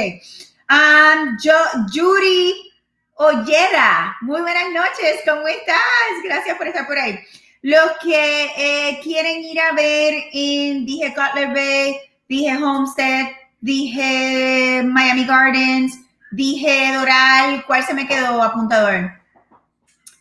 Um, 0.69 1.37
yo, 1.43 1.53
Judy 1.93 2.71
Ollera, 3.15 4.15
muy 4.21 4.41
buenas 4.41 4.71
noches, 4.73 5.19
¿cómo 5.27 5.45
estás? 5.47 5.77
Gracias 6.23 6.57
por 6.57 6.67
estar 6.67 6.87
por 6.87 6.97
ahí. 6.97 7.19
Los 7.63 7.91
que 8.01 8.51
eh, 8.57 8.99
quieren 9.01 9.41
ir 9.41 9.57
a 9.57 9.71
ver 9.71 10.13
en, 10.33 10.85
dije 10.85 11.13
Cutler 11.15 11.53
Bay, 11.53 11.95
dije 12.27 12.57
Homestead, 12.57 13.27
dije 13.61 14.83
Miami 14.85 15.23
Gardens, 15.23 15.97
dije 16.31 16.91
Doral, 16.93 17.63
¿cuál 17.65 17.85
se 17.85 17.93
me 17.93 18.05
quedó 18.05 18.43
apuntador? 18.43 19.13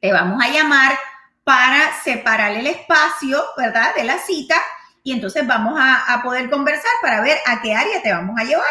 Te 0.00 0.12
vamos 0.12 0.42
a 0.42 0.48
llamar 0.48 0.98
para 1.42 1.90
separar 2.02 2.52
el 2.52 2.66
espacio, 2.68 3.42
¿verdad? 3.56 3.94
De 3.94 4.04
la 4.04 4.18
cita 4.18 4.60
y 5.02 5.12
entonces 5.12 5.46
vamos 5.46 5.78
a, 5.78 6.12
a 6.12 6.22
poder 6.22 6.50
conversar 6.50 6.90
para 7.02 7.20
ver 7.20 7.38
a 7.46 7.60
qué 7.62 7.74
área 7.74 8.02
te 8.02 8.12
vamos 8.12 8.38
a 8.38 8.44
llevar, 8.44 8.64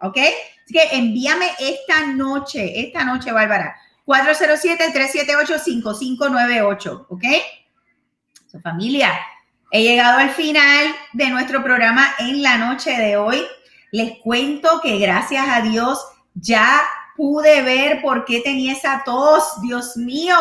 ¿ok? 0.00 0.18
Así 0.64 0.74
que 0.74 0.96
envíame 0.96 1.50
esta 1.58 2.06
noche, 2.06 2.80
esta 2.80 3.04
noche, 3.04 3.32
Bárbara, 3.32 3.76
407-378-5598, 4.06 7.06
¿ok? 7.08 7.24
Su 8.50 8.60
familia, 8.60 9.12
he 9.70 9.82
llegado 9.82 10.18
al 10.18 10.30
final 10.30 10.94
de 11.12 11.28
nuestro 11.28 11.62
programa 11.62 12.08
en 12.18 12.42
la 12.42 12.56
noche 12.56 12.92
de 12.92 13.18
hoy. 13.18 13.46
Les 13.92 14.18
cuento 14.18 14.80
que 14.82 14.98
gracias 14.98 15.46
a 15.48 15.60
Dios 15.60 16.02
ya 16.34 16.80
pude 17.16 17.62
ver 17.62 18.00
por 18.00 18.24
qué 18.24 18.40
tenía 18.40 18.72
esa 18.72 19.02
tos, 19.04 19.60
Dios 19.60 19.96
mío, 19.96 20.36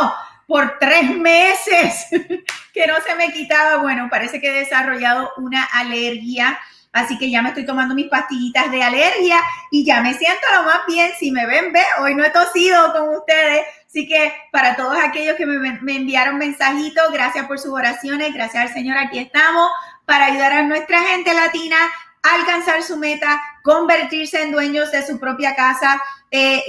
por 0.48 0.80
tres 0.80 1.16
meses 1.16 2.08
que 2.74 2.88
no 2.88 2.96
se 3.02 3.16
me 3.16 3.32
quitaba. 3.32 3.78
Bueno, 3.78 4.08
parece 4.10 4.42
que 4.42 4.50
he 4.50 4.60
desarrollado 4.60 5.32
una 5.38 5.64
alergia 5.66 6.58
Así 6.98 7.16
que 7.20 7.30
ya 7.30 7.44
me 7.44 7.50
estoy 7.50 7.64
tomando 7.64 7.94
mis 7.94 8.08
pastillitas 8.08 8.72
de 8.72 8.82
alergia 8.82 9.40
y 9.70 9.86
ya 9.86 10.02
me 10.02 10.16
siento 10.16 10.42
lo 10.56 10.64
más 10.64 10.80
bien. 10.88 11.12
Si 11.20 11.32
me 11.32 11.46
ven, 11.46 11.72
ve, 11.72 11.84
hoy 12.00 12.16
no 12.16 12.26
he 12.26 12.32
tosido 12.32 12.92
con 12.92 13.16
ustedes. 13.16 13.68
Así 13.86 14.08
que 14.08 14.34
para 14.52 14.76
todos 14.76 14.98
aquellos 14.98 15.36
que 15.36 15.46
me, 15.46 15.80
me 15.82 15.96
enviaron 15.96 16.40
mensajitos, 16.40 17.12
gracias 17.12 17.46
por 17.46 17.60
sus 17.60 17.72
oraciones, 17.72 18.34
gracias 18.34 18.64
al 18.64 18.74
Señor, 18.74 18.98
aquí 18.98 19.20
estamos 19.20 19.70
para 20.06 20.26
ayudar 20.26 20.54
a 20.54 20.64
nuestra 20.64 21.00
gente 21.04 21.34
latina 21.36 21.78
a 22.24 22.36
alcanzar 22.36 22.82
su 22.82 22.98
meta, 22.98 23.40
convertirse 23.64 24.42
en 24.42 24.52
dueños 24.52 24.92
de 24.92 25.06
su 25.06 25.20
propia 25.20 25.56
casa 25.56 26.02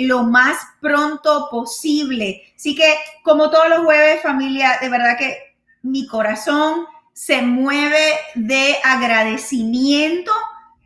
lo 0.01 0.23
más 0.25 0.59
pronto 0.81 1.49
posible. 1.51 2.53
Así 2.57 2.75
que 2.75 2.97
como 3.23 3.51
todos 3.51 3.69
los 3.69 3.85
jueves, 3.85 4.23
familia, 4.23 4.79
de 4.81 4.89
verdad 4.89 5.17
que 5.19 5.57
mi 5.83 6.07
corazón 6.07 6.87
se 7.13 7.43
mueve 7.43 8.15
de 8.37 8.77
agradecimiento. 8.85 10.33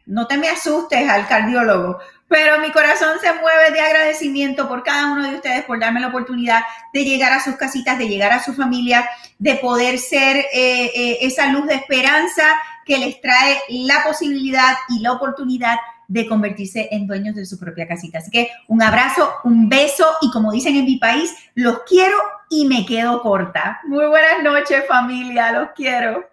No 0.06 0.26
te 0.26 0.38
me 0.38 0.48
asustes 0.48 1.08
al 1.08 1.28
cardiólogo, 1.28 1.98
pero 2.26 2.58
mi 2.58 2.72
corazón 2.72 3.18
se 3.20 3.34
mueve 3.34 3.70
de 3.72 3.80
agradecimiento 3.80 4.66
por 4.66 4.82
cada 4.82 5.12
uno 5.12 5.28
de 5.28 5.36
ustedes, 5.36 5.64
por 5.64 5.78
darme 5.78 6.00
la 6.00 6.08
oportunidad 6.08 6.62
de 6.94 7.04
llegar 7.04 7.34
a 7.34 7.44
sus 7.44 7.56
casitas, 7.56 7.98
de 7.98 8.08
llegar 8.08 8.32
a 8.32 8.42
su 8.42 8.54
familia, 8.54 9.06
de 9.38 9.56
poder 9.56 9.98
ser 9.98 10.36
eh, 10.36 10.90
eh, 10.94 11.18
esa 11.20 11.48
luz 11.48 11.66
de 11.66 11.74
esperanza 11.74 12.44
que 12.86 12.96
les 12.96 13.20
trae 13.20 13.60
la 13.68 14.02
posibilidad 14.02 14.74
y 14.88 15.00
la 15.00 15.12
oportunidad 15.12 15.76
de 16.12 16.28
convertirse 16.28 16.88
en 16.90 17.06
dueños 17.06 17.34
de 17.34 17.46
su 17.46 17.58
propia 17.58 17.88
casita. 17.88 18.18
Así 18.18 18.30
que 18.30 18.50
un 18.68 18.82
abrazo, 18.82 19.32
un 19.44 19.68
beso 19.68 20.06
y 20.20 20.30
como 20.30 20.52
dicen 20.52 20.76
en 20.76 20.84
mi 20.84 20.98
país, 20.98 21.34
los 21.54 21.80
quiero 21.84 22.16
y 22.50 22.66
me 22.66 22.84
quedo 22.84 23.22
corta. 23.22 23.80
Muy 23.84 24.04
buenas 24.06 24.42
noches 24.42 24.84
familia, 24.86 25.52
los 25.52 25.70
quiero. 25.74 26.31